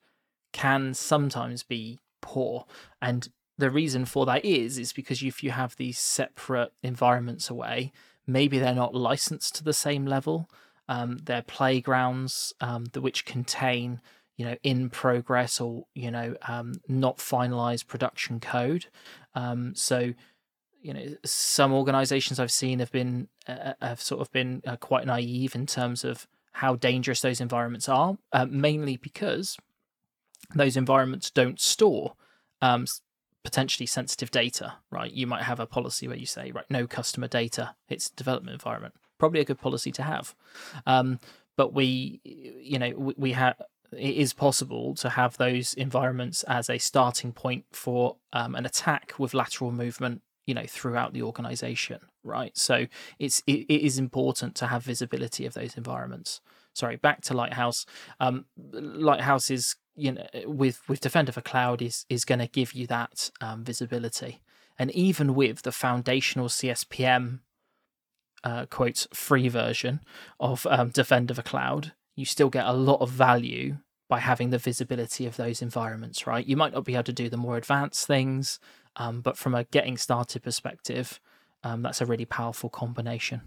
can 0.53 0.93
sometimes 0.93 1.63
be 1.63 1.99
poor. 2.21 2.65
And 3.01 3.29
the 3.57 3.69
reason 3.69 4.05
for 4.05 4.25
that 4.25 4.45
is 4.45 4.77
is 4.77 4.93
because 4.93 5.23
if 5.23 5.43
you 5.43 5.51
have 5.51 5.75
these 5.75 5.97
separate 5.99 6.71
environments 6.83 7.49
away 7.49 7.91
maybe 8.27 8.59
they're 8.59 8.75
not 8.75 8.93
licensed 8.93 9.55
to 9.55 9.63
the 9.63 9.73
same 9.73 10.05
level 10.05 10.49
um, 10.87 11.17
they're 11.23 11.41
playgrounds 11.41 12.53
um, 12.61 12.85
the, 12.93 13.01
which 13.01 13.25
contain 13.25 14.01
you 14.37 14.45
know 14.45 14.55
in 14.63 14.89
progress 14.89 15.59
or 15.59 15.85
you 15.93 16.11
know 16.11 16.35
um, 16.47 16.75
not 16.87 17.17
finalized 17.17 17.87
production 17.87 18.39
code. 18.39 18.85
Um, 19.35 19.73
so 19.75 20.13
you 20.81 20.93
know 20.93 21.15
some 21.25 21.73
organizations 21.73 22.39
I've 22.39 22.51
seen 22.51 22.79
have 22.79 22.91
been 22.91 23.27
uh, 23.47 23.51
uh, 23.51 23.73
have 23.81 24.01
sort 24.01 24.21
of 24.21 24.31
been 24.31 24.61
uh, 24.65 24.77
quite 24.77 25.05
naive 25.05 25.55
in 25.55 25.65
terms 25.65 26.03
of 26.03 26.27
how 26.53 26.75
dangerous 26.75 27.21
those 27.21 27.41
environments 27.41 27.87
are, 27.87 28.17
uh, 28.31 28.45
mainly 28.49 28.97
because 28.97 29.57
those 30.55 30.77
environments 30.77 31.29
don't 31.29 31.59
store 31.59 32.13
um, 32.61 32.85
potentially 33.43 33.85
sensitive 33.85 34.31
data, 34.31 34.75
right? 34.89 35.11
You 35.11 35.27
might 35.27 35.43
have 35.43 35.59
a 35.59 35.67
policy 35.67 36.07
where 36.07 36.17
you 36.17 36.25
say, 36.25 36.51
right, 36.51 36.65
no 36.69 36.87
customer 36.87 37.27
data, 37.27 37.75
it's 37.89 38.09
development 38.09 38.53
environment 38.53 38.95
probably 39.17 39.39
a 39.39 39.45
good 39.45 39.59
policy 39.59 39.91
to 39.93 40.03
have. 40.03 40.35
Um, 40.85 41.19
but 41.55 41.73
we, 41.73 42.21
you 42.23 42.77
know, 42.79 42.93
we, 42.95 43.13
we 43.17 43.31
have 43.33 43.55
it 43.93 44.15
is 44.17 44.33
possible 44.33 44.95
to 44.95 45.09
have 45.09 45.37
those 45.37 45.73
environments 45.73 46.43
as 46.43 46.69
a 46.69 46.77
starting 46.77 47.31
point 47.31 47.65
for 47.71 48.17
um, 48.33 48.53
an 48.53 48.65
attack 48.65 49.13
with 49.17 49.33
lateral 49.33 49.71
movement 49.71 50.21
you 50.45 50.53
know 50.53 50.65
throughout 50.67 51.13
the 51.13 51.21
organization 51.21 51.99
right? 52.27 52.55
So 52.57 52.85
it's 53.17 53.41
it, 53.47 53.65
it 53.69 53.81
is 53.81 53.97
important 53.97 54.53
to 54.55 54.67
have 54.67 54.83
visibility 54.83 55.45
of 55.45 55.53
those 55.53 55.75
environments. 55.75 56.41
Sorry 56.73 56.97
back 56.97 57.21
to 57.23 57.33
lighthouse. 57.33 57.85
Um, 58.19 58.45
lighthouse 58.71 59.49
is 59.49 59.75
you 59.95 60.11
know 60.11 60.27
with 60.45 60.87
with 60.87 60.99
defender 60.99 61.31
for 61.31 61.41
cloud 61.41 61.81
is 61.81 62.05
is 62.09 62.25
going 62.25 62.39
to 62.39 62.47
give 62.47 62.73
you 62.73 62.85
that 62.87 63.31
um, 63.41 63.63
visibility. 63.63 64.41
And 64.77 64.91
even 64.91 65.33
with 65.33 65.63
the 65.63 65.71
foundational 65.71 66.49
cspm 66.49 67.39
uh, 68.43 68.65
quotes 68.67 69.07
free 69.13 69.47
version 69.47 70.01
of 70.39 70.65
um, 70.69 70.89
Defender 70.89 71.33
for 71.33 71.41
Cloud, 71.41 71.93
you 72.15 72.25
still 72.25 72.49
get 72.49 72.65
a 72.65 72.73
lot 72.73 73.01
of 73.01 73.09
value 73.09 73.77
by 74.09 74.19
having 74.19 74.49
the 74.49 74.57
visibility 74.57 75.25
of 75.25 75.35
those 75.35 75.61
environments, 75.61 76.25
right? 76.25 76.45
You 76.45 76.55
might 76.55 76.73
not 76.73 76.85
be 76.85 76.93
able 76.93 77.03
to 77.03 77.13
do 77.13 77.29
the 77.29 77.37
more 77.37 77.57
advanced 77.57 78.07
things, 78.07 78.59
um, 78.95 79.21
but 79.21 79.37
from 79.37 79.53
a 79.53 79.65
getting 79.65 79.97
started 79.97 80.43
perspective, 80.43 81.19
um, 81.63 81.81
that's 81.81 82.01
a 82.01 82.05
really 82.05 82.25
powerful 82.25 82.69
combination. 82.69 83.41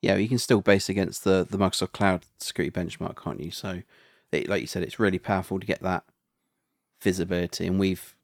Yeah, 0.00 0.16
you 0.16 0.28
can 0.28 0.38
still 0.38 0.60
base 0.60 0.88
against 0.88 1.22
the 1.22 1.46
the 1.48 1.58
Microsoft 1.58 1.92
Cloud 1.92 2.24
security 2.40 2.72
benchmark, 2.72 3.22
can't 3.22 3.40
you? 3.40 3.50
So, 3.50 3.82
it, 4.32 4.48
like 4.48 4.60
you 4.60 4.66
said, 4.66 4.82
it's 4.82 4.98
really 4.98 5.18
powerful 5.18 5.60
to 5.60 5.66
get 5.66 5.82
that 5.82 6.04
visibility, 7.00 7.66
and 7.66 7.78
we've, 7.78 8.16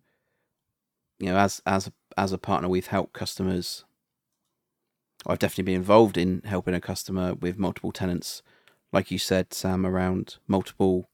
you 1.20 1.26
know, 1.26 1.36
as 1.36 1.62
as 1.66 1.90
as 2.16 2.32
a 2.32 2.38
partner, 2.38 2.68
we've 2.68 2.88
helped 2.88 3.12
customers 3.12 3.84
I've 5.28 5.38
definitely 5.38 5.64
been 5.64 5.80
involved 5.80 6.16
in 6.16 6.42
helping 6.44 6.74
a 6.74 6.80
customer 6.80 7.34
with 7.34 7.58
multiple 7.58 7.92
tenants, 7.92 8.42
like 8.92 9.10
you 9.10 9.18
said, 9.18 9.52
Sam, 9.52 9.84
around 9.84 10.36
multiple 10.46 11.08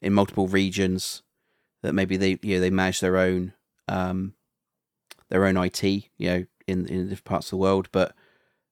in 0.00 0.14
multiple 0.14 0.48
regions 0.48 1.22
that 1.82 1.92
maybe 1.92 2.16
they 2.16 2.38
you 2.42 2.56
know 2.56 2.60
they 2.60 2.70
manage 2.70 3.00
their 3.00 3.18
own 3.18 3.52
um, 3.88 4.34
their 5.28 5.44
own 5.44 5.56
IT, 5.56 5.82
you 5.82 6.04
know, 6.18 6.46
in 6.66 6.86
in 6.86 7.08
different 7.08 7.24
parts 7.24 7.46
of 7.46 7.50
the 7.50 7.56
world, 7.58 7.88
but 7.92 8.14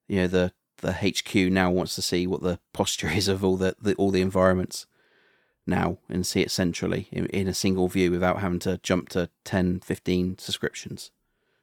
you 0.06 0.16
know 0.16 0.26
the 0.26 0.52
the 0.78 0.92
HQ 0.92 1.34
now 1.52 1.70
wants 1.70 1.94
to 1.96 2.02
see 2.02 2.26
what 2.26 2.42
the 2.42 2.58
posture 2.72 3.08
is 3.14 3.28
of 3.28 3.44
all 3.44 3.56
the, 3.56 3.76
the 3.80 3.94
all 3.94 4.10
the 4.10 4.22
environments 4.22 4.86
now 5.66 5.98
and 6.08 6.26
see 6.26 6.40
it 6.40 6.50
centrally 6.50 7.08
in, 7.12 7.26
in 7.26 7.46
a 7.46 7.52
single 7.52 7.88
view 7.88 8.10
without 8.10 8.40
having 8.40 8.58
to 8.58 8.80
jump 8.82 9.10
to 9.10 9.28
10 9.44 9.80
15 9.80 10.38
subscriptions. 10.38 11.10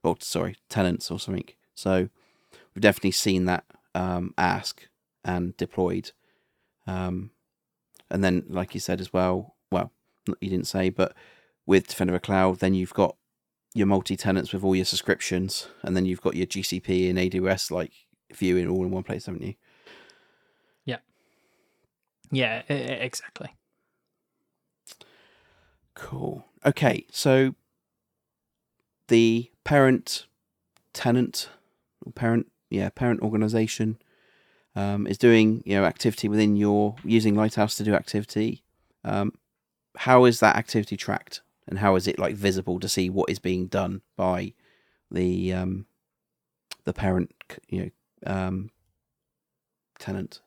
Or 0.04 0.16
sorry 0.20 0.58
tenants 0.70 1.10
or 1.10 1.20
something. 1.20 1.50
So 1.74 2.10
we've 2.76 2.82
definitely 2.82 3.12
seen 3.12 3.46
that 3.46 3.64
um, 3.96 4.34
ask 4.38 4.88
and 5.24 5.56
deployed. 5.58 6.12
Um, 6.86 7.32
and 8.12 8.24
then, 8.24 8.44
like 8.48 8.74
you 8.74 8.80
said 8.80 9.02
as 9.02 9.12
well, 9.12 9.56
well, 9.72 9.92
you 10.40 10.50
didn't 10.50 10.68
say, 10.68 10.90
but 10.90 11.16
with 11.66 11.88
Defender 11.88 12.20
Cloud, 12.20 12.60
then 12.60 12.74
you've 12.74 12.94
got 12.94 13.16
your 13.74 13.88
multi 13.88 14.16
tenants 14.16 14.54
with 14.54 14.64
all 14.64 14.76
your 14.76 14.86
subscriptions, 14.86 15.68
and 15.82 15.96
then 15.96 16.06
you've 16.06 16.22
got 16.22 16.36
your 16.36 16.46
GCP 16.46 17.10
and 17.10 17.18
AWS 17.18 17.72
like 17.72 17.92
viewing 18.34 18.68
all 18.70 18.84
in 18.84 18.92
one 18.92 19.04
place, 19.04 19.26
haven't 19.26 19.44
you? 19.44 19.56
Yeah. 20.86 21.00
Yeah, 22.32 22.62
exactly. 22.70 23.56
Cool. 25.96 26.46
Okay, 26.66 27.06
so 27.12 27.56
the 29.08 29.52
parent 29.64 30.28
tenant 30.94 31.50
or 32.06 32.12
parent 32.12 32.48
yeah 32.70 32.90
parent 32.90 33.22
organization 33.22 33.98
um, 34.76 35.08
is 35.08 35.18
doing 35.18 35.64
you 35.66 35.76
know 35.76 35.86
activity 35.86 36.28
within 36.28 36.56
your 36.56 36.96
using 37.04 37.36
Lighthouse 37.36 37.76
to 37.76 37.84
do 37.84 37.94
activity. 37.94 38.64
Um, 39.04 39.34
how 39.98 40.26
is 40.26 40.40
that 40.42 40.56
activity 40.56 40.98
tracked, 40.98 41.42
and 41.68 41.80
how 41.80 41.96
is 41.96 42.08
it 42.08 42.20
like 42.20 42.36
visible 42.36 42.80
to 42.80 42.90
see 42.90 43.10
what 43.10 43.30
is 43.30 43.40
being 43.40 43.68
done 43.68 44.02
by 44.18 44.54
the 45.10 45.54
um, 45.54 45.86
the 46.84 46.94
parent 46.94 47.34
you 47.70 47.92
know 48.26 48.34
um, 48.34 48.72
tenant? 49.98 50.42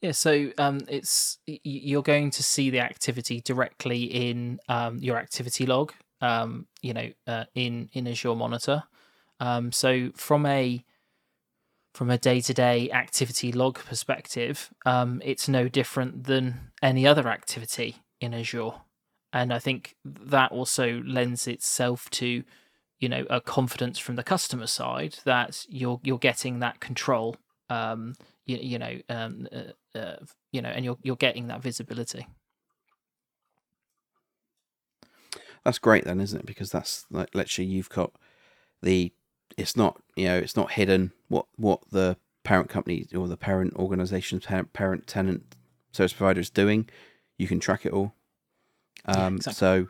Yeah, 0.00 0.12
so 0.12 0.50
um, 0.56 0.80
it's 0.88 1.38
you're 1.46 2.02
going 2.02 2.30
to 2.30 2.42
see 2.42 2.70
the 2.70 2.80
activity 2.80 3.40
directly 3.40 4.04
in 4.04 4.60
um, 4.68 4.98
your 4.98 5.18
activity 5.18 5.66
log. 5.66 5.92
You 6.22 6.94
know, 6.94 7.10
uh, 7.26 7.44
in 7.54 7.90
in 7.92 8.06
Azure 8.06 8.36
Monitor. 8.36 8.84
So 9.72 10.10
from 10.14 10.46
a 10.46 10.84
from 11.92 12.10
a 12.10 12.18
day-to-day 12.18 12.90
activity 12.92 13.52
log 13.52 13.78
perspective, 13.78 14.70
um, 14.86 15.20
it's 15.24 15.48
no 15.48 15.68
different 15.68 16.24
than 16.24 16.70
any 16.82 17.06
other 17.06 17.28
activity 17.28 17.96
in 18.20 18.32
Azure, 18.34 18.72
and 19.32 19.52
I 19.52 19.58
think 19.58 19.96
that 20.04 20.52
also 20.52 21.02
lends 21.04 21.46
itself 21.46 22.08
to, 22.10 22.44
you 22.98 23.08
know, 23.08 23.24
a 23.30 23.40
confidence 23.40 23.98
from 23.98 24.16
the 24.16 24.22
customer 24.22 24.66
side 24.66 25.16
that 25.24 25.64
you're 25.68 26.00
you're 26.02 26.18
getting 26.18 26.60
that 26.60 26.80
control, 26.80 27.36
um, 27.68 28.14
you, 28.46 28.58
you 28.58 28.78
know, 28.78 28.98
um, 29.08 29.48
uh, 29.52 29.98
uh, 29.98 30.16
you 30.52 30.62
know, 30.62 30.68
and 30.68 30.84
you're 30.84 30.98
you're 31.02 31.16
getting 31.16 31.48
that 31.48 31.62
visibility. 31.62 32.26
That's 35.64 35.78
great, 35.78 36.04
then, 36.04 36.20
isn't 36.20 36.40
it? 36.40 36.46
Because 36.46 36.70
that's 36.70 37.04
like 37.10 37.34
literally 37.34 37.68
you've 37.68 37.90
got 37.90 38.12
the 38.82 39.12
it's 39.60 39.76
not 39.76 40.02
you 40.16 40.26
know 40.26 40.36
it's 40.36 40.56
not 40.56 40.72
hidden 40.72 41.12
what 41.28 41.46
what 41.56 41.80
the 41.90 42.16
parent 42.42 42.68
company 42.68 43.06
or 43.14 43.28
the 43.28 43.36
parent 43.36 43.74
organization's 43.76 44.44
parent, 44.46 44.72
parent 44.72 45.06
tenant 45.06 45.54
service 45.92 46.12
provider 46.12 46.40
is 46.40 46.50
doing. 46.50 46.88
You 47.38 47.46
can 47.46 47.60
track 47.60 47.86
it 47.86 47.92
all. 47.92 48.14
Um, 49.06 49.16
Yeah, 49.16 49.26
exactly. 49.28 49.54
So 49.54 49.88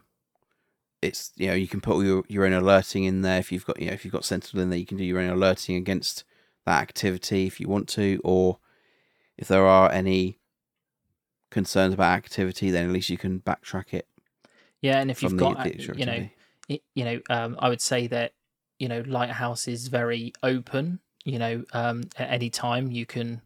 it's 1.03 1.33
you 1.37 1.47
know 1.47 1.55
you 1.55 1.69
can 1.69 1.81
put 1.81 2.05
your 2.05 2.25
your 2.29 2.45
own 2.45 2.53
alerting 2.53 3.05
in 3.05 3.23
there 3.23 3.39
if 3.39 3.51
you've 3.51 3.65
got 3.65 3.81
you 3.81 3.87
know 3.87 3.93
if 3.93 4.05
you've 4.05 4.13
got 4.13 4.25
Sentinel 4.25 4.63
in 4.63 4.71
there 4.71 4.79
you 4.79 4.87
can 4.87 4.99
do 4.99 5.05
your 5.05 5.19
own 5.19 5.31
alerting 5.31 5.77
against 5.77 6.25
that 6.67 6.83
activity 6.83 7.47
if 7.47 7.59
you 7.59 7.69
want 7.69 7.89
to 7.89 8.21
or 8.23 8.59
if 9.39 9.49
there 9.49 9.65
are 9.65 9.91
any 9.91 10.39
concerns 11.51 11.95
about 11.95 12.13
activity 12.13 12.71
then 12.71 12.85
at 12.85 12.93
least 12.93 13.09
you 13.09 13.17
can 13.17 13.41
backtrack 13.41 13.95
it 13.95 14.07
Yeah, 14.83 15.01
and 15.01 15.11
if 15.11 15.23
you've 15.23 15.37
got, 15.37 15.63
the, 15.65 15.71
the 15.71 15.99
you 15.99 16.07
know, 16.07 16.29
it, 16.69 16.83
you 16.95 17.05
know, 17.05 17.21
um, 17.29 17.57
I 17.59 17.69
would 17.69 17.81
say 17.81 18.07
that 18.09 18.33
you 18.81 18.89
know, 18.89 19.05
Lighthouse 19.07 19.69
is 19.69 19.87
very 19.89 20.33
open. 20.43 21.01
You 21.25 21.39
know, 21.39 21.65
um, 21.73 22.05
at 22.17 22.31
any 22.31 22.51
time 22.51 22.91
you 22.91 23.07
can, 23.07 23.43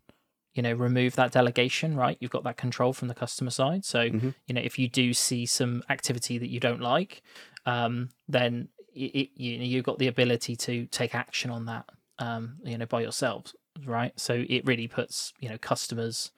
you 0.55 0.63
know, 0.63 0.73
remove 0.73 1.17
that 1.17 1.33
delegation. 1.33 1.97
Right, 1.97 2.17
you've 2.21 2.31
got 2.31 2.45
that 2.45 2.57
control 2.57 2.93
from 2.95 3.09
the 3.09 3.15
customer 3.15 3.51
side. 3.51 3.85
So 3.85 4.09
Mhm. 4.11 4.35
you 4.47 4.55
know, 4.55 4.63
if 4.63 4.79
you 4.79 4.89
do 4.89 5.13
see 5.13 5.45
some 5.45 5.83
activity 5.91 6.39
that 6.39 6.49
you 6.49 6.61
don't 6.61 6.81
like, 6.81 7.23
um, 7.67 8.11
then 8.29 8.69
it, 8.95 9.11
it, 9.21 9.31
you 9.35 9.59
know, 9.59 9.65
you've 9.65 9.85
got 9.85 9.99
the 9.99 10.07
ability 10.07 10.57
to 10.57 10.87
take 10.87 11.15
action 11.15 11.51
on 11.51 11.67
that. 11.67 11.85
Um, 12.21 12.61
you 12.65 12.79
know, 12.79 12.87
by 12.87 13.03
yourselves. 13.03 13.55
Right, 13.85 14.19
so 14.19 14.45
it 14.49 14.65
really 14.65 14.87
puts 14.87 15.33
you 15.41 15.49
know 15.49 15.59
customers, 15.59 16.31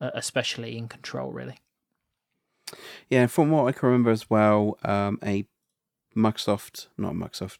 uh, 0.00 0.10
especially 0.14 0.78
in 0.78 0.88
control. 0.88 1.32
Really. 1.32 1.58
Yeah, 3.10 3.26
from 3.26 3.50
what 3.50 3.66
I 3.66 3.72
can 3.72 3.88
remember 3.88 4.10
as 4.10 4.28
well, 4.30 4.78
um, 4.84 5.18
a 5.22 5.46
Microsoft, 6.18 6.88
not 6.98 7.14
Microsoft, 7.14 7.58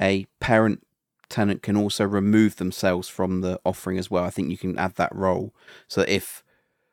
a 0.00 0.26
parent 0.40 0.86
tenant 1.28 1.62
can 1.62 1.76
also 1.76 2.04
remove 2.04 2.56
themselves 2.56 3.08
from 3.08 3.40
the 3.40 3.58
offering 3.64 3.96
as 3.98 4.10
well. 4.10 4.24
I 4.24 4.30
think 4.30 4.50
you 4.50 4.58
can 4.58 4.78
add 4.78 4.96
that 4.96 5.14
role 5.14 5.54
so 5.88 6.02
that 6.02 6.10
if 6.12 6.42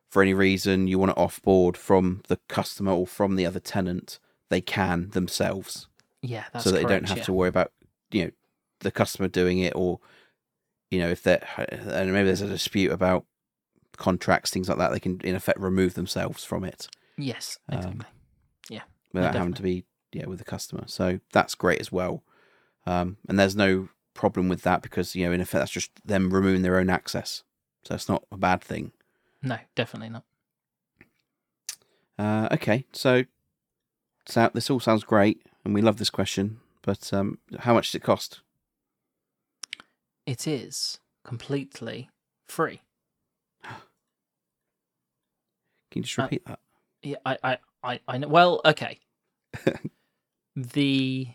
for 0.10 0.22
any 0.22 0.34
reason 0.34 0.88
you 0.88 0.98
want 0.98 1.16
to 1.16 1.22
offboard 1.22 1.76
from 1.76 2.22
the 2.28 2.38
customer 2.48 2.92
or 2.94 3.06
from 3.06 3.36
the 3.36 3.46
other 3.46 3.60
tenant, 3.60 4.20
they 4.50 4.62
can 4.62 5.10
themselves, 5.10 5.88
Yeah, 6.22 6.46
that's 6.54 6.64
so 6.64 6.72
that 6.72 6.78
they 6.78 6.84
correct, 6.84 7.02
don't 7.02 7.10
have 7.10 7.18
yeah. 7.20 7.24
to 7.26 7.34
worry 7.34 7.50
about 7.50 7.72
you 8.12 8.26
know 8.26 8.32
the 8.80 8.92
customer 8.92 9.28
doing 9.28 9.60
it 9.60 9.74
or 9.76 10.00
you 10.90 11.00
know 11.00 11.10
if 11.10 11.22
they're 11.22 11.46
and 11.58 12.12
maybe 12.14 12.26
there's 12.26 12.42
a 12.42 12.48
dispute 12.48 12.92
about 12.92 13.26
contracts, 13.98 14.50
things 14.50 14.70
like 14.70 14.78
that. 14.78 14.92
They 14.92 15.00
can 15.00 15.20
in 15.24 15.36
effect 15.36 15.60
remove 15.60 15.94
themselves 15.96 16.44
from 16.46 16.64
it 16.64 16.88
Yes, 17.18 17.60
Um, 17.68 18.06
yeah, 18.70 18.84
without 19.14 19.36
having 19.36 19.54
to 19.56 19.62
be 19.64 19.84
yeah 20.12 20.26
with 20.26 20.40
the 20.40 20.46
customer. 20.46 20.84
So 20.88 21.20
that's 21.32 21.56
great 21.56 21.80
as 21.80 21.92
well. 21.92 22.24
Um, 22.86 23.18
and 23.28 23.40
there's 23.40 23.56
no 23.56 23.90
problem 24.14 24.50
with 24.50 24.64
that 24.64 24.82
because 24.82 25.16
you 25.16 25.26
know 25.26 25.32
in 25.32 25.42
effect 25.42 25.62
that's 25.62 25.72
just 25.72 25.92
them 26.06 26.34
removing 26.34 26.62
their 26.62 26.78
own 26.78 26.90
access. 26.90 27.44
So 27.84 27.96
it's 27.96 28.10
not 28.10 28.26
a 28.32 28.38
bad 28.38 28.62
thing. 28.62 28.92
No, 29.42 29.58
definitely 29.76 30.10
not. 30.10 30.24
Uh, 32.18 32.50
okay, 32.52 32.86
so 32.92 33.24
so 34.26 34.50
this 34.54 34.70
all 34.70 34.80
sounds 34.80 35.04
great, 35.04 35.42
and 35.64 35.74
we 35.74 35.82
love 35.82 35.98
this 35.98 36.10
question. 36.10 36.60
But 36.82 37.14
um, 37.14 37.40
how 37.60 37.74
much 37.74 37.88
does 37.90 37.96
it 37.96 38.04
cost? 38.04 38.42
It 40.26 40.48
is 40.48 41.00
completely 41.24 42.10
free. 42.48 42.82
Can 45.92 46.02
you 46.02 46.04
just 46.04 46.20
Uh, 46.20 46.24
repeat 46.24 46.46
that? 46.46 46.60
Yeah, 47.02 47.18
I, 47.26 47.38
I, 47.44 47.58
I, 47.84 48.00
I 48.08 48.18
know. 48.20 48.28
Well, 48.28 48.62
okay. 48.66 49.00
the, 50.64 51.28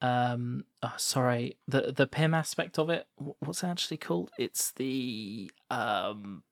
um, 0.00 0.64
oh, 0.82 0.94
sorry, 0.96 1.56
the 1.66 1.92
the 1.92 2.06
PIM 2.06 2.34
aspect 2.34 2.78
of 2.78 2.90
it. 2.90 3.06
What's 3.16 3.62
it 3.62 3.68
actually 3.68 3.96
called? 3.96 4.30
It's 4.38 4.72
the 4.72 5.50
um, 5.70 6.42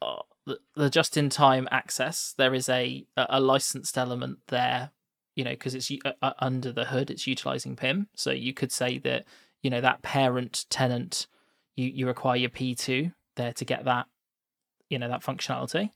oh, 0.00 0.22
the, 0.46 0.58
the 0.74 0.90
just 0.90 1.16
in 1.16 1.28
time 1.30 1.68
access. 1.70 2.34
There 2.36 2.54
is 2.54 2.68
a 2.68 3.06
a 3.16 3.40
licensed 3.40 3.98
element 3.98 4.38
there. 4.48 4.90
You 5.34 5.44
know, 5.44 5.50
because 5.50 5.74
it's 5.74 5.92
uh, 6.22 6.32
under 6.38 6.72
the 6.72 6.86
hood, 6.86 7.10
it's 7.10 7.26
utilizing 7.26 7.76
PIM. 7.76 8.08
So 8.14 8.30
you 8.30 8.54
could 8.54 8.72
say 8.72 8.98
that 9.00 9.26
you 9.62 9.68
know 9.68 9.82
that 9.82 10.00
parent 10.00 10.64
tenant, 10.70 11.26
you 11.76 11.88
you 11.88 12.06
require 12.06 12.36
your 12.36 12.48
P 12.50 12.74
two 12.74 13.12
there 13.34 13.52
to 13.52 13.64
get 13.66 13.84
that, 13.84 14.06
you 14.88 14.98
know, 14.98 15.08
that 15.08 15.22
functionality 15.22 15.90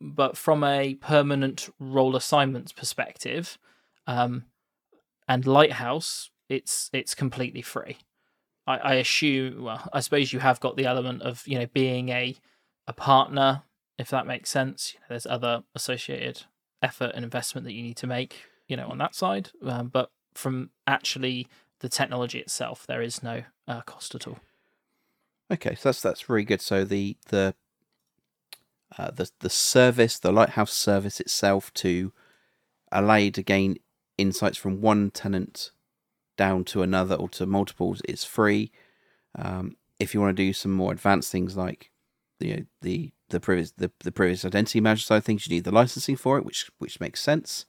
but 0.00 0.36
from 0.36 0.62
a 0.64 0.94
permanent 0.94 1.68
role 1.78 2.16
assignments 2.16 2.72
perspective, 2.72 3.58
um, 4.06 4.44
and 5.26 5.46
Lighthouse, 5.46 6.30
it's 6.48 6.90
it's 6.92 7.14
completely 7.14 7.62
free. 7.62 7.98
I, 8.66 8.78
I 8.78 8.94
assume. 8.94 9.64
Well, 9.64 9.88
I 9.92 10.00
suppose 10.00 10.32
you 10.32 10.38
have 10.38 10.60
got 10.60 10.76
the 10.76 10.86
element 10.86 11.22
of 11.22 11.46
you 11.46 11.58
know 11.58 11.66
being 11.66 12.08
a 12.10 12.36
a 12.86 12.92
partner, 12.92 13.62
if 13.98 14.08
that 14.10 14.26
makes 14.26 14.50
sense. 14.50 14.94
You 14.94 15.00
know, 15.00 15.06
there's 15.10 15.26
other 15.26 15.62
associated 15.74 16.42
effort 16.82 17.12
and 17.14 17.24
investment 17.24 17.64
that 17.66 17.72
you 17.72 17.82
need 17.82 17.96
to 17.98 18.06
make, 18.06 18.44
you 18.66 18.76
know, 18.76 18.88
on 18.88 18.98
that 18.98 19.14
side. 19.14 19.50
Um, 19.64 19.88
but 19.88 20.10
from 20.34 20.70
actually 20.86 21.48
the 21.80 21.88
technology 21.88 22.38
itself, 22.38 22.86
there 22.86 23.02
is 23.02 23.22
no 23.22 23.42
uh, 23.66 23.82
cost 23.82 24.14
at 24.14 24.26
all. 24.26 24.38
Okay, 25.50 25.74
so 25.74 25.88
that's 25.88 26.02
that's 26.02 26.28
really 26.28 26.44
good. 26.44 26.60
So 26.60 26.84
the 26.84 27.16
the 27.28 27.54
uh, 28.96 29.10
the 29.10 29.30
the 29.40 29.50
service, 29.50 30.18
the 30.18 30.32
lighthouse 30.32 30.72
service 30.72 31.20
itself, 31.20 31.72
to 31.74 32.12
allow 32.90 33.16
you 33.16 33.30
to 33.32 33.42
gain 33.42 33.78
insights 34.16 34.56
from 34.56 34.80
one 34.80 35.10
tenant 35.10 35.70
down 36.36 36.64
to 36.64 36.82
another 36.82 37.14
or 37.14 37.28
to 37.28 37.46
multiples 37.46 38.00
is 38.08 38.24
free. 38.24 38.70
Um, 39.36 39.76
if 39.98 40.14
you 40.14 40.20
want 40.20 40.36
to 40.36 40.42
do 40.42 40.52
some 40.52 40.72
more 40.72 40.92
advanced 40.92 41.30
things 41.30 41.56
like 41.56 41.90
you 42.40 42.56
know, 42.56 42.64
the 42.82 43.12
the 43.30 43.40
previous 43.40 43.72
the, 43.72 43.90
the 44.00 44.12
previous 44.12 44.44
identity 44.44 44.80
manager 44.80 45.02
side 45.02 45.24
things, 45.24 45.46
you 45.46 45.54
need 45.54 45.64
the 45.64 45.72
licensing 45.72 46.16
for 46.16 46.38
it, 46.38 46.44
which 46.44 46.70
which 46.78 47.00
makes 47.00 47.20
sense. 47.20 47.66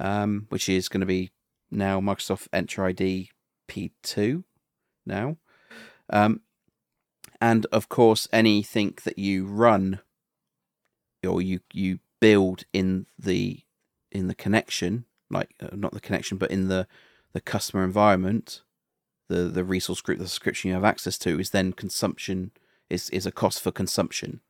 Um, 0.00 0.46
which 0.48 0.68
is 0.68 0.88
going 0.88 1.00
to 1.00 1.06
be 1.06 1.32
now 1.72 2.00
Microsoft 2.00 2.48
Entra 2.50 2.90
ID 2.90 3.30
P2 3.68 4.44
now. 5.04 5.36
Um, 6.08 6.40
and 7.40 7.66
of 7.72 7.88
course 7.88 8.28
anything 8.32 8.96
that 9.04 9.18
you 9.18 9.44
run 9.44 10.00
or 11.26 11.42
you 11.42 11.60
you 11.72 11.98
build 12.20 12.64
in 12.72 13.06
the 13.18 13.60
in 14.10 14.28
the 14.28 14.34
connection 14.34 15.04
like 15.30 15.54
uh, 15.60 15.68
not 15.74 15.92
the 15.92 16.00
connection 16.00 16.38
but 16.38 16.50
in 16.50 16.68
the 16.68 16.86
the 17.32 17.40
customer 17.40 17.84
environment 17.84 18.62
the 19.28 19.44
the 19.44 19.64
resource 19.64 20.00
group 20.00 20.18
the 20.18 20.26
subscription 20.26 20.68
you 20.68 20.74
have 20.74 20.84
access 20.84 21.18
to 21.18 21.38
is 21.38 21.50
then 21.50 21.72
consumption 21.72 22.50
is 22.90 23.10
is 23.10 23.26
a 23.26 23.32
cost 23.32 23.62
for 23.62 23.70
consumption. 23.70 24.40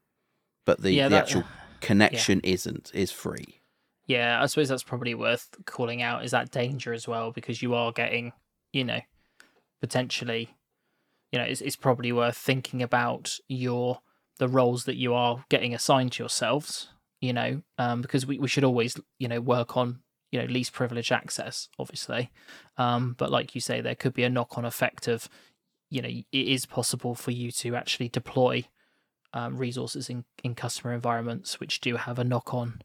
But 0.64 0.82
the, 0.82 0.92
yeah, 0.92 1.08
the 1.08 1.16
that, 1.16 1.24
actual 1.24 1.44
connection 1.80 2.40
isn't 2.44 2.90
is 2.94 3.10
free. 3.10 3.60
Yeah, 4.06 4.42
I 4.42 4.46
suppose 4.46 4.68
that's 4.68 4.82
probably 4.82 5.14
worth 5.14 5.48
calling 5.66 6.02
out 6.02 6.24
is 6.24 6.30
that 6.30 6.50
danger 6.50 6.92
as 6.92 7.06
well 7.06 7.30
because 7.30 7.62
you 7.62 7.74
are 7.74 7.92
getting, 7.92 8.32
you 8.72 8.84
know, 8.84 9.00
potentially, 9.80 10.54
you 11.30 11.38
know, 11.38 11.44
it's, 11.44 11.60
it's 11.60 11.76
probably 11.76 12.10
worth 12.12 12.36
thinking 12.36 12.82
about 12.82 13.38
your 13.48 14.00
the 14.39 14.49
roles 14.49 14.84
that 14.84 14.97
you 14.97 15.14
are 15.14 15.45
getting 15.49 15.74
assigned 15.74 16.12
to 16.12 16.22
yourselves, 16.22 16.89
you 17.20 17.32
know, 17.32 17.62
um, 17.78 18.03
because 18.03 18.26
we, 18.26 18.39
we 18.39 18.49
should 18.49 18.64
always, 18.64 18.97
you 19.18 19.28
know, 19.28 19.41
work 19.41 19.76
on, 19.76 20.01
you 20.30 20.41
know, 20.41 20.47
least 20.47 20.72
privilege 20.72 21.11
access, 21.11 21.68
obviously. 21.78 22.30
Um, 22.76 23.14
but 23.18 23.30
like 23.30 23.55
you 23.55 23.61
say, 23.61 23.80
there 23.80 23.95
could 23.95 24.14
be 24.14 24.24
a 24.24 24.30
knock 24.30 24.57
on 24.57 24.64
effect 24.64 25.09
of, 25.09 25.28
you 25.91 26.03
know, 26.03 26.09
it 26.09 26.26
is 26.32 26.66
possible 26.66 27.14
for 27.14 27.30
you 27.30 27.51
to 27.53 27.74
actually 27.74 28.09
deploy 28.09 28.64
um, 29.32 29.57
resources 29.57 30.09
in, 30.09 30.24
in 30.43 30.55
customer 30.55 30.95
environments 30.95 31.61
which 31.61 31.80
do 31.80 31.97
have 31.97 32.18
a 32.18 32.24
knock 32.24 32.55
on 32.55 32.80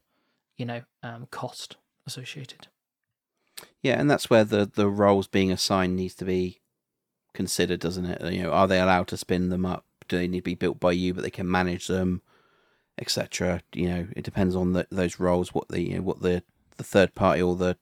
you 0.56 0.66
know 0.66 0.82
um, 1.02 1.26
cost 1.30 1.76
associated. 2.06 2.68
Yeah, 3.82 4.00
and 4.00 4.10
that's 4.10 4.30
where 4.30 4.44
the 4.44 4.70
the 4.72 4.88
roles 4.88 5.26
being 5.26 5.52
assigned 5.52 5.96
needs 5.96 6.14
to 6.16 6.24
be 6.24 6.60
considered, 7.34 7.80
doesn't 7.80 8.06
it? 8.06 8.32
You 8.32 8.44
know, 8.44 8.52
are 8.52 8.68
they 8.68 8.80
allowed 8.80 9.08
to 9.08 9.16
spin 9.16 9.48
them 9.48 9.64
up? 9.64 9.84
Do 10.08 10.16
they 10.16 10.28
need 10.28 10.40
to 10.40 10.44
be 10.44 10.54
built 10.54 10.80
by 10.80 10.92
you, 10.92 11.14
but 11.14 11.22
they 11.22 11.30
can 11.30 11.50
manage 11.50 11.86
them, 11.86 12.22
etc. 12.98 13.62
You 13.72 13.88
know, 13.88 14.08
it 14.16 14.24
depends 14.24 14.56
on 14.56 14.72
the, 14.72 14.86
those 14.90 15.18
roles, 15.18 15.54
what 15.54 15.68
the 15.68 15.80
you 15.80 15.96
know, 15.96 16.02
what 16.02 16.22
the 16.22 16.42
the 16.76 16.84
third 16.84 17.14
party 17.14 17.42
or 17.42 17.56
the 17.56 17.76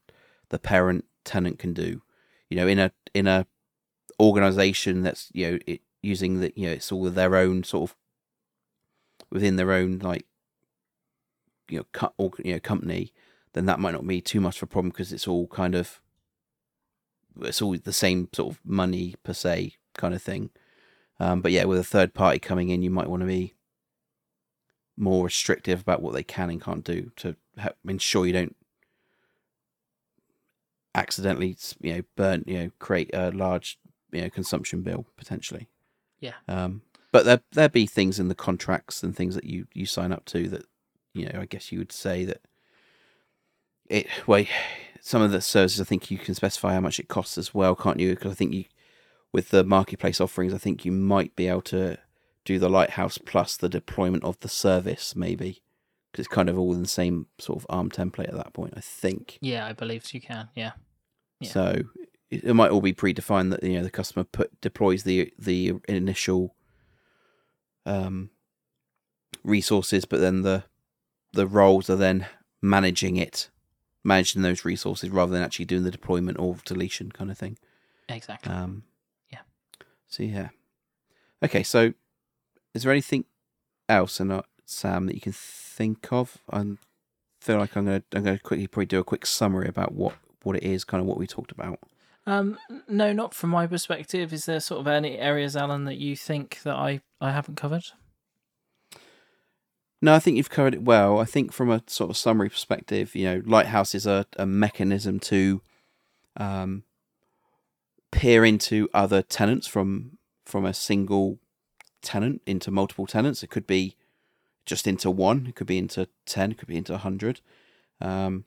the 0.50 0.58
parent 0.58 1.04
tenant 1.24 1.58
can 1.58 1.72
do. 1.72 2.02
You 2.48 2.56
know, 2.58 2.68
in 2.68 2.78
a 2.78 2.92
in 3.14 3.26
a 3.26 3.46
organization 4.20 5.02
that's 5.02 5.30
you 5.32 5.50
know 5.50 5.58
it, 5.66 5.80
using 6.02 6.40
the 6.40 6.52
you 6.56 6.66
know 6.66 6.72
it's 6.72 6.92
all 6.92 7.08
their 7.10 7.36
own 7.36 7.64
sort 7.64 7.90
of 7.90 7.96
within 9.30 9.56
their 9.56 9.72
own 9.72 9.98
like 9.98 10.26
you 11.68 11.78
know 11.78 11.86
cut 11.92 12.12
or 12.18 12.32
you 12.44 12.52
know 12.52 12.60
company 12.60 13.12
then 13.52 13.66
that 13.66 13.80
might 13.80 13.92
not 13.92 14.06
be 14.06 14.20
too 14.20 14.40
much 14.40 14.56
of 14.58 14.64
a 14.64 14.66
problem 14.66 14.90
because 14.90 15.12
it's 15.12 15.28
all 15.28 15.46
kind 15.46 15.74
of 15.74 16.00
it's 17.40 17.62
all 17.62 17.76
the 17.76 17.92
same 17.92 18.28
sort 18.32 18.52
of 18.52 18.60
money 18.64 19.14
per 19.22 19.32
se 19.32 19.76
kind 19.94 20.14
of 20.14 20.22
thing. 20.22 20.50
Um, 21.22 21.40
but 21.40 21.52
yeah, 21.52 21.64
with 21.64 21.78
a 21.78 21.84
third 21.84 22.14
party 22.14 22.40
coming 22.40 22.70
in, 22.70 22.82
you 22.82 22.90
might 22.90 23.08
want 23.08 23.20
to 23.20 23.26
be 23.26 23.54
more 24.96 25.24
restrictive 25.24 25.80
about 25.80 26.02
what 26.02 26.14
they 26.14 26.24
can 26.24 26.50
and 26.50 26.60
can't 26.60 26.82
do 26.82 27.12
to 27.14 27.36
help 27.56 27.76
ensure 27.86 28.26
you 28.26 28.32
don't 28.32 28.56
accidentally, 30.96 31.56
you 31.80 31.94
know, 31.94 32.02
burn, 32.16 32.42
you 32.48 32.58
know, 32.58 32.70
create 32.80 33.08
a 33.14 33.30
large, 33.30 33.78
you 34.10 34.22
know, 34.22 34.30
consumption 34.30 34.82
bill 34.82 35.06
potentially. 35.16 35.68
Yeah. 36.18 36.34
Um, 36.48 36.82
but 37.12 37.24
there 37.24 37.40
there 37.52 37.68
be 37.68 37.86
things 37.86 38.18
in 38.18 38.26
the 38.26 38.34
contracts 38.34 39.04
and 39.04 39.16
things 39.16 39.36
that 39.36 39.44
you 39.44 39.68
you 39.72 39.86
sign 39.86 40.10
up 40.10 40.24
to 40.26 40.48
that, 40.48 40.66
you 41.14 41.26
know, 41.26 41.38
I 41.40 41.46
guess 41.46 41.70
you 41.70 41.78
would 41.78 41.92
say 41.92 42.24
that 42.24 42.40
it 43.88 44.08
well, 44.26 44.44
some 45.00 45.22
of 45.22 45.30
the 45.30 45.40
services 45.40 45.80
I 45.80 45.84
think 45.84 46.10
you 46.10 46.18
can 46.18 46.34
specify 46.34 46.74
how 46.74 46.80
much 46.80 46.98
it 46.98 47.06
costs 47.06 47.38
as 47.38 47.54
well, 47.54 47.76
can't 47.76 48.00
you? 48.00 48.10
Because 48.10 48.32
I 48.32 48.34
think 48.34 48.54
you 48.54 48.64
with 49.32 49.48
the 49.48 49.64
marketplace 49.64 50.20
offerings, 50.20 50.52
I 50.52 50.58
think 50.58 50.84
you 50.84 50.92
might 50.92 51.34
be 51.34 51.48
able 51.48 51.62
to 51.62 51.98
do 52.44 52.58
the 52.58 52.68
lighthouse 52.68 53.18
plus 53.18 53.56
the 53.56 53.68
deployment 53.68 54.24
of 54.24 54.38
the 54.40 54.48
service, 54.48 55.16
maybe 55.16 55.62
because 56.10 56.26
it's 56.26 56.34
kind 56.34 56.48
of 56.48 56.58
all 56.58 56.74
in 56.74 56.82
the 56.82 56.88
same 56.88 57.26
sort 57.38 57.58
of 57.58 57.66
ARM 57.70 57.90
template 57.90 58.28
at 58.28 58.36
that 58.36 58.52
point. 58.52 58.74
I 58.76 58.80
think. 58.80 59.38
Yeah, 59.40 59.66
I 59.66 59.72
believe 59.72 60.12
you 60.12 60.20
can. 60.20 60.48
Yeah. 60.54 60.72
yeah. 61.40 61.50
So 61.50 61.82
it, 62.30 62.44
it 62.44 62.54
might 62.54 62.70
all 62.70 62.82
be 62.82 62.92
predefined 62.92 63.50
that 63.50 63.62
you 63.62 63.74
know 63.74 63.82
the 63.82 63.90
customer 63.90 64.24
put 64.24 64.60
deploys 64.60 65.04
the 65.04 65.32
the 65.38 65.74
initial 65.88 66.54
um 67.86 68.30
resources, 69.42 70.04
but 70.04 70.20
then 70.20 70.42
the 70.42 70.64
the 71.32 71.46
roles 71.46 71.88
are 71.88 71.96
then 71.96 72.26
managing 72.60 73.16
it, 73.16 73.48
managing 74.04 74.42
those 74.42 74.64
resources 74.64 75.10
rather 75.10 75.32
than 75.32 75.42
actually 75.42 75.64
doing 75.64 75.84
the 75.84 75.90
deployment 75.90 76.38
or 76.38 76.56
deletion 76.64 77.10
kind 77.10 77.30
of 77.30 77.38
thing. 77.38 77.56
Exactly. 78.08 78.52
Um. 78.52 78.84
So 80.12 80.24
yeah. 80.24 80.50
Okay, 81.42 81.62
so 81.62 81.94
is 82.74 82.82
there 82.82 82.92
anything 82.92 83.24
else, 83.88 84.20
and 84.20 84.30
uh, 84.30 84.42
Sam, 84.66 85.06
that 85.06 85.14
you 85.14 85.22
can 85.22 85.32
think 85.32 86.12
of? 86.12 86.36
I 86.50 86.64
feel 87.40 87.56
like 87.56 87.74
I'm 87.76 87.86
gonna 87.86 88.02
I'm 88.14 88.22
gonna 88.22 88.38
quickly 88.38 88.66
probably 88.66 88.86
do 88.86 89.00
a 89.00 89.04
quick 89.04 89.24
summary 89.24 89.68
about 89.68 89.94
what 89.94 90.16
what 90.42 90.54
it 90.56 90.64
is, 90.64 90.84
kind 90.84 91.00
of 91.00 91.06
what 91.06 91.16
we 91.16 91.26
talked 91.26 91.50
about. 91.50 91.78
Um, 92.26 92.58
no, 92.86 93.14
not 93.14 93.32
from 93.32 93.50
my 93.50 93.66
perspective. 93.66 94.34
Is 94.34 94.44
there 94.44 94.60
sort 94.60 94.80
of 94.80 94.86
any 94.86 95.18
areas, 95.18 95.56
Alan, 95.56 95.84
that 95.84 95.96
you 95.96 96.14
think 96.14 96.60
that 96.62 96.76
I, 96.76 97.00
I 97.20 97.32
haven't 97.32 97.56
covered? 97.56 97.84
No, 100.02 100.14
I 100.14 100.18
think 100.18 100.36
you've 100.36 100.50
covered 100.50 100.74
it 100.74 100.82
well. 100.82 101.18
I 101.18 101.24
think 101.24 101.52
from 101.52 101.70
a 101.70 101.82
sort 101.86 102.10
of 102.10 102.16
summary 102.18 102.50
perspective, 102.50 103.14
you 103.14 103.24
know, 103.24 103.42
Lighthouse 103.46 103.94
is 103.94 104.06
a, 104.06 104.26
a 104.36 104.46
mechanism 104.46 105.20
to 105.20 105.62
um, 106.36 106.84
peer 108.12 108.44
into 108.44 108.88
other 108.94 109.22
tenants 109.22 109.66
from 109.66 110.18
from 110.44 110.64
a 110.64 110.74
single 110.74 111.40
tenant 112.02 112.42
into 112.46 112.70
multiple 112.70 113.06
tenants. 113.06 113.42
It 113.42 113.50
could 113.50 113.66
be 113.66 113.96
just 114.64 114.86
into 114.86 115.10
one. 115.10 115.46
It 115.48 115.56
could 115.56 115.66
be 115.66 115.78
into 115.78 116.08
ten. 116.24 116.52
It 116.52 116.58
could 116.58 116.68
be 116.68 116.76
into 116.76 116.96
hundred. 116.96 117.40
Um, 118.00 118.44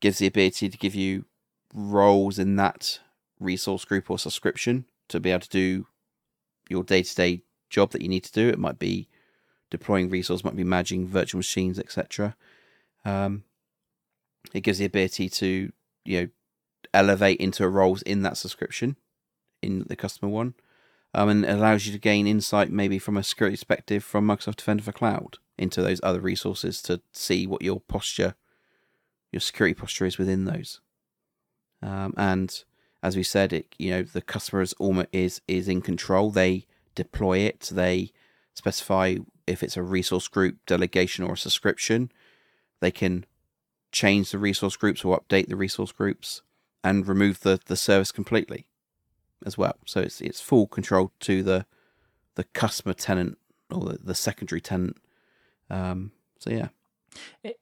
gives 0.00 0.18
the 0.18 0.26
ability 0.26 0.68
to 0.68 0.78
give 0.78 0.94
you 0.94 1.24
roles 1.74 2.38
in 2.38 2.56
that 2.56 3.00
resource 3.40 3.84
group 3.84 4.10
or 4.10 4.18
subscription 4.18 4.84
to 5.08 5.18
be 5.18 5.30
able 5.30 5.40
to 5.40 5.48
do 5.48 5.86
your 6.68 6.84
day 6.84 7.02
to 7.02 7.14
day 7.14 7.42
job 7.70 7.90
that 7.90 8.02
you 8.02 8.08
need 8.08 8.24
to 8.24 8.32
do. 8.32 8.48
It 8.48 8.58
might 8.58 8.78
be 8.78 9.08
deploying 9.70 10.10
resource, 10.10 10.44
might 10.44 10.56
be 10.56 10.64
managing 10.64 11.08
virtual 11.08 11.38
machines, 11.38 11.78
etc. 11.78 12.36
Um, 13.04 13.44
it 14.52 14.60
gives 14.60 14.78
the 14.78 14.84
ability 14.84 15.28
to 15.30 15.72
you 16.04 16.20
know 16.20 16.28
elevate 16.92 17.40
into 17.40 17.68
roles 17.68 18.02
in 18.02 18.22
that 18.22 18.36
subscription 18.36 18.96
in 19.62 19.84
the 19.88 19.96
customer 19.96 20.30
one, 20.30 20.54
um, 21.14 21.28
and 21.28 21.44
it 21.44 21.50
allows 21.50 21.86
you 21.86 21.92
to 21.92 21.98
gain 21.98 22.26
insight 22.26 22.70
maybe 22.70 22.98
from 22.98 23.16
a 23.16 23.22
security 23.22 23.56
perspective 23.56 24.04
from 24.04 24.26
Microsoft 24.26 24.56
Defender 24.56 24.82
for 24.82 24.92
Cloud 24.92 25.38
into 25.58 25.82
those 25.82 26.00
other 26.02 26.20
resources 26.20 26.82
to 26.82 27.00
see 27.12 27.46
what 27.46 27.62
your 27.62 27.80
posture, 27.80 28.34
your 29.32 29.40
security 29.40 29.74
posture 29.74 30.06
is 30.06 30.18
within 30.18 30.44
those. 30.44 30.80
Um, 31.82 32.14
and 32.16 32.64
as 33.02 33.16
we 33.16 33.22
said, 33.22 33.52
it 33.52 33.74
you 33.78 33.90
know 33.90 34.02
the 34.02 34.22
customer 34.22 34.62
is 34.62 34.72
almost 34.74 35.08
is 35.12 35.40
is 35.46 35.68
in 35.68 35.80
control. 35.80 36.30
They 36.30 36.66
deploy 36.94 37.38
it. 37.38 37.70
They 37.72 38.12
specify 38.54 39.16
if 39.46 39.62
it's 39.62 39.76
a 39.76 39.82
resource 39.82 40.28
group 40.28 40.56
delegation 40.66 41.24
or 41.24 41.34
a 41.34 41.38
subscription. 41.38 42.10
They 42.80 42.90
can 42.90 43.24
change 43.92 44.30
the 44.30 44.38
resource 44.38 44.76
groups 44.76 45.04
or 45.04 45.18
update 45.18 45.48
the 45.48 45.56
resource 45.56 45.92
groups 45.92 46.42
and 46.82 47.06
remove 47.06 47.40
the, 47.40 47.58
the 47.66 47.76
service 47.76 48.12
completely 48.12 48.66
as 49.44 49.58
well. 49.58 49.76
So 49.84 50.00
it's 50.00 50.20
it's 50.20 50.40
full 50.40 50.66
control 50.66 51.12
to 51.20 51.42
the 51.42 51.66
the 52.34 52.44
customer 52.44 52.94
tenant 52.94 53.38
or 53.70 53.80
the, 53.80 53.98
the 54.02 54.14
secondary 54.14 54.60
tenant. 54.60 54.96
Um, 55.68 56.12
so 56.38 56.50
yeah, 56.50 56.68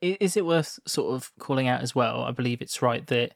is 0.01 0.37
it 0.37 0.47
worth 0.47 0.79
sort 0.87 1.15
of 1.15 1.33
calling 1.39 1.69
out 1.69 1.83
as 1.83 1.95
well? 1.95 2.23
I 2.23 2.31
believe 2.31 2.61
it's 2.61 2.83
right 2.83 3.07
that 3.07 3.33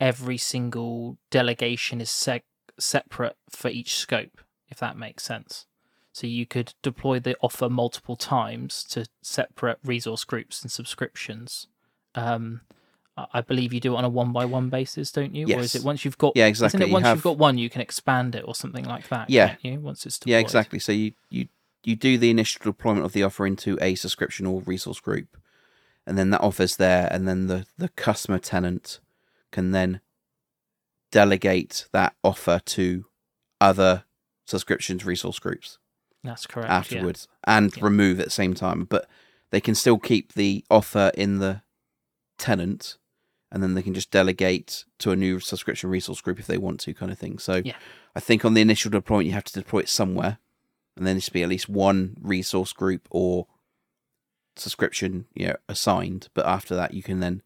every 0.00 0.38
single 0.38 1.18
delegation 1.30 2.00
is 2.00 2.08
seg- 2.08 2.42
separate 2.78 3.36
for 3.50 3.68
each 3.68 3.94
scope, 3.94 4.40
if 4.68 4.78
that 4.78 4.96
makes 4.96 5.22
sense. 5.22 5.66
So 6.12 6.26
you 6.26 6.44
could 6.44 6.74
deploy 6.82 7.20
the 7.20 7.36
offer 7.40 7.70
multiple 7.70 8.16
times 8.16 8.84
to 8.90 9.06
separate 9.22 9.78
resource 9.84 10.24
groups 10.24 10.60
and 10.62 10.70
subscriptions. 10.70 11.68
Um, 12.14 12.62
I 13.16 13.42
believe 13.42 13.72
you 13.74 13.80
do 13.80 13.92
it 13.94 13.98
on 13.98 14.04
a 14.04 14.08
one 14.08 14.32
by 14.32 14.46
one 14.46 14.70
basis, 14.70 15.12
don't 15.12 15.34
you? 15.34 15.46
Yes. 15.46 15.58
Or 15.58 15.60
is 15.62 15.74
it 15.74 15.84
once 15.84 16.04
you've 16.04 16.16
got? 16.16 16.32
Yeah, 16.34 16.46
exactly. 16.46 16.78
Isn't 16.78 16.82
it 16.82 16.86
You 16.88 16.92
once 16.94 17.04
have- 17.06 17.16
you've 17.18 17.24
got 17.24 17.36
one, 17.38 17.58
you 17.58 17.68
can 17.68 17.80
expand 17.82 18.34
it 18.34 18.44
or 18.46 18.54
something 18.54 18.84
like 18.86 19.08
that? 19.08 19.28
Yeah. 19.28 19.56
you 19.60 19.80
once 19.80 20.06
it's 20.06 20.18
deployed. 20.18 20.32
yeah, 20.32 20.38
exactly. 20.38 20.78
So 20.78 20.92
you 20.92 21.12
you 21.28 21.48
you 21.84 21.94
do 21.96 22.16
the 22.16 22.30
initial 22.30 22.60
deployment 22.64 23.04
of 23.04 23.12
the 23.12 23.22
offer 23.22 23.46
into 23.46 23.76
a 23.82 23.96
subscription 23.96 24.46
or 24.46 24.62
resource 24.62 25.00
group, 25.00 25.36
and 26.06 26.16
then 26.16 26.30
that 26.30 26.40
offer's 26.40 26.76
there, 26.76 27.08
and 27.12 27.28
then 27.28 27.48
the 27.48 27.66
the 27.76 27.90
customer 27.90 28.38
tenant 28.38 29.00
can 29.50 29.72
then 29.72 30.00
delegate 31.10 31.86
that 31.92 32.14
offer 32.24 32.60
to 32.64 33.04
other 33.60 34.04
subscriptions 34.46 35.04
resource 35.04 35.38
groups. 35.38 35.78
That's 36.24 36.46
correct. 36.46 36.68
yeah. 36.70 36.76
afterwards 36.78 37.26
and 37.44 37.76
Yeah. 37.76 37.84
remove 37.84 38.20
at 38.20 38.26
the 38.26 38.30
same 38.30 38.54
time. 38.54 38.84
But 38.84 39.08
they 39.50 39.60
can 39.60 39.74
still 39.74 39.98
keep 39.98 40.34
the 40.34 40.64
offer 40.70 41.10
in 41.14 41.38
the 41.38 41.62
tenant 42.38 42.96
and 43.52 43.62
then 43.62 43.74
they 43.74 43.82
can 43.82 43.94
just 43.94 44.10
delegate 44.10 44.84
to 44.98 45.12
a 45.12 45.16
new 45.16 45.38
subscription 45.38 45.90
resource 45.90 46.20
group 46.22 46.40
if 46.40 46.46
they 46.46 46.58
want 46.58 46.80
to, 46.80 46.94
kind 46.94 47.12
of 47.12 47.18
thing. 47.18 47.38
So 47.38 47.60
Yeah. 47.64 47.76
I 48.16 48.20
think 48.20 48.44
on 48.44 48.54
the 48.54 48.62
initial 48.62 48.90
deployment, 48.90 49.26
you 49.26 49.32
have 49.32 49.44
to 49.44 49.52
deploy 49.52 49.80
it 49.80 49.88
somewhere 49.88 50.38
and 50.96 51.06
then 51.06 51.16
there 51.16 51.20
should 51.20 51.32
be 51.32 51.42
at 51.42 51.48
least 51.48 51.68
one 51.68 52.16
resource 52.20 52.72
group 52.72 53.06
or 53.10 53.46
subscription 54.56 55.26
you 55.34 55.48
know, 55.48 55.56
assigned. 55.68 56.28
But 56.34 56.46
after 56.46 56.74
that, 56.74 56.94
you 56.94 57.02
can 57.02 57.20
then 57.20 57.42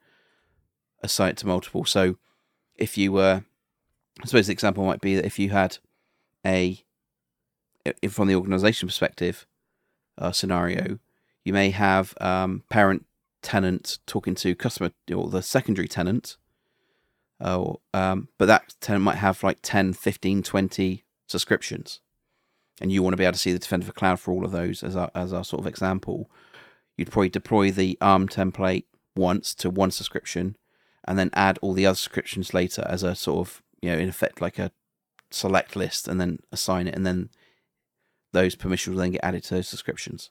assign 1.02 1.30
it 1.30 1.36
to 1.38 1.46
multiple. 1.46 1.84
So 1.84 2.16
if 2.76 2.96
you 2.96 3.12
were, 3.12 3.44
I 4.22 4.26
suppose 4.26 4.46
the 4.46 4.52
example 4.52 4.84
might 4.84 5.00
be 5.00 5.16
that 5.16 5.26
if 5.26 5.38
you 5.38 5.50
had 5.50 5.78
a 6.44 6.82
if 8.02 8.12
from 8.12 8.26
the 8.28 8.34
organization 8.34 8.88
perspective 8.88 9.46
uh, 10.18 10.32
scenario, 10.32 10.98
you 11.44 11.52
may 11.52 11.70
have 11.70 12.14
um, 12.20 12.64
parent 12.68 13.05
tenant 13.46 14.00
talking 14.06 14.34
to 14.34 14.56
customer 14.56 14.90
or 15.14 15.30
the 15.30 15.40
secondary 15.40 15.86
tenant, 15.86 16.36
uh, 17.40 17.74
um, 17.94 18.28
but 18.38 18.46
that 18.46 18.74
tenant 18.80 19.04
might 19.04 19.18
have 19.18 19.44
like 19.44 19.58
10, 19.62 19.92
15, 19.92 20.42
20 20.42 21.04
subscriptions. 21.28 22.00
And 22.80 22.90
you 22.90 23.04
want 23.04 23.12
to 23.12 23.16
be 23.16 23.22
able 23.22 23.34
to 23.34 23.38
see 23.38 23.52
the 23.52 23.60
Defender 23.60 23.86
for 23.86 23.92
Cloud 23.92 24.18
for 24.18 24.32
all 24.32 24.44
of 24.44 24.50
those 24.50 24.82
as 24.82 24.96
our, 24.96 25.12
as 25.14 25.32
our 25.32 25.44
sort 25.44 25.60
of 25.60 25.66
example. 25.68 26.28
You'd 26.96 27.12
probably 27.12 27.28
deploy 27.28 27.70
the 27.70 27.96
ARM 28.00 28.28
template 28.28 28.84
once 29.14 29.54
to 29.54 29.70
one 29.70 29.92
subscription 29.92 30.56
and 31.06 31.16
then 31.16 31.30
add 31.32 31.56
all 31.62 31.72
the 31.72 31.86
other 31.86 31.94
subscriptions 31.94 32.52
later 32.52 32.84
as 32.88 33.04
a 33.04 33.14
sort 33.14 33.46
of, 33.46 33.62
you 33.80 33.92
know, 33.92 33.96
in 33.96 34.08
effect, 34.08 34.40
like 34.40 34.58
a 34.58 34.72
select 35.30 35.76
list 35.76 36.08
and 36.08 36.20
then 36.20 36.40
assign 36.50 36.88
it. 36.88 36.96
And 36.96 37.06
then 37.06 37.30
those 38.32 38.56
permissions 38.56 38.96
will 38.96 39.02
then 39.02 39.12
get 39.12 39.24
added 39.24 39.44
to 39.44 39.54
those 39.54 39.68
subscriptions. 39.68 40.30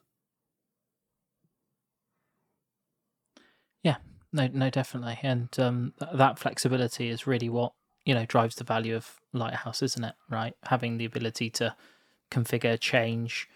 No, 4.36 4.50
no, 4.52 4.70
definitely, 4.70 5.18
and 5.24 5.48
um, 5.60 5.94
th- 5.98 6.12
that 6.16 6.38
flexibility 6.38 7.10
is 7.10 7.26
really 7.26 7.48
what 7.48 7.72
you 8.04 8.14
know 8.14 8.26
drives 8.26 8.56
the 8.56 8.66
value 8.66 8.94
of 8.94 9.22
Lighthouse, 9.32 9.82
isn't 9.82 10.04
it? 10.04 10.14
Right, 10.30 10.54
having 10.64 10.98
the 10.98 11.06
ability 11.06 11.50
to 11.52 11.74
configure, 12.30 12.78
change, 12.78 13.48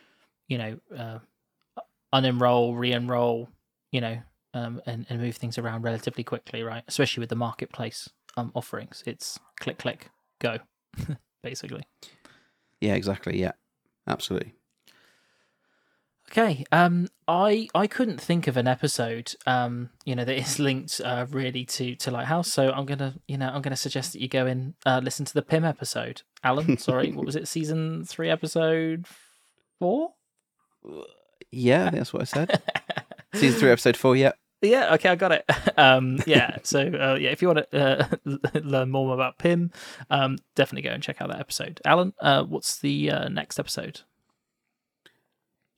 you 0.47 0.57
know, 0.57 0.79
uh, 0.97 1.19
unenroll, 2.15 2.77
re-enroll, 2.77 3.49
you 3.91 3.99
know, 3.99 4.19
um, 4.53 4.81
and 4.85 5.05
and 5.09 5.19
move 5.19 5.35
things 5.35 5.57
around 5.57 5.81
relatively 5.81 6.23
quickly, 6.23 6.63
right? 6.63 6.85
Especially 6.87 7.19
with 7.19 7.29
the 7.29 7.35
marketplace 7.35 8.09
um, 8.37 8.53
offerings, 8.55 9.03
it's 9.05 9.37
click, 9.59 9.79
click, 9.79 10.09
go, 10.39 10.59
basically. 11.43 11.83
Yeah, 12.79 12.93
exactly. 12.93 13.37
Yeah, 13.37 13.51
absolutely. 14.07 14.53
Okay. 16.31 16.63
Um, 16.71 17.07
I 17.27 17.67
I 17.73 17.87
couldn't 17.87 18.21
think 18.21 18.47
of 18.47 18.55
an 18.55 18.67
episode, 18.67 19.33
um, 19.47 19.89
you 20.05 20.15
know, 20.15 20.23
that 20.25 20.37
is 20.37 20.59
linked 20.59 21.01
uh, 21.03 21.25
really 21.29 21.65
to 21.65 21.95
to 21.95 22.11
Lighthouse. 22.11 22.51
So 22.51 22.71
I'm 22.71 22.85
gonna, 22.85 23.15
you 23.27 23.37
know, 23.37 23.49
I'm 23.49 23.63
gonna 23.63 23.75
suggest 23.75 24.13
that 24.13 24.21
you 24.21 24.27
go 24.27 24.45
and 24.45 24.75
uh, 24.85 25.01
listen 25.03 25.25
to 25.25 25.33
the 25.33 25.41
PIM 25.41 25.65
episode. 25.65 26.21
Alan, 26.43 26.77
sorry, 26.79 27.11
what 27.11 27.25
was 27.25 27.35
it? 27.35 27.47
Season 27.47 28.05
three, 28.05 28.29
episode 28.29 29.07
four. 29.79 30.13
Yeah, 31.51 31.81
I 31.81 31.89
think 31.89 31.97
that's 31.97 32.13
what 32.13 32.21
I 32.21 32.25
said. 32.25 32.61
Season 33.33 33.59
three, 33.59 33.71
episode 33.71 33.97
four. 33.97 34.15
Yeah. 34.15 34.33
Yeah, 34.61 34.93
okay, 34.95 35.09
I 35.09 35.15
got 35.15 35.31
it. 35.31 35.45
Um, 35.79 36.19
yeah, 36.27 36.57
so 36.63 36.81
uh, 36.81 37.15
yeah, 37.15 37.29
if 37.29 37.41
you 37.41 37.47
want 37.47 37.71
to 37.71 38.19
uh, 38.25 38.59
learn 38.59 38.89
more 38.89 39.13
about 39.13 39.37
PIM, 39.37 39.71
um, 40.09 40.37
definitely 40.55 40.81
go 40.81 40.93
and 40.93 41.01
check 41.01 41.21
out 41.21 41.29
that 41.29 41.39
episode. 41.39 41.79
Alan, 41.85 42.13
uh, 42.19 42.43
what's 42.43 42.79
the 42.79 43.09
uh, 43.09 43.29
next 43.29 43.59
episode? 43.59 44.01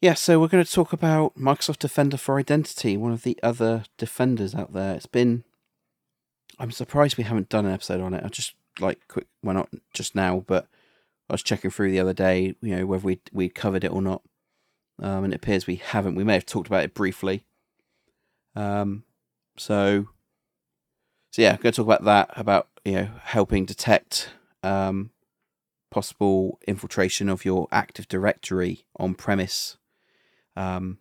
Yeah, 0.01 0.15
so 0.15 0.39
we're 0.39 0.47
going 0.47 0.65
to 0.65 0.71
talk 0.71 0.93
about 0.93 1.37
Microsoft 1.37 1.77
Defender 1.77 2.17
for 2.17 2.39
Identity, 2.39 2.97
one 2.97 3.11
of 3.11 3.21
the 3.21 3.37
other 3.43 3.83
defenders 3.99 4.55
out 4.55 4.73
there. 4.73 4.95
It's 4.95 5.05
been 5.05 5.43
I'm 6.57 6.71
surprised 6.71 7.17
we 7.17 7.23
haven't 7.23 7.49
done 7.49 7.67
an 7.67 7.73
episode 7.73 8.01
on 8.01 8.15
it. 8.15 8.23
I 8.25 8.29
just 8.29 8.55
like 8.79 9.07
quick, 9.07 9.27
why 9.41 9.53
not 9.53 9.69
just 9.93 10.15
now? 10.15 10.43
But 10.47 10.67
I 11.29 11.33
was 11.35 11.43
checking 11.43 11.69
through 11.69 11.91
the 11.91 11.99
other 11.99 12.13
day, 12.13 12.55
you 12.61 12.75
know, 12.75 12.85
whether 12.87 13.05
we 13.05 13.19
we 13.31 13.47
covered 13.47 13.83
it 13.83 13.91
or 13.91 14.01
not, 14.01 14.23
um, 14.99 15.23
and 15.23 15.33
it 15.33 15.37
appears 15.37 15.67
we 15.67 15.75
haven't. 15.75 16.15
We 16.15 16.23
may 16.23 16.33
have 16.33 16.47
talked 16.47 16.67
about 16.67 16.83
it 16.83 16.95
briefly. 16.95 17.45
Um, 18.55 19.03
so, 19.55 20.07
so 21.29 21.43
yeah, 21.43 21.51
I'm 21.51 21.61
going 21.61 21.73
to 21.73 21.77
talk 21.77 21.85
about 21.85 22.05
that 22.05 22.31
about 22.35 22.69
you 22.83 22.93
know 22.93 23.09
helping 23.23 23.65
detect 23.65 24.29
um 24.63 25.11
possible 25.91 26.59
infiltration 26.67 27.29
of 27.29 27.45
your 27.45 27.67
Active 27.71 28.07
Directory 28.07 28.85
on 28.97 29.13
premise 29.13 29.77
um 30.55 30.97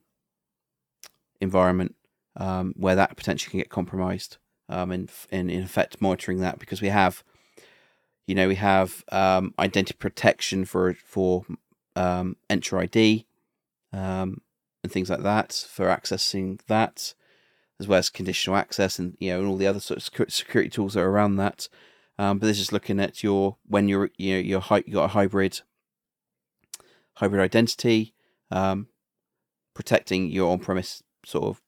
environment 1.40 1.94
um, 2.36 2.74
where 2.76 2.94
that 2.94 3.16
potentially 3.16 3.50
can 3.50 3.60
get 3.60 3.70
compromised 3.70 4.38
um, 4.68 4.92
and, 4.92 5.10
and 5.30 5.50
in 5.50 5.62
effect 5.62 6.00
monitoring 6.00 6.40
that 6.40 6.58
because 6.58 6.80
we 6.80 6.88
have 6.88 7.24
you 8.26 8.34
know 8.34 8.48
we 8.48 8.54
have 8.54 9.04
um, 9.10 9.54
identity 9.58 9.96
protection 9.98 10.64
for 10.64 10.94
for 10.94 11.44
um, 11.96 12.36
Entra 12.48 12.82
ID 12.82 13.26
um, 13.92 14.40
and 14.82 14.92
things 14.92 15.10
like 15.10 15.22
that 15.22 15.52
for 15.68 15.86
accessing 15.86 16.60
that 16.68 17.14
as 17.80 17.88
well 17.88 17.98
as 17.98 18.10
conditional 18.10 18.56
access 18.56 18.98
and 18.98 19.16
you 19.18 19.30
know 19.30 19.40
and 19.40 19.48
all 19.48 19.56
the 19.56 19.66
other 19.66 19.80
sort 19.80 19.98
of 19.98 20.32
security 20.32 20.70
tools 20.70 20.94
that 20.94 21.00
are 21.00 21.10
around 21.10 21.36
that. 21.36 21.68
Um, 22.18 22.38
but 22.38 22.46
this 22.46 22.60
is 22.60 22.72
looking 22.72 23.00
at 23.00 23.22
your 23.22 23.56
when 23.66 23.88
you're 23.88 24.10
you 24.16 24.34
know 24.34 24.40
you're 24.40 24.82
you 24.86 24.92
got 24.92 25.04
a 25.04 25.08
hybrid 25.08 25.62
hybrid 27.14 27.40
identity 27.40 28.14
um, 28.50 28.88
protecting 29.74 30.30
your 30.30 30.52
on-premise 30.52 31.02
sort 31.24 31.44
of 31.44 31.60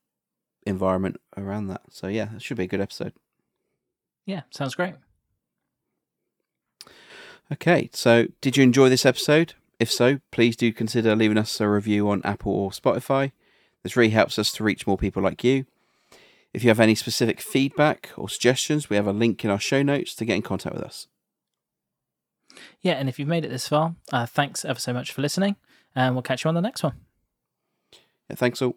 environment 0.67 1.21
around 1.37 1.69
that. 1.69 1.83
So 1.91 2.09
yeah, 2.09 2.35
it 2.37 2.43
should 2.43 2.57
be 2.57 2.65
a 2.65 2.69
good 2.69 2.81
episode. 2.81 3.13
Yeah, 4.27 4.43
sounds 4.51 4.75
great. 4.75 4.95
Okay, 7.53 7.91
so 7.93 8.27
did 8.41 8.57
you 8.57 8.63
enjoy 8.63 8.89
this 8.89 9.05
episode? 9.05 9.55
If 9.79 9.91
so, 9.91 10.21
please 10.31 10.57
do 10.57 10.73
consider 10.73 11.17
leaving 11.17 11.37
us 11.39 11.61
a 11.61 11.69
review 11.69 12.09
on 12.09 12.23
Apple 12.25 12.53
or 12.53 12.71
Spotify. 12.71 13.33
This 13.83 13.97
really 13.97 14.13
helps 14.13 14.39
us 14.39 14.53
to 14.53 14.65
reach 14.65 14.87
more 14.87 14.97
people 14.97 15.23
like 15.23 15.43
you. 15.43 15.67
If 16.55 16.63
you 16.63 16.71
have 16.71 16.81
any 16.81 16.95
specific 16.95 17.41
feedback 17.41 18.11
or 18.17 18.29
suggestions, 18.29 18.89
we 18.89 18.97
have 18.97 19.09
a 19.09 19.13
link 19.13 19.45
in 19.45 19.51
our 19.51 19.59
show 19.59 19.83
notes 19.83 20.15
to 20.15 20.25
get 20.25 20.37
in 20.37 20.43
contact 20.43 20.77
with 20.77 20.85
us. 20.85 21.09
Yeah, 22.81 22.93
and 22.93 23.09
if 23.09 23.19
you've 23.19 23.29
made 23.29 23.45
it 23.45 23.49
this 23.49 23.69
far, 23.69 23.97
uh, 24.13 24.27
thanks 24.27 24.65
ever 24.65 24.79
so 24.79 24.93
much 24.93 25.13
for 25.13 25.23
listening, 25.23 25.57
and 25.97 26.15
we'll 26.15 26.23
catch 26.23 26.45
you 26.45 26.49
on 26.49 26.55
the 26.55 26.61
next 26.61 26.83
one. 26.83 26.95
Thanks 28.37 28.59
so. 28.59 28.77